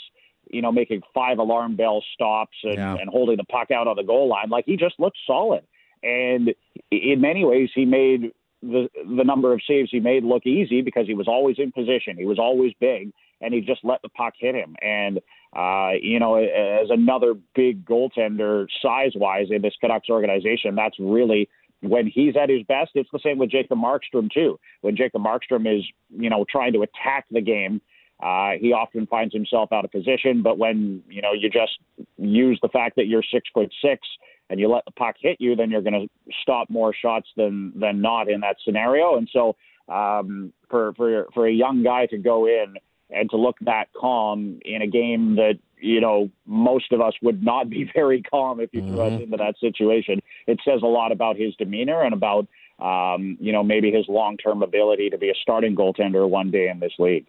You 0.51 0.61
know, 0.61 0.73
making 0.73 1.01
five 1.15 1.39
alarm 1.39 1.75
bell 1.75 2.05
stops 2.13 2.57
and, 2.65 2.75
yeah. 2.75 2.97
and 2.97 3.09
holding 3.09 3.39
the 3.39 3.45
puck 3.45 3.71
out 3.71 3.89
on 3.89 3.97
the 3.97 4.03
goal 4.03 4.29
line. 4.29 4.51
Like 4.51 4.67
he 4.67 4.77
just 4.77 5.01
looked 5.01 5.17
solid, 5.27 5.63
and 6.03 6.55
in 6.91 7.21
many 7.21 7.45
ways, 7.45 7.71
he 7.75 7.87
made 7.87 8.33
the 8.65 8.89
the 8.95 9.25
number 9.25 9.53
of 9.53 9.61
saves 9.67 9.91
he 9.91 10.01
made 10.01 10.25
look 10.25 10.47
easy 10.47 10.83
because 10.83 11.07
he 11.07 11.15
was 11.15 11.29
always 11.29 11.57
in 11.59 11.73
position. 11.73 12.17
He 12.17 12.27
was 12.27 12.39
always 12.39 12.73
big, 12.81 13.13
and 13.41 13.55
he 13.55 13.61
just 13.61 13.81
let 13.85 14.03
the 14.03 14.09
puck 14.11 14.35
hit 14.39 14.55
him. 14.55 14.77
And 14.83 15.21
uh, 15.55 15.93
you 16.01 16.19
know, 16.19 16.37
as 16.37 16.91
another 16.91 17.35
big 17.55 17.85
goaltender 17.85 18.67
size 18.83 19.13
wise 19.15 19.47
in 19.51 19.63
this 19.63 19.75
Canucks 19.81 20.09
organization, 20.09 20.75
that's 20.75 20.99
really 20.99 21.49
when 21.81 22.07
he's 22.07 22.35
at 22.37 22.49
his 22.49 22.63
best. 22.67 22.91
It's 22.95 23.11
the 23.13 23.21
same 23.23 23.39
with 23.39 23.51
Jacob 23.51 23.79
Markstrom 23.79 24.31
too. 24.33 24.59
When 24.81 24.97
Jacob 24.97 25.23
Markstrom 25.23 25.67
is 25.67 25.85
you 26.11 26.29
know 26.31 26.45
trying 26.51 26.73
to 26.73 26.83
attack 26.83 27.27
the 27.31 27.41
game. 27.41 27.81
Uh, 28.23 28.53
he 28.61 28.73
often 28.73 29.07
finds 29.07 29.35
himself 29.35 29.73
out 29.73 29.85
of 29.85 29.91
position, 29.91 30.41
but 30.43 30.57
when 30.57 31.03
you 31.09 31.21
know 31.21 31.33
you 31.33 31.51
just 31.51 31.79
use 32.17 32.59
the 32.63 32.69
fact 32.69 32.97
that 32.97 33.07
you're 33.07 33.25
six 33.33 33.49
foot 33.53 33.73
six 33.83 34.07
and 34.51 34.61
you 34.61 34.69
let 34.69 34.85
the 34.85 34.93
puck 34.93 35.17
hit 35.19 35.37
you, 35.41 35.57
then 35.57 35.71
you're 35.71 35.83
going 35.83 36.09
to 36.09 36.33
stop 36.43 36.71
more 36.71 36.95
shots 36.95 37.29
than 37.37 37.73
than 37.79 38.01
not 38.01 38.29
in 38.29 38.41
that 38.41 38.57
scenario. 38.65 39.17
And 39.17 39.29
so, 39.33 39.57
um, 39.93 40.53
for 40.71 40.95
for 40.95 41.27
for 41.35 41.47
a 41.47 41.53
young 41.53 41.83
guy 41.83 42.07
to 42.07 42.19
go 42.19 42.47
in 42.47 42.75
and 43.11 43.31
to 43.31 43.37
look 43.37 43.57
that 43.61 43.87
calm 43.93 44.61
in 44.65 44.83
a 44.83 44.87
game 44.87 45.37
that 45.37 45.59
you 45.79 46.01
know 46.01 46.31
most 46.47 46.93
of 46.93 47.01
us 47.01 47.15
would 47.23 47.43
not 47.43 47.69
be 47.69 47.91
very 47.95 48.23
calm 48.23 48.61
if 48.61 48.71
you 48.73 48.83
mm-hmm. 48.83 48.95
threw 48.95 49.03
us 49.03 49.23
into 49.23 49.37
that 49.37 49.55
situation, 49.61 50.21
it 50.47 50.61
says 50.65 50.81
a 50.83 50.87
lot 50.87 51.13
about 51.13 51.37
his 51.37 51.55
demeanor 51.57 52.03
and 52.03 52.15
about 52.15 52.47
um, 52.79 53.37
you 53.41 53.53
know 53.53 53.63
maybe 53.63 53.91
his 53.91 54.07
long 54.09 54.37
term 54.37 54.63
ability 54.63 55.11
to 55.11 55.19
be 55.19 55.31
a 55.31 55.35
starting 55.41 55.77
goaltender 55.77 56.29
one 56.29 56.51
day 56.51 56.69
in 56.69 56.81
this 56.81 56.93
league. 56.99 57.27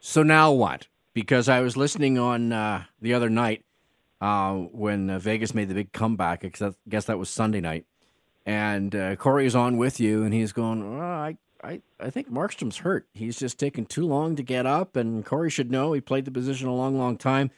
So 0.00 0.22
now 0.22 0.52
what? 0.52 0.86
Because 1.12 1.48
I 1.48 1.60
was 1.60 1.76
listening 1.76 2.18
on 2.18 2.52
uh, 2.52 2.84
the 3.02 3.14
other 3.14 3.28
night 3.28 3.64
uh, 4.20 4.54
when 4.54 5.10
uh, 5.10 5.18
Vegas 5.18 5.54
made 5.54 5.68
the 5.68 5.74
big 5.74 5.92
comeback. 5.92 6.44
I 6.44 6.72
guess 6.88 7.04
that 7.06 7.18
was 7.18 7.28
Sunday 7.30 7.60
night. 7.60 7.84
And 8.46 8.94
uh, 8.94 9.16
Corey 9.16 9.46
is 9.46 9.54
on 9.54 9.76
with 9.76 10.00
you, 10.00 10.24
and 10.24 10.32
he's 10.32 10.52
going, 10.52 10.82
oh, 10.82 11.00
I, 11.00 11.36
I, 11.62 11.80
I 11.98 12.10
think 12.10 12.30
Markstrom's 12.30 12.78
hurt. 12.78 13.06
He's 13.12 13.38
just 13.38 13.58
taking 13.58 13.86
too 13.86 14.06
long 14.06 14.36
to 14.36 14.42
get 14.42 14.66
up, 14.66 14.96
and 14.96 15.24
Corey 15.24 15.50
should 15.50 15.70
know. 15.70 15.92
He 15.92 16.00
played 16.00 16.24
the 16.24 16.30
position 16.30 16.68
a 16.68 16.74
long, 16.74 16.98
long 16.98 17.16
time. 17.16 17.50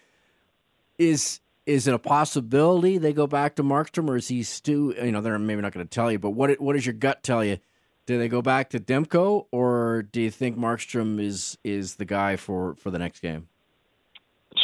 Is 0.98 1.40
is 1.64 1.86
it 1.86 1.94
a 1.94 1.98
possibility 1.98 2.98
they 2.98 3.12
go 3.12 3.26
back 3.26 3.54
to 3.56 3.62
Markstrom, 3.62 4.08
or 4.08 4.16
is 4.16 4.28
he 4.28 4.42
still? 4.42 4.92
You 4.94 5.12
know, 5.12 5.20
they're 5.20 5.38
maybe 5.38 5.62
not 5.62 5.72
going 5.72 5.86
to 5.86 5.90
tell 5.90 6.10
you, 6.10 6.18
but 6.18 6.30
what 6.30 6.60
what 6.60 6.74
does 6.74 6.84
your 6.84 6.94
gut 6.94 7.22
tell 7.22 7.44
you? 7.44 7.58
Do 8.06 8.18
they 8.18 8.28
go 8.28 8.42
back 8.42 8.70
to 8.70 8.80
Demko, 8.80 9.46
or 9.52 10.02
do 10.10 10.20
you 10.20 10.30
think 10.30 10.58
Markstrom 10.58 11.20
is 11.20 11.56
is 11.62 11.96
the 11.96 12.04
guy 12.04 12.36
for 12.36 12.74
for 12.74 12.90
the 12.90 12.98
next 12.98 13.20
game? 13.20 13.48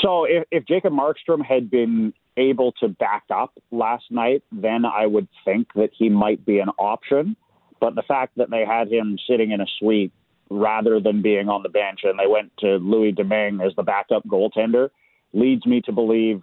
So 0.02 0.24
if, 0.24 0.44
if 0.50 0.66
Jacob 0.66 0.92
Markstrom 0.92 1.44
had 1.44 1.70
been 1.70 2.12
able 2.36 2.72
to 2.72 2.88
back 2.88 3.24
up 3.30 3.52
last 3.70 4.04
night, 4.10 4.42
then 4.52 4.84
I 4.84 5.06
would 5.06 5.28
think 5.44 5.68
that 5.74 5.90
he 5.96 6.08
might 6.08 6.44
be 6.44 6.58
an 6.58 6.68
option. 6.78 7.36
But 7.80 7.94
the 7.94 8.02
fact 8.02 8.36
that 8.36 8.50
they 8.50 8.64
had 8.64 8.90
him 8.90 9.18
sitting 9.28 9.52
in 9.52 9.60
a 9.60 9.66
suite 9.78 10.12
rather 10.50 11.00
than 11.00 11.22
being 11.22 11.48
on 11.48 11.62
the 11.62 11.68
bench 11.68 12.00
and 12.04 12.18
they 12.18 12.26
went 12.26 12.52
to 12.58 12.76
Louis 12.76 13.12
Domingue 13.12 13.60
as 13.60 13.74
the 13.76 13.82
backup 13.82 14.26
goaltender 14.26 14.88
leads 15.32 15.66
me 15.66 15.82
to 15.82 15.92
believe 15.92 16.42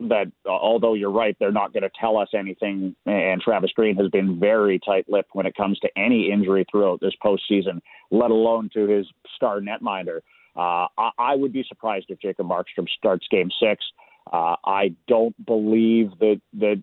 that 0.00 0.30
although 0.46 0.94
you're 0.94 1.10
right, 1.10 1.36
they're 1.38 1.52
not 1.52 1.72
going 1.72 1.82
to 1.82 1.90
tell 1.98 2.18
us 2.18 2.28
anything. 2.34 2.94
And 3.06 3.40
Travis 3.40 3.72
Green 3.72 3.96
has 3.96 4.08
been 4.08 4.38
very 4.38 4.78
tight-lipped 4.78 5.30
when 5.34 5.46
it 5.46 5.54
comes 5.54 5.78
to 5.80 5.88
any 5.96 6.30
injury 6.30 6.66
throughout 6.70 7.00
this 7.00 7.14
postseason, 7.24 7.80
let 8.10 8.30
alone 8.30 8.70
to 8.74 8.86
his 8.86 9.06
star 9.34 9.60
netminder. 9.60 10.20
Uh, 10.56 10.88
I, 10.98 11.10
I, 11.18 11.36
would 11.36 11.52
be 11.52 11.64
surprised 11.68 12.06
if 12.08 12.20
Jacob 12.20 12.48
Markstrom 12.48 12.88
starts 12.88 13.26
Game 13.30 13.50
Six. 13.60 13.84
Uh, 14.32 14.56
I 14.64 14.94
don't 15.06 15.34
believe 15.46 16.10
that 16.18 16.40
that 16.54 16.82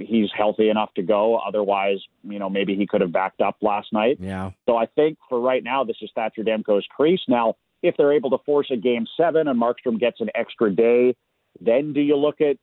he's 0.00 0.30
healthy 0.36 0.68
enough 0.68 0.92
to 0.94 1.02
go. 1.02 1.36
Otherwise, 1.36 1.98
you 2.24 2.38
know, 2.38 2.50
maybe 2.50 2.74
he 2.74 2.86
could 2.86 3.00
have 3.00 3.12
backed 3.12 3.40
up 3.40 3.56
last 3.62 3.92
night. 3.92 4.18
Yeah. 4.20 4.50
So 4.68 4.76
I 4.76 4.86
think 4.86 5.18
for 5.28 5.40
right 5.40 5.62
now, 5.62 5.84
this 5.84 5.96
is 6.02 6.10
Thatcher 6.14 6.42
Demko's 6.42 6.86
crease. 6.94 7.20
Now, 7.28 7.54
if 7.82 7.96
they're 7.96 8.12
able 8.12 8.30
to 8.30 8.38
force 8.44 8.68
a 8.72 8.76
Game 8.76 9.06
Seven 9.16 9.48
and 9.48 9.60
Markstrom 9.60 10.00
gets 10.00 10.20
an 10.20 10.28
extra 10.34 10.74
day, 10.74 11.14
then 11.60 11.92
do 11.92 12.00
you 12.00 12.16
look 12.16 12.40
at 12.40 12.56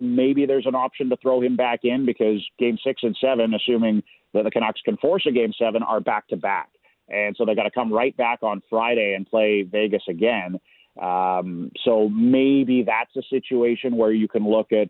maybe 0.00 0.46
there's 0.46 0.66
an 0.66 0.74
option 0.74 1.10
to 1.10 1.16
throw 1.16 1.40
him 1.40 1.56
back 1.56 1.80
in 1.82 2.06
because 2.06 2.44
Game 2.58 2.78
Six 2.84 3.02
and 3.02 3.16
Seven, 3.20 3.54
assuming 3.54 4.02
that 4.34 4.44
the 4.44 4.50
Canucks 4.50 4.80
can 4.84 4.96
force 4.98 5.26
a 5.26 5.32
Game 5.32 5.52
Seven, 5.58 5.82
are 5.82 6.00
back 6.00 6.28
to 6.28 6.36
back 6.36 6.68
and 7.08 7.34
so 7.36 7.44
they 7.44 7.54
got 7.54 7.64
to 7.64 7.70
come 7.70 7.92
right 7.92 8.16
back 8.16 8.42
on 8.42 8.62
Friday 8.68 9.14
and 9.14 9.26
play 9.26 9.62
Vegas 9.62 10.02
again. 10.08 10.58
Um, 11.00 11.70
so 11.84 12.08
maybe 12.08 12.82
that's 12.82 13.14
a 13.16 13.22
situation 13.30 13.96
where 13.96 14.12
you 14.12 14.28
can 14.28 14.48
look 14.48 14.72
at 14.72 14.88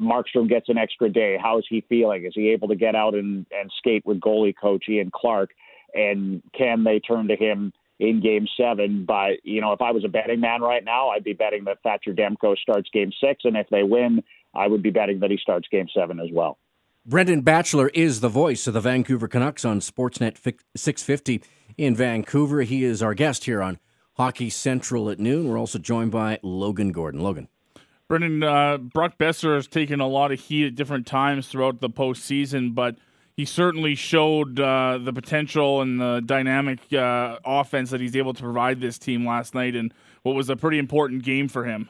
Markstrom 0.00 0.48
gets 0.48 0.68
an 0.68 0.78
extra 0.78 1.10
day. 1.10 1.36
How 1.40 1.58
is 1.58 1.66
he 1.68 1.84
feeling? 1.88 2.24
Is 2.24 2.32
he 2.34 2.50
able 2.50 2.68
to 2.68 2.76
get 2.76 2.94
out 2.94 3.14
and, 3.14 3.46
and 3.50 3.70
skate 3.78 4.04
with 4.06 4.20
goalie 4.20 4.54
coach 4.58 4.84
Ian 4.88 5.10
Clark? 5.14 5.50
And 5.94 6.42
can 6.56 6.84
they 6.84 7.00
turn 7.00 7.28
to 7.28 7.36
him 7.36 7.72
in 7.98 8.20
game 8.20 8.46
seven? 8.56 9.04
But, 9.06 9.44
you 9.44 9.60
know, 9.60 9.72
if 9.72 9.80
I 9.80 9.92
was 9.92 10.04
a 10.04 10.08
betting 10.08 10.40
man 10.40 10.60
right 10.60 10.84
now, 10.84 11.10
I'd 11.10 11.24
be 11.24 11.32
betting 11.32 11.64
that 11.64 11.82
Thatcher 11.82 12.12
Demko 12.12 12.56
starts 12.56 12.88
game 12.92 13.12
six. 13.20 13.44
And 13.44 13.56
if 13.56 13.68
they 13.70 13.82
win, 13.82 14.22
I 14.54 14.66
would 14.66 14.82
be 14.82 14.90
betting 14.90 15.20
that 15.20 15.30
he 15.30 15.38
starts 15.38 15.68
game 15.68 15.86
seven 15.94 16.20
as 16.20 16.28
well. 16.32 16.58
Brendan 17.06 17.42
Batchelor 17.42 17.88
is 17.88 18.20
the 18.20 18.30
voice 18.30 18.66
of 18.66 18.72
the 18.72 18.80
Vancouver 18.80 19.28
Canucks 19.28 19.64
on 19.64 19.80
Sportsnet 19.80 20.38
650 20.74 21.42
in 21.76 21.94
Vancouver. 21.94 22.62
He 22.62 22.82
is 22.82 23.02
our 23.02 23.12
guest 23.12 23.44
here 23.44 23.60
on 23.60 23.78
Hockey 24.14 24.48
Central 24.48 25.10
at 25.10 25.18
noon. 25.18 25.48
We're 25.48 25.58
also 25.58 25.78
joined 25.78 26.12
by 26.12 26.38
Logan 26.42 26.92
Gordon. 26.92 27.20
Logan. 27.20 27.48
Brendan, 28.08 28.42
uh, 28.42 28.78
Brock 28.78 29.18
Boeser 29.18 29.54
has 29.54 29.66
taken 29.66 30.00
a 30.00 30.06
lot 30.06 30.30
of 30.30 30.40
heat 30.40 30.66
at 30.66 30.74
different 30.74 31.06
times 31.06 31.48
throughout 31.48 31.80
the 31.80 31.88
postseason, 31.88 32.74
but 32.74 32.96
he 33.36 33.44
certainly 33.44 33.94
showed 33.94 34.60
uh, 34.60 34.98
the 34.98 35.12
potential 35.12 35.80
and 35.80 36.00
the 36.00 36.22
dynamic 36.24 36.80
uh, 36.92 37.38
offense 37.44 37.90
that 37.90 38.00
he's 38.00 38.14
able 38.14 38.34
to 38.34 38.42
provide 38.42 38.80
this 38.80 38.98
team 38.98 39.26
last 39.26 39.54
night 39.54 39.74
in 39.74 39.92
what 40.22 40.34
was 40.34 40.50
a 40.50 40.56
pretty 40.56 40.78
important 40.78 41.22
game 41.24 41.48
for 41.48 41.64
him. 41.64 41.88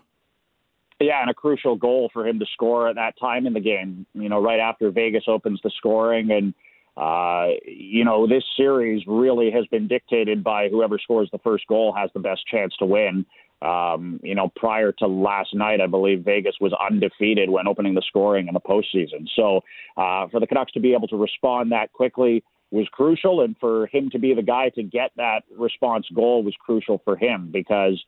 Yeah, 1.00 1.20
and 1.20 1.30
a 1.30 1.34
crucial 1.34 1.76
goal 1.76 2.10
for 2.12 2.26
him 2.26 2.38
to 2.38 2.46
score 2.52 2.88
at 2.88 2.94
that 2.94 3.18
time 3.18 3.46
in 3.46 3.52
the 3.52 3.60
game. 3.60 4.06
You 4.14 4.28
know, 4.28 4.40
right 4.40 4.60
after 4.60 4.90
Vegas 4.90 5.24
opens 5.26 5.60
the 5.62 5.70
scoring, 5.76 6.30
and 6.30 6.54
uh, 6.96 7.48
you 7.66 8.04
know, 8.04 8.26
this 8.26 8.44
series 8.56 9.02
really 9.06 9.50
has 9.50 9.66
been 9.66 9.88
dictated 9.88 10.44
by 10.44 10.68
whoever 10.68 10.98
scores 10.98 11.28
the 11.32 11.38
first 11.38 11.66
goal 11.66 11.92
has 11.92 12.10
the 12.14 12.20
best 12.20 12.46
chance 12.46 12.74
to 12.78 12.86
win. 12.86 13.26
Um, 13.64 14.20
you 14.22 14.34
know, 14.34 14.52
prior 14.54 14.92
to 14.92 15.06
last 15.06 15.54
night, 15.54 15.80
I 15.80 15.86
believe 15.86 16.22
Vegas 16.22 16.56
was 16.60 16.74
undefeated 16.74 17.48
when 17.48 17.66
opening 17.66 17.94
the 17.94 18.02
scoring 18.06 18.46
in 18.46 18.54
the 18.54 18.60
postseason. 18.60 19.26
So 19.34 19.62
uh, 19.96 20.28
for 20.28 20.38
the 20.38 20.46
Canucks 20.46 20.72
to 20.72 20.80
be 20.80 20.92
able 20.92 21.08
to 21.08 21.16
respond 21.16 21.72
that 21.72 21.92
quickly 21.92 22.44
was 22.70 22.86
crucial, 22.92 23.40
and 23.40 23.56
for 23.58 23.86
him 23.86 24.10
to 24.10 24.18
be 24.18 24.34
the 24.34 24.42
guy 24.42 24.68
to 24.70 24.82
get 24.82 25.12
that 25.16 25.44
response 25.56 26.06
goal 26.14 26.42
was 26.42 26.54
crucial 26.58 27.00
for 27.04 27.16
him 27.16 27.50
because 27.52 28.02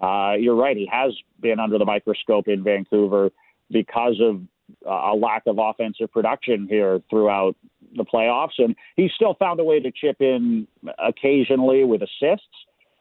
uh, 0.00 0.34
you're 0.38 0.54
right, 0.54 0.76
he 0.76 0.88
has 0.90 1.12
been 1.40 1.58
under 1.58 1.78
the 1.78 1.84
microscope 1.84 2.46
in 2.46 2.62
Vancouver 2.62 3.30
because 3.70 4.20
of 4.20 4.42
a 4.86 5.14
lack 5.14 5.42
of 5.46 5.58
offensive 5.58 6.12
production 6.12 6.66
here 6.68 7.00
throughout 7.10 7.56
the 7.96 8.04
playoffs, 8.04 8.58
and 8.58 8.76
he's 8.96 9.10
still 9.14 9.34
found 9.34 9.58
a 9.58 9.64
way 9.64 9.80
to 9.80 9.90
chip 9.90 10.20
in 10.20 10.68
occasionally 10.98 11.84
with 11.84 12.02
assists, 12.02 12.46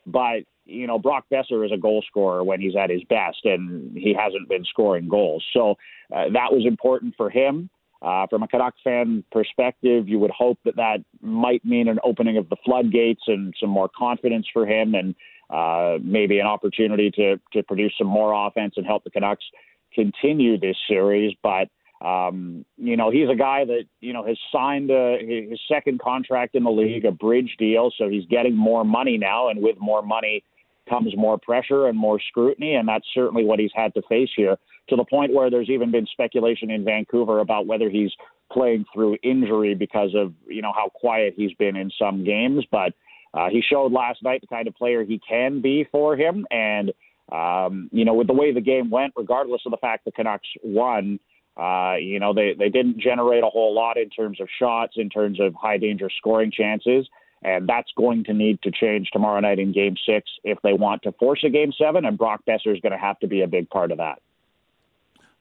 but 0.07 0.39
you 0.69 0.87
know, 0.87 0.99
Brock 0.99 1.25
Boeser 1.31 1.65
is 1.65 1.71
a 1.71 1.77
goal 1.77 2.03
scorer 2.07 2.43
when 2.43 2.61
he's 2.61 2.75
at 2.75 2.89
his 2.89 3.03
best, 3.09 3.39
and 3.43 3.97
he 3.97 4.13
hasn't 4.13 4.47
been 4.47 4.63
scoring 4.65 5.09
goals. 5.09 5.43
So 5.53 5.71
uh, 6.15 6.25
that 6.33 6.51
was 6.51 6.65
important 6.65 7.15
for 7.17 7.29
him. 7.29 7.69
Uh, 8.01 8.25
from 8.27 8.43
a 8.43 8.47
Canuck 8.47 8.75
fan 8.81 9.25
perspective, 9.29 10.07
you 10.07 10.19
would 10.19 10.31
hope 10.31 10.57
that 10.63 10.77
that 10.77 11.03
might 11.21 11.65
mean 11.65 11.89
an 11.89 11.99
opening 12.01 12.37
of 12.37 12.47
the 12.47 12.55
floodgates 12.63 13.23
and 13.27 13.53
some 13.59 13.69
more 13.69 13.89
confidence 13.97 14.47
for 14.53 14.65
him, 14.65 14.95
and 14.95 15.15
uh, 15.49 15.97
maybe 16.01 16.39
an 16.39 16.47
opportunity 16.47 17.11
to 17.11 17.37
to 17.51 17.61
produce 17.63 17.93
some 17.97 18.07
more 18.07 18.47
offense 18.47 18.75
and 18.77 18.85
help 18.85 19.03
the 19.03 19.09
Canucks 19.09 19.43
continue 19.93 20.57
this 20.57 20.77
series. 20.87 21.35
But 21.43 21.67
um, 22.01 22.63
you 22.77 22.95
know, 22.95 23.11
he's 23.11 23.27
a 23.29 23.35
guy 23.35 23.65
that 23.65 23.83
you 23.99 24.13
know 24.13 24.25
has 24.25 24.37
signed 24.49 24.91
a, 24.91 25.17
his 25.49 25.59
second 25.67 25.99
contract 25.99 26.55
in 26.55 26.63
the 26.63 26.71
league, 26.71 27.03
a 27.03 27.11
bridge 27.11 27.55
deal, 27.59 27.91
so 27.97 28.07
he's 28.07 28.25
getting 28.27 28.55
more 28.55 28.85
money 28.85 29.17
now, 29.17 29.49
and 29.49 29.61
with 29.61 29.75
more 29.77 30.01
money 30.01 30.41
comes 30.89 31.15
more 31.15 31.37
pressure 31.37 31.87
and 31.87 31.97
more 31.97 32.19
scrutiny, 32.19 32.75
and 32.75 32.87
that's 32.87 33.05
certainly 33.13 33.45
what 33.45 33.59
he's 33.59 33.71
had 33.75 33.93
to 33.93 34.01
face 34.09 34.29
here. 34.35 34.57
To 34.89 34.95
the 34.95 35.05
point 35.05 35.33
where 35.33 35.49
there's 35.49 35.69
even 35.69 35.91
been 35.91 36.07
speculation 36.11 36.71
in 36.71 36.83
Vancouver 36.83 37.39
about 37.39 37.67
whether 37.67 37.89
he's 37.89 38.11
playing 38.51 38.85
through 38.93 39.17
injury 39.21 39.75
because 39.75 40.15
of 40.15 40.33
you 40.47 40.61
know 40.61 40.73
how 40.75 40.89
quiet 40.89 41.33
he's 41.37 41.53
been 41.53 41.75
in 41.75 41.91
some 41.99 42.23
games, 42.23 42.65
but. 42.71 42.93
Uh, 43.31 43.47
he 43.47 43.61
showed 43.61 43.91
last 43.91 44.23
night 44.23 44.41
the 44.41 44.47
kind 44.47 44.67
of 44.67 44.73
player 44.73 45.03
he 45.03 45.19
can 45.19 45.61
be 45.61 45.85
for 45.91 46.17
him, 46.17 46.47
and 46.49 46.91
um, 47.31 47.89
you 47.91 48.05
know, 48.05 48.13
with 48.13 48.27
the 48.27 48.33
way 48.33 48.53
the 48.53 48.61
game 48.61 48.89
went, 48.89 49.13
regardless 49.15 49.61
of 49.65 49.71
the 49.71 49.77
fact 49.77 50.05
the 50.05 50.11
Canucks 50.11 50.47
won, 50.63 51.19
uh, 51.59 51.95
you 51.99 52.19
know, 52.19 52.33
they, 52.33 52.55
they 52.57 52.69
didn't 52.69 52.99
generate 52.99 53.43
a 53.43 53.49
whole 53.49 53.73
lot 53.75 53.97
in 53.97 54.09
terms 54.09 54.39
of 54.39 54.47
shots, 54.57 54.93
in 54.95 55.09
terms 55.09 55.39
of 55.39 55.53
high 55.53 55.77
danger 55.77 56.09
scoring 56.17 56.51
chances. 56.51 57.07
And 57.41 57.67
that's 57.67 57.89
going 57.95 58.25
to 58.25 58.33
need 58.33 58.61
to 58.63 58.71
change 58.71 59.09
tomorrow 59.11 59.39
night 59.39 59.59
in 59.59 59.71
game 59.71 59.95
six 60.05 60.29
if 60.43 60.57
they 60.61 60.73
want 60.73 61.03
to 61.03 61.13
force 61.13 61.43
a 61.45 61.49
game 61.49 61.71
seven. 61.77 62.05
And 62.05 62.17
Brock 62.17 62.41
Boeser 62.47 62.73
is 62.73 62.81
going 62.81 62.91
to 62.91 62.97
have 62.97 63.19
to 63.19 63.27
be 63.27 63.41
a 63.41 63.47
big 63.47 63.69
part 63.69 63.91
of 63.91 63.97
that. 63.99 64.21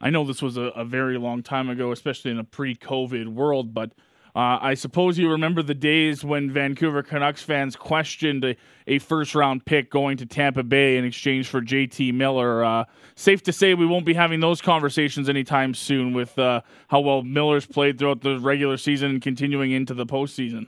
I 0.01 0.09
know 0.09 0.23
this 0.23 0.41
was 0.41 0.55
a, 0.55 0.61
a 0.61 0.85
very 0.85 1.17
long 1.17 1.43
time 1.43 1.69
ago, 1.69 1.91
especially 1.91 2.31
in 2.31 2.39
a 2.39 2.43
pre 2.43 2.75
COVID 2.75 3.27
world, 3.27 3.73
but 3.73 3.91
uh, 4.35 4.59
I 4.61 4.75
suppose 4.75 5.17
you 5.17 5.29
remember 5.31 5.63
the 5.63 5.73
days 5.73 6.23
when 6.23 6.51
Vancouver 6.51 7.01
Canucks 7.01 7.41
fans 7.41 7.75
questioned 7.75 8.45
a, 8.45 8.55
a, 8.87 8.99
first 8.99 9.33
round 9.33 9.65
pick 9.65 9.89
going 9.89 10.17
to 10.17 10.25
Tampa 10.25 10.63
Bay 10.63 10.97
in 10.97 11.03
exchange 11.03 11.47
for 11.47 11.61
JT 11.61 12.13
Miller. 12.13 12.63
Uh, 12.63 12.85
safe 13.15 13.41
to 13.43 13.51
say 13.51 13.73
we 13.73 13.87
won't 13.87 14.05
be 14.05 14.13
having 14.13 14.39
those 14.39 14.61
conversations 14.61 15.29
anytime 15.29 15.73
soon 15.73 16.13
with 16.13 16.37
uh, 16.37 16.61
how 16.89 16.99
well 16.99 17.23
Miller's 17.23 17.65
played 17.65 17.97
throughout 17.97 18.21
the 18.21 18.39
regular 18.39 18.77
season 18.77 19.09
and 19.09 19.21
continuing 19.21 19.71
into 19.71 19.93
the 19.93 20.05
postseason. 20.05 20.67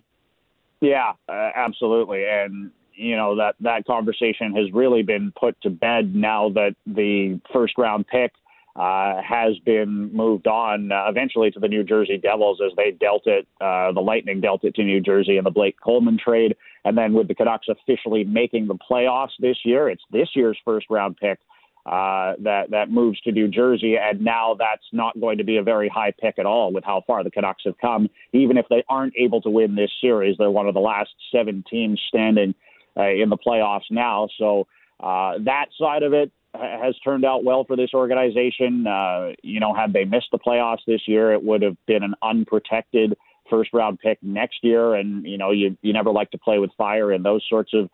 Yeah, 0.82 1.14
uh, 1.30 1.50
absolutely. 1.56 2.26
And, 2.28 2.72
you 2.94 3.16
know, 3.16 3.36
that, 3.38 3.56
that 3.62 3.86
conversation 3.86 4.56
has 4.56 4.72
really 4.74 5.04
been 5.04 5.32
put 5.40 5.60
to 5.62 5.70
bed 5.70 6.16
now 6.16 6.50
that 6.50 6.76
the 6.86 7.40
first 7.54 7.78
round 7.78 8.08
pick 8.08 8.32
uh, 8.76 9.22
has 9.22 9.58
been 9.66 10.12
moved 10.14 10.48
on 10.48 10.92
uh, 10.92 11.04
eventually 11.08 11.52
to 11.52 11.60
the 11.60 11.68
New 11.68 11.84
Jersey 11.84 12.18
Devils 12.18 12.62
as 12.66 12.72
they 12.78 12.92
dealt 12.92 13.24
it, 13.28 13.48
uh, 13.60 13.92
the 13.92 14.00
Lightning 14.00 14.40
dealt 14.42 14.64
it 14.64 14.76
to 14.76 14.84
New 14.84 15.02
Jersey 15.02 15.38
in 15.38 15.44
the 15.44 15.52
Blake 15.52 15.76
Coleman 15.84 16.18
trade. 16.18 16.56
And 16.84 16.98
then 16.98 17.14
with 17.14 17.28
the 17.28 17.36
Canucks 17.36 17.68
officially 17.68 18.24
making 18.24 18.68
the 18.68 18.76
playoffs 18.76 19.32
this 19.40 19.58
year, 19.66 19.90
it's 19.90 20.04
this 20.12 20.30
year's 20.36 20.58
first 20.64 20.88
round 20.90 21.18
pick 21.18 21.40
uh, 21.86 22.34
that 22.40 22.70
that 22.72 22.92
moves 22.92 23.20
to 23.22 23.32
New 23.32 23.48
Jersey, 23.48 23.96
and 23.98 24.22
now 24.22 24.56
that's 24.58 24.86
not 24.92 25.20
going 25.20 25.38
to 25.40 25.44
be 25.44 25.58
a 25.58 25.64
very 25.64 25.90
high 25.90 26.12
pick 26.20 26.38
at 26.38 26.46
all 26.46 26.72
with 26.72 26.84
how 26.84 27.04
far 27.08 27.24
the 27.24 27.32
Canucks 27.32 27.64
have 27.66 27.78
come. 27.80 28.10
Even 28.34 28.58
if 28.58 28.66
they 28.70 28.84
aren't 28.88 29.14
able 29.18 29.42
to 29.42 29.50
win 29.50 29.76
this 29.76 29.92
series, 30.00 30.38
they're 30.38 30.52
one 30.52 30.68
of 30.68 30.74
the 30.74 30.80
last 30.80 31.10
seven 31.32 31.64
teams 31.70 32.00
standing 32.08 32.54
uh, 32.98 33.10
in 33.10 33.30
the 33.30 33.38
playoffs 33.38 33.90
now. 33.90 34.28
So 34.38 34.68
uh, 35.00 35.34
that 35.46 35.68
side 35.80 36.04
of 36.04 36.14
it, 36.14 36.32
has 36.54 36.96
turned 37.04 37.26
out 37.26 37.44
well 37.44 37.64
for 37.64 37.76
this 37.76 37.92
organization. 37.94 38.86
Uh, 38.86 39.30
you 39.42 39.60
know, 39.60 39.74
had 39.74 39.94
they 39.94 40.04
missed 40.04 40.28
the 40.32 40.40
playoffs 40.40 40.86
this 40.86 41.02
year, 41.08 41.32
it 41.34 41.44
would 41.44 41.62
have 41.62 41.78
been 41.86 42.04
an 42.04 42.14
unprotected 42.22 43.16
first 43.50 43.72
round 43.74 44.00
pick 44.00 44.18
next 44.22 44.60
year. 44.64 44.96
And 44.96 45.26
you 45.26 45.38
know, 45.38 45.52
you 45.52 45.78
you 45.82 45.94
never 45.94 46.12
like 46.12 46.32
to 46.32 46.38
play 46.38 46.60
with 46.60 46.72
fire 46.78 47.12
in 47.12 47.24
those 47.24 47.46
sorts 47.50 47.74
of 47.74 47.90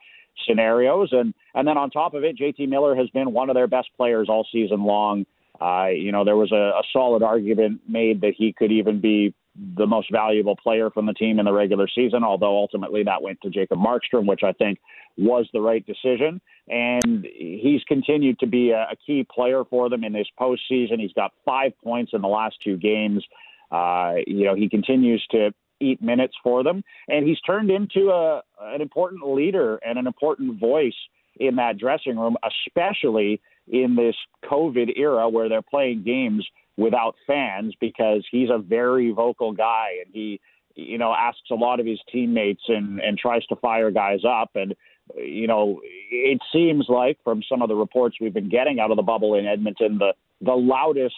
scenarios. 0.46 1.10
And 1.12 1.34
and 1.56 1.68
then 1.68 1.78
on 1.78 1.90
top 1.90 2.14
of 2.14 2.24
it, 2.24 2.38
JT 2.38 2.68
Miller 2.68 2.96
has 2.96 3.10
been 3.10 3.34
one 3.34 3.50
of 3.50 3.56
their 3.56 3.68
best 3.68 3.90
players 3.98 4.28
all 4.30 4.48
season 4.52 4.84
long. 4.84 5.26
Uh, 5.60 5.88
you 5.88 6.12
know, 6.12 6.24
there 6.24 6.36
was 6.36 6.52
a, 6.52 6.56
a 6.56 6.84
solid 6.94 7.24
argument 7.24 7.82
made 7.88 8.22
that 8.22 8.34
he 8.38 8.54
could 8.54 8.72
even 8.72 9.02
be 9.02 9.34
the 9.76 9.88
most 9.88 10.12
valuable 10.12 10.56
player 10.56 10.90
from 10.92 11.08
the 11.08 11.14
team 11.14 11.40
in 11.40 11.46
the 11.46 11.52
regular 11.52 11.88
season, 11.88 12.24
although 12.24 12.56
ultimately 12.56 13.04
that 13.04 13.22
went 13.24 13.42
to 13.42 13.50
Jacob 13.50 13.80
Markstrom, 13.80 14.28
which 14.28 14.44
I 14.44 14.52
think 14.52 14.80
was 15.18 15.50
the 15.52 15.62
right 15.62 15.84
decision. 15.86 16.40
And 16.68 17.26
he's 17.34 17.82
continued 17.88 18.40
to 18.40 18.48
be 18.48 18.72
a, 18.72 18.82
a 18.92 18.96
key 19.06 19.26
player 19.34 19.64
for 19.68 19.90
them 19.90 20.04
in 20.04 20.14
this 20.14 20.28
postseason. 20.40 21.00
He's 21.00 21.14
got 21.14 21.32
five 21.44 21.72
points 21.84 22.12
in 22.14 22.22
the 22.22 22.28
last 22.28 22.58
two 22.64 22.78
games. 22.78 23.26
Uh, 23.72 24.16
you 24.28 24.46
know, 24.46 24.56
he 24.56 24.70
continues 24.70 25.26
to 25.32 25.52
eat 25.80 26.02
minutes 26.02 26.36
for 26.44 26.64
them, 26.64 26.84
and 27.08 27.28
he's 27.28 27.40
turned 27.42 27.70
into 27.70 28.10
a, 28.10 28.42
an 28.62 28.82
important 28.82 29.28
leader 29.28 29.78
and 29.78 29.98
an 29.98 30.08
important 30.08 30.60
voice 30.60 30.96
in 31.40 31.56
that 31.58 31.78
dressing 31.78 32.18
room, 32.18 32.36
especially 32.44 33.42
in 33.68 33.96
this 33.96 34.16
COVID 34.50 34.98
era 34.98 35.30
where 35.30 35.50
they're 35.50 35.62
playing 35.62 36.04
games 36.04 36.48
without 36.78 37.16
fans 37.26 37.74
because 37.82 38.26
he's 38.32 38.50
a 38.50 38.58
very 38.58 39.12
vocal 39.12 39.52
guy 39.52 39.90
and 40.06 40.14
he 40.14 40.40
you 40.76 40.98
know 40.98 41.14
asks 41.14 41.50
a 41.52 41.56
lot 41.56 41.80
of 41.80 41.86
his 41.86 42.00
teammates 42.12 42.62
and 42.68 43.00
and 43.00 43.18
tries 43.18 43.46
to 43.48 43.56
fire 43.58 43.92
guys 43.92 44.20
up. 44.26 44.52
And 44.56 44.76
you 45.16 45.48
know 45.48 45.82
it 45.84 46.40
seems 46.54 46.86
like 46.88 47.18
from 47.24 47.42
some 47.50 47.62
of 47.62 47.70
the 47.70 47.76
reports 47.76 48.18
we've 48.22 48.34
been 48.34 48.50
getting 48.50 48.80
out 48.80 48.92
of 48.92 48.98
the 48.98 49.04
bubble 49.04 49.36
in 49.36 49.46
Edmonton 49.46 49.98
the 49.98 50.14
the 50.42 50.54
loudest 50.54 51.16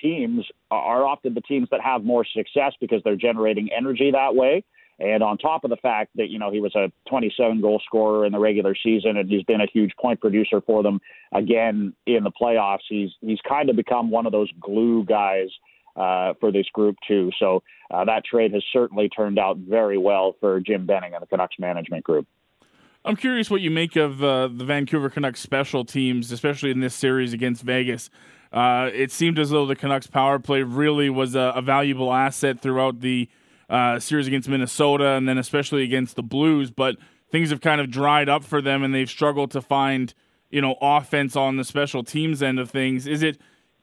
teams 0.00 0.46
are 0.70 1.06
often 1.06 1.34
the 1.34 1.40
teams 1.42 1.68
that 1.70 1.80
have 1.80 2.04
more 2.04 2.24
success 2.24 2.72
because 2.80 3.02
they're 3.04 3.16
generating 3.16 3.68
energy 3.76 4.10
that 4.10 4.34
way 4.34 4.64
and 5.00 5.22
on 5.22 5.38
top 5.38 5.62
of 5.64 5.70
the 5.70 5.76
fact 5.76 6.10
that, 6.16 6.28
you 6.28 6.38
know, 6.38 6.50
he 6.50 6.60
was 6.60 6.74
a 6.74 6.90
27 7.08 7.60
goal 7.60 7.80
scorer 7.84 8.26
in 8.26 8.32
the 8.32 8.38
regular 8.38 8.74
season 8.74 9.16
and 9.16 9.30
he's 9.30 9.44
been 9.44 9.60
a 9.60 9.66
huge 9.72 9.92
point 10.00 10.20
producer 10.20 10.60
for 10.60 10.82
them 10.82 11.00
again 11.32 11.94
in 12.06 12.24
the 12.24 12.32
playoffs, 12.32 12.82
he's, 12.88 13.10
he's 13.20 13.38
kind 13.48 13.70
of 13.70 13.76
become 13.76 14.10
one 14.10 14.26
of 14.26 14.32
those 14.32 14.50
glue 14.60 15.04
guys 15.04 15.48
uh, 15.96 16.34
for 16.40 16.50
this 16.50 16.66
group, 16.72 16.96
too. 17.06 17.30
So 17.38 17.62
uh, 17.92 18.04
that 18.06 18.24
trade 18.24 18.52
has 18.54 18.62
certainly 18.72 19.08
turned 19.08 19.38
out 19.38 19.58
very 19.58 19.98
well 19.98 20.34
for 20.40 20.60
Jim 20.60 20.86
Benning 20.86 21.14
and 21.14 21.22
the 21.22 21.26
Canucks 21.26 21.56
management 21.58 22.04
group. 22.04 22.26
I'm 23.04 23.16
curious 23.16 23.50
what 23.50 23.60
you 23.60 23.70
make 23.70 23.94
of 23.94 24.22
uh, 24.22 24.48
the 24.48 24.64
Vancouver 24.64 25.10
Canucks 25.10 25.40
special 25.40 25.84
teams, 25.84 26.32
especially 26.32 26.72
in 26.72 26.80
this 26.80 26.94
series 26.94 27.32
against 27.32 27.62
Vegas. 27.62 28.10
Uh, 28.52 28.90
it 28.94 29.12
seemed 29.12 29.38
as 29.38 29.50
though 29.50 29.66
the 29.66 29.76
Canucks 29.76 30.06
power 30.06 30.38
play 30.38 30.62
really 30.62 31.10
was 31.10 31.34
a, 31.34 31.52
a 31.54 31.62
valuable 31.62 32.12
asset 32.12 32.60
throughout 32.60 33.00
the 33.00 33.28
uh, 33.68 33.98
series 33.98 34.26
against 34.26 34.48
Minnesota 34.48 35.10
and 35.10 35.28
then 35.28 35.38
especially 35.38 35.82
against 35.82 36.16
the 36.16 36.22
Blues, 36.22 36.70
but 36.70 36.96
things 37.30 37.50
have 37.50 37.60
kind 37.60 37.80
of 37.80 37.90
dried 37.90 38.28
up 38.28 38.44
for 38.44 38.62
them 38.62 38.82
and 38.82 38.94
they've 38.94 39.10
struggled 39.10 39.50
to 39.50 39.60
find, 39.60 40.14
you 40.50 40.60
know, 40.60 40.76
offense 40.80 41.36
on 41.36 41.56
the 41.56 41.64
special 41.64 42.02
teams 42.02 42.42
end 42.42 42.58
of 42.58 42.70
things. 42.70 43.06
Is 43.06 43.22
it 43.22 43.38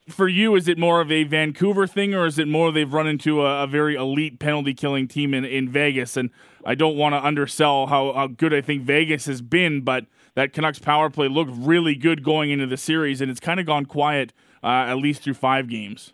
for 0.10 0.28
you, 0.28 0.56
is 0.56 0.68
it 0.68 0.78
more 0.78 1.02
of 1.02 1.12
a 1.12 1.24
Vancouver 1.24 1.88
thing 1.88 2.14
or 2.14 2.26
is 2.26 2.38
it 2.38 2.48
more 2.48 2.72
they've 2.72 2.92
run 2.92 3.08
into 3.08 3.46
a, 3.46 3.64
a 3.64 3.68
very 3.68 3.96
elite 3.96 4.40
penalty 4.40 4.74
killing 4.74 5.08
team 5.08 5.34
in, 5.34 5.46
in 5.46 5.70
Vegas? 5.70 6.18
And 6.18 6.32
I 6.66 6.76
don't 6.76 6.96
want 6.96 7.14
to 7.14 7.24
undersell 7.24 7.88
how, 7.88 8.14
how 8.14 8.28
good 8.28 8.54
I 8.54 8.62
think 8.62 8.84
Vegas 8.84 9.26
has 9.26 9.42
been, 9.42 9.82
but 9.82 10.06
that 10.36 10.54
Canucks 10.54 10.80
power 10.80 11.10
play 11.10 11.28
looked 11.28 11.52
really 11.54 11.96
good 11.96 12.24
going 12.24 12.52
into 12.52 12.68
the 12.68 12.78
series 12.78 13.22
and 13.22 13.32
it's 13.32 13.40
kind 13.40 13.60
of 13.60 13.66
gone 13.66 13.86
quiet 13.86 14.34
uh, 14.66 14.90
at 14.90 14.96
least 14.96 15.22
through 15.22 15.36
five 15.36 15.70
games. 15.70 16.14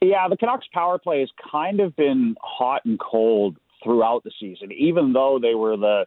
Yeah, 0.00 0.28
the 0.28 0.36
Canucks 0.36 0.66
power 0.72 0.98
play 0.98 1.20
has 1.20 1.30
kind 1.52 1.80
of 1.80 1.94
been 1.94 2.34
hot 2.40 2.82
and 2.86 2.98
cold 2.98 3.56
throughout 3.82 4.24
the 4.24 4.32
season, 4.40 4.72
even 4.72 5.12
though 5.12 5.38
they 5.40 5.54
were 5.54 5.76
the 5.76 6.06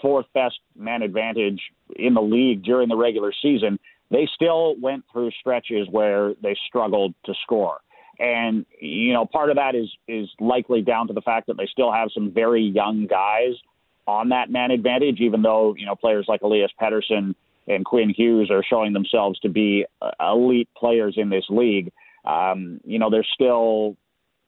fourth 0.00 0.26
best 0.32 0.58
man 0.76 1.02
advantage 1.02 1.60
in 1.96 2.14
the 2.14 2.22
league 2.22 2.62
during 2.62 2.88
the 2.88 2.96
regular 2.96 3.32
season. 3.42 3.78
They 4.10 4.26
still 4.34 4.74
went 4.80 5.04
through 5.12 5.30
stretches 5.38 5.86
where 5.90 6.32
they 6.42 6.56
struggled 6.66 7.14
to 7.26 7.34
score. 7.42 7.78
And 8.18 8.64
you 8.80 9.12
know, 9.12 9.26
part 9.26 9.50
of 9.50 9.56
that 9.56 9.74
is 9.74 9.88
is 10.08 10.28
likely 10.40 10.80
down 10.80 11.08
to 11.08 11.12
the 11.12 11.20
fact 11.20 11.46
that 11.48 11.58
they 11.58 11.66
still 11.66 11.92
have 11.92 12.08
some 12.12 12.32
very 12.32 12.62
young 12.62 13.06
guys 13.06 13.54
on 14.06 14.30
that 14.30 14.50
man 14.50 14.70
advantage, 14.70 15.20
even 15.20 15.42
though 15.42 15.74
you 15.76 15.84
know 15.84 15.94
players 15.94 16.24
like 16.26 16.40
Elias 16.40 16.72
Pettersson 16.80 17.34
and 17.68 17.84
Quinn 17.84 18.10
Hughes 18.10 18.50
are 18.50 18.64
showing 18.68 18.92
themselves 18.92 19.38
to 19.40 19.48
be 19.48 19.84
uh, 20.02 20.10
elite 20.20 20.68
players 20.76 21.14
in 21.16 21.28
this 21.28 21.44
league. 21.48 21.92
Um, 22.24 22.80
you 22.84 22.98
know, 22.98 23.10
they're 23.10 23.26
still 23.34 23.96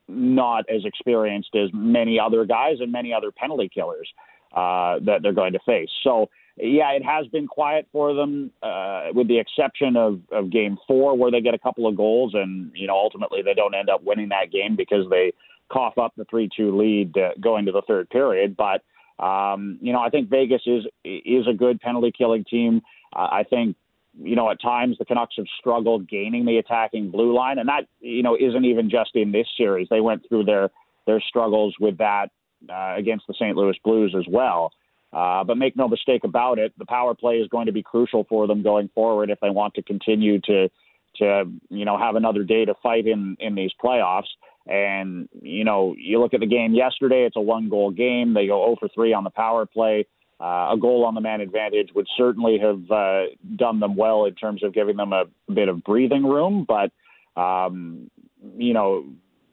not 0.09 0.65
as 0.69 0.85
experienced 0.85 1.55
as 1.55 1.71
many 1.73 2.19
other 2.19 2.45
guys 2.45 2.77
and 2.81 2.91
many 2.91 3.13
other 3.13 3.31
penalty 3.31 3.71
killers 3.73 4.09
uh, 4.55 4.99
that 5.05 5.21
they're 5.23 5.33
going 5.33 5.53
to 5.53 5.61
face. 5.65 5.91
So, 6.03 6.29
yeah, 6.57 6.91
it 6.93 7.05
has 7.05 7.27
been 7.29 7.47
quiet 7.47 7.87
for 7.93 8.13
them, 8.13 8.51
uh, 8.63 9.09
with 9.15 9.29
the 9.29 9.39
exception 9.39 9.97
of, 9.97 10.21
of 10.33 10.51
game 10.51 10.77
four, 10.87 11.17
where 11.17 11.31
they 11.31 11.41
get 11.41 11.55
a 11.55 11.59
couple 11.59 11.87
of 11.87 11.97
goals, 11.97 12.33
and 12.35 12.71
you 12.75 12.87
know 12.87 12.97
ultimately 12.97 13.41
they 13.43 13.55
don't 13.55 13.75
end 13.75 13.89
up 13.89 14.03
winning 14.03 14.29
that 14.31 14.51
game 14.51 14.77
because 14.77 15.09
they 15.09 15.33
cough 15.73 15.97
up 15.97 16.13
the 16.17 16.25
three-two 16.27 16.77
lead 16.77 17.17
uh, 17.17 17.31
going 17.41 17.65
to 17.65 17.73
the 17.73 17.83
third 17.87 18.11
period. 18.11 18.57
But 18.57 18.83
um, 19.25 19.79
you 19.81 19.93
know, 19.93 20.01
I 20.01 20.11
think 20.11 20.29
Vegas 20.29 20.63
is 20.67 20.85
is 21.05 21.47
a 21.49 21.55
good 21.55 21.81
penalty 21.81 22.13
killing 22.17 22.45
team. 22.45 22.83
I 23.15 23.45
think 23.49 23.77
you 24.19 24.35
know, 24.35 24.51
at 24.51 24.61
times 24.61 24.99
the 24.99 25.05
Canucks 25.05 25.37
have 25.37 25.47
struggled 25.59 26.09
gaining 26.09 26.45
the 26.45 26.59
attacking 26.59 27.11
blue 27.11 27.35
line, 27.35 27.59
and 27.59 27.69
that 27.69 27.87
you 28.01 28.23
know 28.23 28.37
isn't 28.37 28.65
even 28.65 28.91
just 28.91 29.11
in 29.15 29.33
this 29.33 29.47
series. 29.57 29.89
They 29.89 30.01
went 30.01 30.29
through 30.29 30.45
their 30.45 30.71
their 31.07 31.21
struggles 31.21 31.75
with 31.79 31.99
that 31.99 32.31
uh, 32.69 32.95
against 32.97 33.27
the 33.27 33.35
St. 33.35 33.57
Louis 33.57 33.77
Blues 33.85 34.15
as 34.19 34.25
well. 34.29 34.73
Uh, 35.13 35.43
but 35.43 35.57
make 35.57 35.77
no 35.77 35.89
mistake 35.89 36.23
about 36.23 36.59
it, 36.59 36.73
the 36.79 36.87
power 36.87 37.15
play 37.15 37.37
is 37.37 37.49
going 37.49 37.67
to 37.67 37.73
be 37.73 37.83
crucial 37.83 38.25
for 38.29 38.47
them 38.47 38.63
going 38.63 38.89
forward 38.95 39.29
if 39.31 39.41
they 39.41 39.51
want 39.51 39.75
to 39.75 39.83
continue 39.83 40.41
to 40.41 40.69
to 41.17 41.45
you 41.69 41.85
know 41.85 41.99
have 41.99 42.17
another 42.17 42.45
day 42.45 42.65
to 42.65 42.75
fight 42.83 43.07
in 43.07 43.37
in 43.39 43.55
these 43.55 43.71
playoffs. 43.83 44.29
And 44.67 45.29
you 45.41 45.65
know, 45.65 45.95
you 45.97 46.21
look 46.21 46.35
at 46.35 46.41
the 46.41 46.47
game 46.47 46.75
yesterday; 46.75 47.25
it's 47.25 47.37
a 47.37 47.41
one 47.41 47.69
goal 47.69 47.91
game. 47.91 48.35
They 48.35 48.47
go 48.47 48.65
0 48.65 48.77
for 48.79 48.89
3 48.89 49.13
on 49.13 49.25
the 49.25 49.31
power 49.31 49.67
play 49.67 50.07
uh, 50.41 50.71
a 50.73 50.77
goal 50.81 51.05
on 51.05 51.15
the 51.15 51.21
man 51.21 51.41
advantage 51.41 51.91
would 51.95 52.07
certainly 52.17 52.59
have 52.59 52.91
uh, 52.91 53.25
done 53.57 53.79
them 53.79 53.95
well 53.95 54.25
in 54.25 54.35
terms 54.35 54.63
of 54.63 54.73
giving 54.73 54.97
them 54.97 55.13
a 55.13 55.25
bit 55.53 55.69
of 55.69 55.85
breathing 55.85 56.25
room. 56.25 56.67
But, 56.67 56.93
um, 57.41 58.11
you 58.57 58.73
know, 58.73 59.05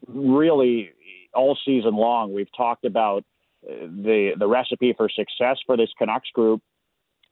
really 0.08 0.92
all 1.34 1.58
season 1.66 1.96
long, 1.96 2.34
we've 2.34 2.52
talked 2.56 2.86
about 2.86 3.26
uh, 3.70 3.74
the, 3.82 4.32
the 4.40 4.48
recipe 4.48 4.94
for 4.96 5.10
success 5.10 5.58
for 5.66 5.76
this 5.76 5.90
Canucks 5.98 6.30
group 6.34 6.62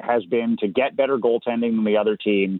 has 0.01 0.25
been 0.25 0.57
to 0.59 0.67
get 0.67 0.97
better 0.97 1.17
goaltending 1.17 1.75
than 1.75 1.85
the 1.85 1.95
other 1.95 2.17
team 2.17 2.59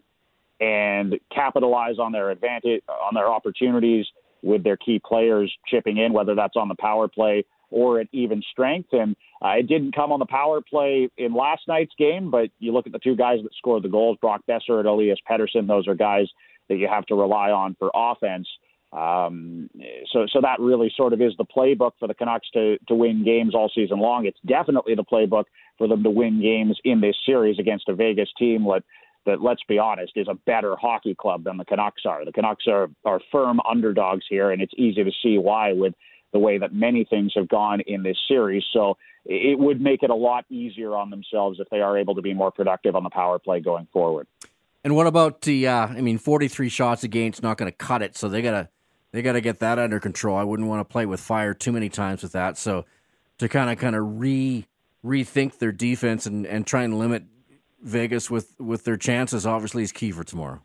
and 0.60 1.16
capitalize 1.30 1.98
on 1.98 2.12
their 2.12 2.30
advantage, 2.30 2.82
on 2.88 3.14
their 3.14 3.30
opportunities 3.30 4.06
with 4.42 4.64
their 4.64 4.78
key 4.78 4.98
players 5.04 5.52
chipping 5.66 5.98
in, 5.98 6.14
whether 6.14 6.34
that's 6.34 6.56
on 6.56 6.68
the 6.68 6.74
power 6.74 7.08
play 7.08 7.44
or 7.70 8.00
at 8.00 8.08
even 8.12 8.42
strength. 8.50 8.90
And 8.92 9.16
uh, 9.42 9.54
it 9.58 9.66
didn't 9.66 9.94
come 9.94 10.12
on 10.12 10.18
the 10.18 10.26
power 10.26 10.60
play 10.60 11.08
in 11.16 11.34
last 11.34 11.62
night's 11.68 11.94
game, 11.98 12.30
but 12.30 12.50
you 12.58 12.72
look 12.72 12.86
at 12.86 12.92
the 12.92 12.98
two 12.98 13.16
guys 13.16 13.38
that 13.42 13.54
scored 13.56 13.82
the 13.82 13.88
goals, 13.88 14.18
Brock 14.20 14.42
Boeser 14.48 14.78
and 14.78 14.86
Elias 14.86 15.18
Pettersson. 15.28 15.66
Those 15.66 15.88
are 15.88 15.94
guys 15.94 16.26
that 16.68 16.76
you 16.76 16.88
have 16.88 17.06
to 17.06 17.14
rely 17.14 17.50
on 17.50 17.76
for 17.78 17.90
offense. 17.94 18.48
Um, 18.92 19.68
so, 20.12 20.26
so 20.32 20.40
that 20.40 20.60
really 20.60 20.92
sort 20.96 21.12
of 21.12 21.20
is 21.20 21.32
the 21.36 21.44
playbook 21.44 21.92
for 21.98 22.08
the 22.08 22.14
Canucks 22.14 22.48
to 22.54 22.78
to 22.88 22.94
win 22.94 23.24
games 23.24 23.54
all 23.54 23.70
season 23.74 23.98
long. 23.98 24.26
It's 24.26 24.38
definitely 24.46 24.94
the 24.94 25.04
playbook 25.04 25.44
for 25.76 25.88
them 25.88 26.02
to 26.04 26.10
win 26.10 26.40
games 26.40 26.78
in 26.84 27.00
this 27.00 27.16
series 27.26 27.58
against 27.58 27.88
a 27.88 27.94
Vegas 27.94 28.30
team 28.38 28.64
that, 28.64 28.84
that 29.26 29.42
let's 29.42 29.62
be 29.68 29.78
honest, 29.78 30.12
is 30.14 30.28
a 30.28 30.34
better 30.46 30.76
hockey 30.76 31.14
club 31.14 31.44
than 31.44 31.56
the 31.56 31.64
Canucks 31.64 32.02
are. 32.06 32.24
The 32.24 32.32
Canucks 32.32 32.66
are 32.68 32.88
are 33.04 33.20
firm 33.32 33.60
underdogs 33.68 34.24
here, 34.30 34.50
and 34.52 34.62
it's 34.62 34.74
easy 34.76 35.02
to 35.04 35.12
see 35.22 35.36
why 35.36 35.72
with 35.72 35.94
the 36.32 36.38
way 36.38 36.58
that 36.58 36.74
many 36.74 37.04
things 37.04 37.32
have 37.36 37.48
gone 37.48 37.80
in 37.86 38.02
this 38.02 38.18
series. 38.28 38.64
So 38.72 38.96
it 39.24 39.58
would 39.58 39.80
make 39.80 40.02
it 40.02 40.10
a 40.10 40.14
lot 40.14 40.44
easier 40.50 40.94
on 40.94 41.10
themselves 41.10 41.60
if 41.60 41.68
they 41.70 41.80
are 41.80 41.96
able 41.98 42.14
to 42.14 42.22
be 42.22 42.34
more 42.34 42.50
productive 42.50 42.94
on 42.94 43.04
the 43.04 43.10
power 43.10 43.38
play 43.38 43.60
going 43.60 43.88
forward. 43.92 44.26
And 44.84 44.94
what 44.94 45.06
about 45.06 45.40
the? 45.42 45.66
Uh, 45.66 45.86
I 45.88 46.00
mean, 46.00 46.18
forty-three 46.18 46.68
shots 46.68 47.02
a 47.02 47.08
game's 47.08 47.42
not 47.42 47.58
going 47.58 47.70
to 47.70 47.76
cut 47.76 48.02
it, 48.02 48.16
so 48.16 48.28
they 48.28 48.40
gotta 48.40 48.68
they 49.10 49.20
gotta 49.22 49.40
get 49.40 49.58
that 49.58 49.78
under 49.78 49.98
control. 49.98 50.36
I 50.36 50.44
wouldn't 50.44 50.68
want 50.68 50.80
to 50.80 50.92
play 50.92 51.06
with 51.06 51.18
fire 51.18 51.54
too 51.54 51.72
many 51.72 51.88
times 51.88 52.22
with 52.22 52.32
that. 52.32 52.56
So 52.56 52.84
to 53.38 53.48
kind 53.48 53.70
of 53.70 53.78
kind 53.78 53.96
of 53.96 54.20
re 54.20 54.66
rethink 55.04 55.58
their 55.58 55.72
defense 55.72 56.26
and, 56.26 56.46
and 56.46 56.66
try 56.66 56.82
and 56.84 56.98
limit 56.98 57.24
Vegas 57.82 58.30
with 58.30 58.54
with 58.60 58.84
their 58.84 58.96
chances 58.96 59.44
obviously 59.44 59.82
is 59.82 59.92
key 59.92 60.12
for 60.12 60.22
tomorrow. 60.22 60.60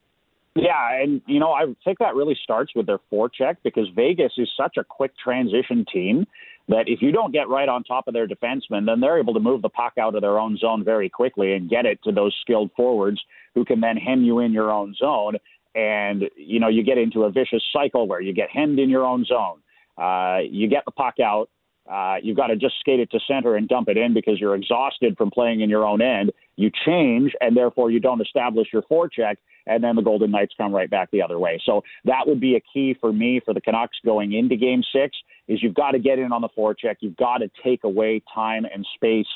Yeah, 0.56 1.02
and 1.02 1.22
you 1.28 1.40
know, 1.40 1.52
I 1.52 1.66
think 1.86 2.00
that 2.00 2.16
really 2.16 2.38
starts 2.44 2.74
with 2.76 2.86
their 2.86 3.00
forecheck 3.12 3.58
because 3.64 3.88
Vegas 3.96 4.34
is 4.38 4.50
such 4.58 4.76
a 4.78 4.84
quick 4.84 5.14
transition 5.18 5.86
team 5.92 6.28
that 6.68 6.88
if 6.88 7.02
you 7.02 7.12
don't 7.12 7.32
get 7.32 7.48
right 7.48 7.70
on 7.70 7.84
top 7.84 8.08
of 8.08 8.14
their 8.14 8.28
defensemen, 8.28 8.86
then 8.86 9.00
they're 9.00 9.20
able 9.20 9.34
to 9.34 9.40
move 9.40 9.62
the 9.62 9.70
puck 9.70 9.94
out 10.00 10.16
of 10.16 10.22
their 10.22 10.40
own 10.40 10.58
zone 10.58 10.84
very 10.84 11.10
quickly 11.10 11.54
and 11.54 11.70
get 11.70 11.86
it 11.86 12.00
to 12.04 12.12
those 12.12 12.36
skilled 12.42 12.70
forwards 12.76 13.20
who 13.56 13.66
can 13.66 13.82
then 13.82 13.98
hem 13.98 14.24
you 14.24 14.40
in 14.40 14.52
your 14.52 14.72
own 14.72 14.94
zone. 14.96 15.36
And, 15.74 16.30
you 16.36 16.60
know, 16.60 16.68
you 16.68 16.84
get 16.84 16.98
into 16.98 17.24
a 17.24 17.32
vicious 17.32 17.64
cycle 17.72 18.08
where 18.08 18.22
you 18.22 18.34
get 18.34 18.50
hemmed 18.50 18.80
in 18.80 18.90
your 18.90 19.06
own 19.06 19.26
zone. 19.26 19.60
Uh, 19.98 20.40
you 20.50 20.68
get 20.68 20.84
the 20.86 20.92
puck 20.92 21.16
out. 21.24 21.50
Uh, 21.90 22.16
you've 22.22 22.38
got 22.38 22.48
to 22.48 22.56
just 22.56 22.76
skate 22.80 23.00
it 23.00 23.10
to 23.12 23.20
center 23.28 23.56
and 23.56 23.68
dump 23.68 23.90
it 23.90 23.98
in 23.98 24.14
because 24.14 24.40
you're 24.40 24.56
exhausted 24.56 25.18
from 25.18 25.32
playing 25.32 25.62
in 25.62 25.70
your 25.70 25.86
own 25.86 26.02
end. 26.02 26.32
You 26.56 26.72
change, 26.86 27.34
and 27.42 27.56
therefore 27.56 27.92
you 27.92 28.00
don't 28.00 28.22
establish 28.22 28.68
your 28.72 28.84
forecheck 28.84 29.38
and 29.68 29.84
then 29.84 29.96
the 29.96 30.02
Golden 30.02 30.32
Knights 30.32 30.54
come 30.58 30.74
right 30.74 30.90
back 30.90 31.12
the 31.12 31.22
other 31.22 31.40
way. 31.40 31.62
So 31.66 31.84
that 32.06 32.24
would 32.26 32.40
be 32.40 32.56
a 32.56 32.62
key 32.74 32.96
for 33.00 33.12
me 33.14 33.42
for 33.44 33.54
the 33.54 33.62
Canucks 33.62 33.98
going 34.04 34.34
into 34.34 34.56
Game 34.56 34.84
Six 34.94 35.18
is 35.48 35.62
you've 35.62 35.76
got 35.76 35.92
to 35.92 36.00
get 36.00 36.20
in 36.20 36.32
on 36.32 36.42
the 36.42 36.50
forecheck. 36.50 36.96
You've 37.00 37.18
got 37.18 37.40
to 37.40 37.52
take 37.64 37.84
away 37.84 38.22
time 38.34 38.66
and 38.66 38.86
space 38.96 39.28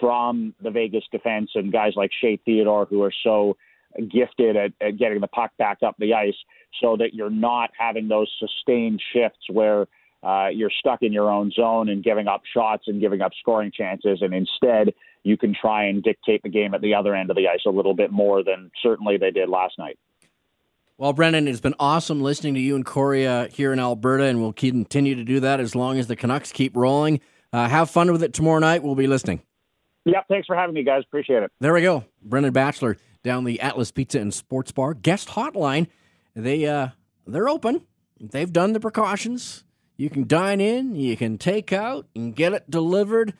from 0.00 0.54
the 0.62 0.70
Vegas 0.70 1.04
defense 1.10 1.50
and 1.54 1.72
guys 1.72 1.92
like 1.96 2.10
Shea 2.20 2.38
Theodore 2.44 2.86
who 2.86 3.02
are 3.02 3.12
so 3.22 3.56
gifted 4.10 4.56
at, 4.56 4.72
at 4.80 4.96
getting 4.98 5.20
the 5.20 5.26
puck 5.26 5.50
back 5.58 5.78
up 5.82 5.96
the 5.98 6.14
ice, 6.14 6.34
so 6.80 6.96
that 6.96 7.12
you're 7.12 7.28
not 7.28 7.70
having 7.78 8.08
those 8.08 8.30
sustained 8.38 9.02
shifts 9.12 9.44
where 9.50 9.86
uh, 10.22 10.48
you're 10.52 10.70
stuck 10.70 11.02
in 11.02 11.12
your 11.12 11.30
own 11.30 11.50
zone 11.50 11.88
and 11.88 12.02
giving 12.02 12.28
up 12.28 12.42
shots 12.52 12.84
and 12.86 13.00
giving 13.00 13.20
up 13.20 13.32
scoring 13.40 13.72
chances, 13.72 14.20
and 14.22 14.32
instead 14.32 14.94
you 15.24 15.36
can 15.36 15.54
try 15.54 15.84
and 15.84 16.02
dictate 16.02 16.42
the 16.42 16.48
game 16.48 16.74
at 16.74 16.80
the 16.80 16.94
other 16.94 17.14
end 17.14 17.30
of 17.30 17.36
the 17.36 17.48
ice 17.48 17.62
a 17.66 17.70
little 17.70 17.94
bit 17.94 18.10
more 18.10 18.42
than 18.42 18.70
certainly 18.82 19.16
they 19.16 19.30
did 19.30 19.48
last 19.48 19.78
night. 19.78 19.98
Well, 20.98 21.12
Brendan, 21.12 21.48
it's 21.48 21.60
been 21.60 21.74
awesome 21.80 22.20
listening 22.20 22.54
to 22.54 22.60
you 22.60 22.76
and 22.76 22.86
Corey 22.86 23.26
uh, 23.26 23.48
here 23.48 23.72
in 23.72 23.80
Alberta, 23.80 24.24
and 24.24 24.40
we'll 24.40 24.52
continue 24.52 25.14
to 25.14 25.24
do 25.24 25.40
that 25.40 25.58
as 25.58 25.74
long 25.74 25.98
as 25.98 26.06
the 26.06 26.16
Canucks 26.16 26.52
keep 26.52 26.76
rolling. 26.76 27.20
Uh, 27.52 27.68
have 27.68 27.90
fun 27.90 28.12
with 28.12 28.22
it 28.22 28.32
tomorrow 28.32 28.60
night. 28.60 28.82
We'll 28.82 28.94
be 28.94 29.06
listening. 29.06 29.42
Yep, 30.04 30.26
thanks 30.28 30.46
for 30.46 30.56
having 30.56 30.74
me, 30.74 30.84
guys. 30.84 31.02
Appreciate 31.04 31.42
it. 31.42 31.50
There 31.60 31.72
we 31.72 31.82
go. 31.82 32.04
Brendan 32.22 32.52
Batchelor 32.52 32.96
down 33.22 33.44
the 33.44 33.60
Atlas 33.60 33.90
Pizza 33.90 34.20
and 34.20 34.32
Sports 34.32 34.72
Bar 34.72 34.94
guest 34.94 35.28
hotline. 35.30 35.86
They 36.34 36.66
uh, 36.66 36.88
they're 37.26 37.48
open. 37.48 37.86
They've 38.20 38.52
done 38.52 38.72
the 38.72 38.80
precautions. 38.80 39.64
You 39.96 40.10
can 40.10 40.26
dine 40.26 40.60
in, 40.60 40.94
you 40.94 41.16
can 41.16 41.38
take 41.38 41.72
out, 41.72 42.06
and 42.14 42.34
get 42.34 42.52
it 42.52 42.70
delivered. 42.70 43.34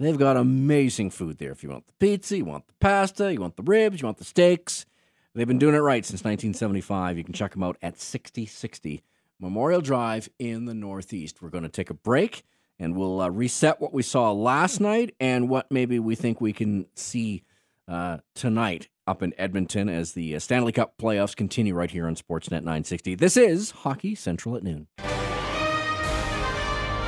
They've 0.00 0.18
got 0.18 0.36
amazing 0.36 1.10
food 1.10 1.38
there. 1.38 1.50
If 1.50 1.62
you 1.62 1.70
want 1.70 1.86
the 1.86 1.92
pizza, 1.98 2.36
you 2.36 2.44
want 2.44 2.66
the 2.66 2.74
pasta, 2.80 3.32
you 3.32 3.40
want 3.40 3.56
the 3.56 3.62
ribs, 3.64 4.00
you 4.00 4.06
want 4.06 4.18
the 4.18 4.24
steaks. 4.24 4.86
They've 5.34 5.46
been 5.46 5.58
doing 5.58 5.74
it 5.74 5.78
right 5.78 6.04
since 6.04 6.24
1975. 6.24 7.18
You 7.18 7.24
can 7.24 7.34
check 7.34 7.52
them 7.52 7.62
out 7.62 7.76
at 7.82 8.00
6060 8.00 9.02
Memorial 9.40 9.80
Drive 9.80 10.28
in 10.38 10.64
the 10.64 10.74
Northeast. 10.74 11.42
We're 11.42 11.50
going 11.50 11.64
to 11.64 11.68
take 11.68 11.90
a 11.90 11.94
break 11.94 12.44
and 12.78 12.96
we'll 12.96 13.20
uh, 13.20 13.28
reset 13.28 13.80
what 13.80 13.92
we 13.92 14.02
saw 14.02 14.32
last 14.32 14.80
night 14.80 15.14
and 15.20 15.48
what 15.48 15.70
maybe 15.70 15.98
we 15.98 16.14
think 16.14 16.40
we 16.40 16.52
can 16.52 16.86
see 16.94 17.44
uh, 17.86 18.18
tonight 18.34 18.88
up 19.06 19.22
in 19.22 19.32
Edmonton 19.38 19.88
as 19.88 20.12
the 20.12 20.34
uh, 20.34 20.38
Stanley 20.38 20.72
Cup 20.72 20.94
playoffs 20.98 21.34
continue 21.34 21.74
right 21.74 21.90
here 21.90 22.06
on 22.06 22.14
Sportsnet 22.14 22.62
960. 22.62 23.14
This 23.14 23.36
is 23.36 23.70
Hockey 23.70 24.14
Central 24.14 24.56
at 24.56 24.62
noon. 24.62 24.86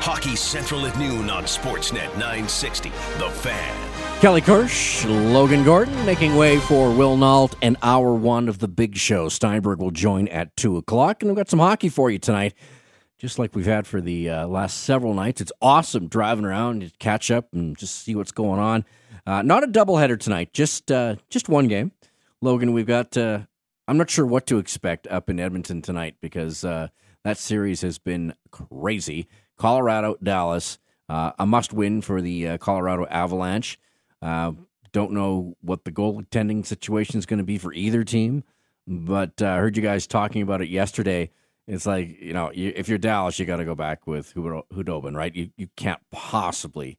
Hockey 0.00 0.34
Central 0.34 0.86
at 0.86 0.98
noon 0.98 1.28
on 1.28 1.44
Sportsnet 1.44 2.10
960. 2.12 2.88
The 2.88 3.30
Fan. 3.30 4.20
Kelly 4.20 4.40
Kirsch, 4.40 5.04
Logan 5.04 5.62
Gordon 5.62 6.06
making 6.06 6.36
way 6.36 6.58
for 6.58 6.90
Will 6.90 7.18
Nault 7.18 7.54
and 7.60 7.76
hour 7.82 8.14
one 8.14 8.48
of 8.48 8.60
the 8.60 8.68
big 8.68 8.96
show. 8.96 9.28
Steinberg 9.28 9.78
will 9.78 9.90
join 9.90 10.26
at 10.28 10.56
2 10.56 10.78
o'clock, 10.78 11.22
and 11.22 11.30
we've 11.30 11.36
got 11.36 11.50
some 11.50 11.58
hockey 11.58 11.90
for 11.90 12.10
you 12.10 12.18
tonight, 12.18 12.54
just 13.18 13.38
like 13.38 13.54
we've 13.54 13.66
had 13.66 13.86
for 13.86 14.00
the 14.00 14.30
uh, 14.30 14.46
last 14.46 14.78
several 14.84 15.12
nights. 15.12 15.42
It's 15.42 15.52
awesome 15.60 16.08
driving 16.08 16.46
around 16.46 16.80
to 16.80 16.90
catch 16.98 17.30
up 17.30 17.52
and 17.52 17.76
just 17.76 18.02
see 18.02 18.14
what's 18.14 18.32
going 18.32 18.58
on. 18.58 18.86
Uh, 19.26 19.42
not 19.42 19.64
a 19.64 19.68
doubleheader 19.68 20.18
tonight, 20.18 20.54
just 20.54 20.90
uh, 20.90 21.16
just 21.28 21.50
one 21.50 21.68
game. 21.68 21.92
Logan, 22.40 22.72
we've 22.72 22.86
got. 22.86 23.16
Uh, 23.18 23.40
I'm 23.86 23.98
not 23.98 24.08
sure 24.08 24.24
what 24.24 24.46
to 24.46 24.58
expect 24.58 25.06
up 25.08 25.28
in 25.28 25.38
Edmonton 25.38 25.82
tonight 25.82 26.16
because 26.20 26.64
uh, 26.64 26.88
that 27.24 27.38
series 27.38 27.82
has 27.82 27.98
been 27.98 28.34
crazy. 28.50 29.28
Colorado, 29.60 30.16
Dallas, 30.22 30.78
uh, 31.10 31.32
a 31.38 31.44
must 31.44 31.74
win 31.74 32.00
for 32.00 32.22
the 32.22 32.48
uh, 32.48 32.58
Colorado 32.58 33.06
Avalanche. 33.10 33.78
Uh, 34.22 34.52
don't 34.92 35.12
know 35.12 35.54
what 35.60 35.84
the 35.84 35.92
goaltending 35.92 36.64
situation 36.64 37.18
is 37.18 37.26
going 37.26 37.38
to 37.38 37.44
be 37.44 37.58
for 37.58 37.70
either 37.74 38.02
team, 38.02 38.42
but 38.86 39.42
I 39.42 39.50
uh, 39.50 39.56
heard 39.58 39.76
you 39.76 39.82
guys 39.82 40.06
talking 40.06 40.40
about 40.40 40.62
it 40.62 40.70
yesterday. 40.70 41.30
It's 41.66 41.84
like 41.84 42.22
you 42.22 42.32
know, 42.32 42.50
you, 42.52 42.72
if 42.74 42.88
you're 42.88 42.96
Dallas, 42.96 43.38
you 43.38 43.44
got 43.44 43.58
to 43.58 43.66
go 43.66 43.74
back 43.74 44.06
with 44.06 44.32
Khudobin, 44.34 45.14
right? 45.14 45.34
You 45.34 45.50
you 45.58 45.68
can't 45.76 46.00
possibly 46.10 46.98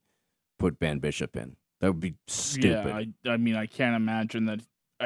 put 0.59 0.77
Ben 0.77 0.99
Bishop 0.99 1.35
in. 1.35 1.55
That 1.79 1.87
would 1.87 1.99
be 1.99 2.13
stupid. 2.27 2.85
Yeah, 2.85 3.31
I, 3.31 3.31
I 3.33 3.37
mean, 3.37 3.55
I 3.55 3.65
can't 3.65 3.95
imagine 3.95 4.45
that. 4.45 4.59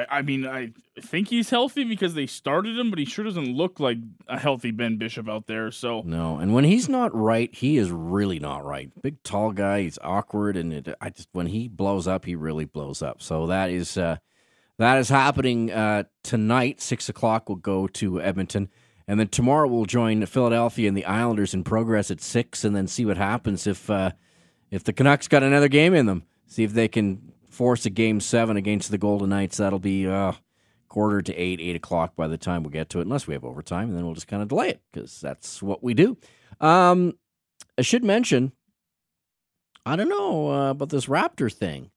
I, 0.09 0.21
mean, 0.21 0.45
I 0.45 0.71
think 0.99 1.29
he's 1.29 1.49
healthy 1.49 1.83
because 1.83 2.13
they 2.13 2.27
started 2.27 2.77
him, 2.77 2.89
but 2.89 2.99
he 2.99 3.05
sure 3.05 3.23
doesn't 3.23 3.55
look 3.55 3.79
like 3.79 3.97
a 4.27 4.37
healthy 4.37 4.71
Ben 4.71 4.97
Bishop 4.97 5.29
out 5.29 5.47
there. 5.47 5.71
So 5.71 6.01
no, 6.05 6.37
and 6.37 6.53
when 6.53 6.63
he's 6.65 6.89
not 6.89 7.15
right, 7.15 7.53
he 7.53 7.77
is 7.77 7.91
really 7.91 8.39
not 8.39 8.65
right. 8.65 8.89
Big 9.01 9.21
tall 9.23 9.51
guy, 9.51 9.81
he's 9.81 9.99
awkward, 10.03 10.57
and 10.57 10.73
it, 10.73 10.93
I 10.99 11.09
just 11.09 11.29
when 11.31 11.47
he 11.47 11.67
blows 11.67 12.07
up, 12.07 12.25
he 12.25 12.35
really 12.35 12.65
blows 12.65 13.01
up. 13.01 13.21
So 13.21 13.47
that 13.47 13.69
is 13.69 13.97
uh, 13.97 14.17
that 14.77 14.97
is 14.97 15.09
happening 15.09 15.71
uh, 15.71 16.03
tonight. 16.23 16.81
Six 16.81 17.09
o'clock. 17.09 17.47
We'll 17.47 17.57
go 17.57 17.87
to 17.87 18.21
Edmonton. 18.21 18.69
And 19.07 19.19
then 19.19 19.27
tomorrow 19.27 19.67
we'll 19.67 19.85
join 19.85 20.25
Philadelphia 20.25 20.87
and 20.87 20.97
the 20.97 21.05
Islanders 21.05 21.53
in 21.53 21.63
progress 21.63 22.09
at 22.09 22.21
six, 22.21 22.63
and 22.63 22.75
then 22.75 22.87
see 22.87 23.05
what 23.05 23.17
happens 23.17 23.67
if 23.67 23.89
uh, 23.89 24.11
if 24.71 24.83
the 24.83 24.93
Canucks 24.93 25.27
got 25.27 25.43
another 25.43 25.67
game 25.67 25.93
in 25.93 26.05
them. 26.05 26.23
See 26.47 26.63
if 26.63 26.73
they 26.73 26.87
can 26.87 27.24
force 27.55 27.85
a 27.85 27.89
game 27.89 28.19
seven 28.19 28.57
against 28.57 28.91
the 28.91 28.97
Golden 28.97 29.29
Knights. 29.29 29.57
That'll 29.57 29.79
be 29.79 30.07
uh, 30.07 30.33
quarter 30.89 31.21
to 31.21 31.35
eight, 31.35 31.59
eight 31.61 31.75
o'clock 31.75 32.15
by 32.15 32.27
the 32.27 32.37
time 32.37 32.63
we 32.63 32.69
get 32.69 32.89
to 32.89 32.99
it, 32.99 33.03
unless 33.03 33.27
we 33.27 33.33
have 33.33 33.45
overtime, 33.45 33.89
and 33.89 33.97
then 33.97 34.05
we'll 34.05 34.13
just 34.13 34.27
kind 34.27 34.41
of 34.41 34.49
delay 34.49 34.69
it 34.69 34.81
because 34.91 35.19
that's 35.21 35.63
what 35.63 35.81
we 35.83 35.93
do. 35.93 36.17
Um, 36.59 37.13
I 37.77 37.81
should 37.81 38.03
mention, 38.03 38.51
I 39.85 39.95
don't 39.95 40.09
know 40.09 40.51
uh, 40.51 40.69
about 40.71 40.89
this 40.89 41.05
Raptor 41.05 41.51
thing. 41.51 41.91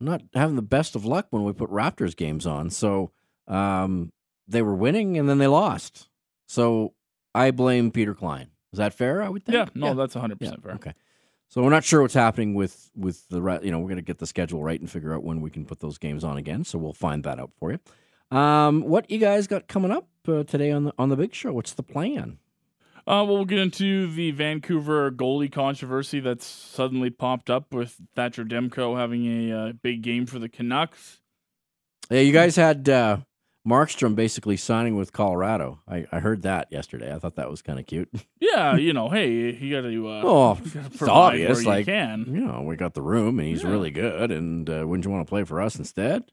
I'm 0.00 0.06
not 0.06 0.22
having 0.34 0.56
the 0.56 0.62
best 0.62 0.94
of 0.94 1.04
luck 1.04 1.26
when 1.30 1.44
we 1.44 1.52
put 1.52 1.70
Raptors 1.70 2.16
games 2.16 2.46
on. 2.46 2.70
So 2.70 3.12
um, 3.48 4.12
they 4.46 4.62
were 4.62 4.74
winning 4.74 5.16
and 5.18 5.28
then 5.28 5.38
they 5.38 5.46
lost. 5.46 6.08
So 6.46 6.94
I 7.34 7.50
blame 7.50 7.90
Peter 7.90 8.14
Klein. 8.14 8.48
Is 8.72 8.78
that 8.78 8.92
fair? 8.92 9.22
I 9.22 9.28
would 9.28 9.44
think. 9.44 9.54
Yeah, 9.54 9.66
no, 9.74 9.88
yeah. 9.88 9.94
that's 9.94 10.14
100 10.14 10.38
yeah, 10.40 10.52
fair. 10.62 10.74
Okay. 10.74 10.94
So 11.48 11.62
we're 11.62 11.70
not 11.70 11.84
sure 11.84 12.02
what's 12.02 12.14
happening 12.14 12.54
with 12.54 12.90
with 12.96 13.28
the 13.28 13.40
you 13.62 13.70
know 13.70 13.78
we're 13.78 13.88
going 13.88 13.96
to 13.96 14.02
get 14.02 14.18
the 14.18 14.26
schedule 14.26 14.62
right 14.62 14.80
and 14.80 14.90
figure 14.90 15.14
out 15.14 15.22
when 15.22 15.40
we 15.40 15.50
can 15.50 15.64
put 15.64 15.80
those 15.80 15.98
games 15.98 16.24
on 16.24 16.36
again. 16.36 16.64
So 16.64 16.78
we'll 16.78 16.92
find 16.92 17.22
that 17.24 17.38
out 17.38 17.52
for 17.58 17.72
you. 17.72 18.36
Um, 18.36 18.82
what 18.82 19.10
you 19.10 19.18
guys 19.18 19.46
got 19.46 19.68
coming 19.68 19.92
up 19.92 20.08
uh, 20.28 20.42
today 20.42 20.70
on 20.72 20.84
the 20.84 20.92
on 20.98 21.08
the 21.08 21.16
big 21.16 21.34
show? 21.34 21.52
What's 21.52 21.72
the 21.72 21.82
plan? 21.82 22.38
Uh, 23.08 23.22
well, 23.22 23.36
we'll 23.36 23.44
get 23.44 23.60
into 23.60 24.12
the 24.12 24.32
Vancouver 24.32 25.12
goalie 25.12 25.50
controversy 25.50 26.18
that's 26.18 26.44
suddenly 26.44 27.08
popped 27.08 27.48
up 27.48 27.72
with 27.72 28.00
Thatcher 28.16 28.44
Demko 28.44 28.98
having 28.98 29.26
a 29.26 29.56
uh, 29.56 29.72
big 29.80 30.02
game 30.02 30.26
for 30.26 30.40
the 30.40 30.48
Canucks. 30.48 31.20
Yeah, 32.10 32.20
you 32.20 32.32
guys 32.32 32.56
had 32.56 32.88
uh, 32.88 33.18
Markstrom 33.66 34.14
basically 34.14 34.56
signing 34.56 34.96
with 34.96 35.12
Colorado. 35.12 35.80
I, 35.88 36.06
I 36.12 36.20
heard 36.20 36.42
that 36.42 36.68
yesterday. 36.70 37.12
I 37.12 37.18
thought 37.18 37.34
that 37.36 37.50
was 37.50 37.62
kind 37.62 37.78
of 37.78 37.86
cute. 37.86 38.08
Yeah, 38.38 38.76
you 38.76 38.92
know, 38.92 39.10
hey, 39.10 39.54
you 39.54 39.74
got 39.74 39.88
to. 39.88 40.08
Uh, 40.08 40.22
oh, 40.24 40.58
it's 40.62 41.02
obvious. 41.02 41.62
You 41.62 41.66
like, 41.66 41.86
can. 41.86 42.24
you 42.26 42.40
know, 42.40 42.62
we 42.62 42.76
got 42.76 42.94
the 42.94 43.02
room, 43.02 43.38
and 43.38 43.48
he's 43.48 43.62
yeah. 43.62 43.70
really 43.70 43.90
good. 43.90 44.30
And 44.30 44.70
uh, 44.70 44.86
wouldn't 44.86 45.04
you 45.04 45.10
want 45.10 45.26
to 45.26 45.28
play 45.28 45.44
for 45.44 45.60
us 45.60 45.76
instead? 45.76 46.24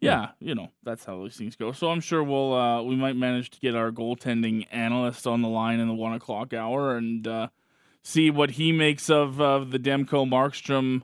Yeah, 0.00 0.30
you 0.38 0.54
know 0.54 0.68
that's 0.82 1.04
how 1.04 1.22
these 1.22 1.36
things 1.36 1.56
go. 1.56 1.72
So 1.72 1.90
I'm 1.90 2.00
sure 2.00 2.22
we'll 2.22 2.52
uh, 2.54 2.82
we 2.82 2.94
might 2.94 3.16
manage 3.16 3.50
to 3.50 3.60
get 3.60 3.74
our 3.74 3.90
goaltending 3.90 4.66
analyst 4.70 5.26
on 5.26 5.42
the 5.42 5.48
line 5.48 5.80
in 5.80 5.88
the 5.88 5.94
one 5.94 6.12
o'clock 6.14 6.52
hour 6.52 6.96
and 6.96 7.26
uh, 7.26 7.48
see 8.02 8.30
what 8.30 8.52
he 8.52 8.70
makes 8.70 9.10
of 9.10 9.40
uh, 9.40 9.60
the 9.60 9.78
Demko 9.78 10.28
Markstrom 10.28 11.02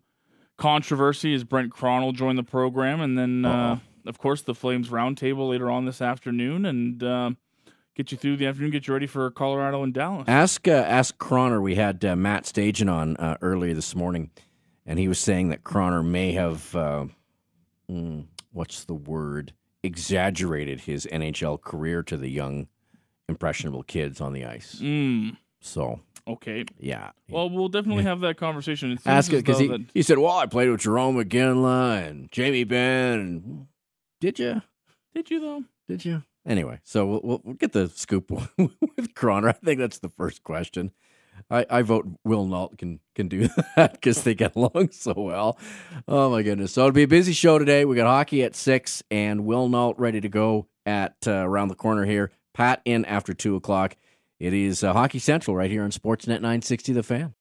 controversy. 0.56 1.34
As 1.34 1.44
Brent 1.44 1.72
Cronell 1.72 2.14
join 2.14 2.36
the 2.36 2.44
program, 2.44 3.00
and 3.00 3.18
then 3.18 3.44
uh, 3.44 3.78
of 4.08 4.18
course, 4.18 4.42
the 4.42 4.54
Flames 4.54 4.88
roundtable 4.88 5.48
later 5.48 5.70
on 5.70 5.84
this 5.84 6.00
afternoon, 6.00 6.64
and 6.64 7.02
uh, 7.02 7.30
get 7.94 8.10
you 8.10 8.18
through 8.18 8.38
the 8.38 8.46
afternoon, 8.46 8.70
get 8.70 8.86
you 8.86 8.94
ready 8.94 9.06
for 9.06 9.30
Colorado 9.30 9.82
and 9.82 9.92
Dallas. 9.92 10.24
Ask 10.26 10.66
uh, 10.66 10.72
ask 10.72 11.16
Croner. 11.18 11.62
We 11.62 11.74
had 11.74 12.04
uh, 12.04 12.16
Matt 12.16 12.44
Stajan 12.44 12.90
on 12.90 13.16
uh, 13.16 13.36
earlier 13.42 13.74
this 13.74 13.94
morning, 13.94 14.30
and 14.86 14.98
he 14.98 15.06
was 15.06 15.18
saying 15.18 15.50
that 15.50 15.62
Croner 15.62 16.04
may 16.04 16.32
have 16.32 16.74
uh, 16.74 17.06
mm, 17.90 18.24
what's 18.52 18.84
the 18.84 18.94
word 18.94 19.52
exaggerated 19.82 20.80
his 20.80 21.06
NHL 21.12 21.60
career 21.60 22.02
to 22.02 22.16
the 22.16 22.28
young 22.28 22.66
impressionable 23.28 23.82
kids 23.82 24.20
on 24.20 24.32
the 24.32 24.44
ice. 24.44 24.80
Mm. 24.82 25.36
So 25.60 26.00
Okay. 26.28 26.66
Yeah. 26.78 27.10
Well, 27.30 27.48
we'll 27.48 27.70
definitely 27.70 28.04
have 28.04 28.20
that 28.20 28.36
conversation. 28.36 28.92
It 28.92 29.00
Ask 29.06 29.32
it 29.32 29.36
because 29.36 29.58
he, 29.58 29.66
that... 29.68 29.80
he 29.94 30.02
said, 30.02 30.18
"Well, 30.18 30.36
I 30.36 30.46
played 30.46 30.68
with 30.68 30.82
Jarome 30.82 31.24
Iginla 31.24 32.06
and 32.06 32.30
Jamie 32.30 32.64
Benn." 32.64 33.66
Did 34.20 34.38
you? 34.38 34.62
Did 35.14 35.30
you 35.30 35.40
though? 35.40 35.64
Did 35.88 36.04
you? 36.04 36.22
Anyway, 36.46 36.80
so 36.84 37.06
we'll, 37.06 37.40
we'll 37.44 37.54
get 37.54 37.72
the 37.72 37.88
scoop 37.88 38.30
with 38.58 39.14
Croner. 39.14 39.48
I 39.48 39.52
think 39.52 39.78
that's 39.78 39.98
the 39.98 40.08
first 40.08 40.42
question. 40.42 40.92
I, 41.50 41.66
I 41.70 41.82
vote 41.82 42.06
Will 42.24 42.46
Nault 42.46 42.78
can 42.78 43.00
can 43.14 43.28
do 43.28 43.48
that 43.76 43.92
because 43.92 44.22
they 44.22 44.34
get 44.34 44.56
along 44.56 44.90
so 44.92 45.14
well. 45.16 45.58
Oh 46.08 46.30
my 46.30 46.42
goodness! 46.42 46.72
So 46.72 46.82
it'll 46.82 46.92
be 46.92 47.04
a 47.04 47.08
busy 47.08 47.32
show 47.32 47.58
today. 47.58 47.84
We 47.84 47.96
got 47.96 48.06
hockey 48.06 48.42
at 48.42 48.56
six 48.56 49.02
and 49.10 49.44
Will 49.44 49.68
Nault 49.68 49.98
ready 49.98 50.20
to 50.20 50.28
go 50.28 50.66
at 50.84 51.16
uh, 51.26 51.32
around 51.32 51.68
the 51.68 51.74
corner 51.76 52.04
here. 52.04 52.32
Pat 52.54 52.82
in 52.84 53.04
after 53.04 53.34
two 53.34 53.54
o'clock. 53.54 53.96
It 54.40 54.52
is 54.52 54.84
uh, 54.84 54.92
Hockey 54.92 55.18
Central 55.18 55.56
right 55.56 55.70
here 55.70 55.82
on 55.82 55.90
Sportsnet 55.90 56.40
960 56.40 56.92
The 56.92 57.02
Fan. 57.02 57.34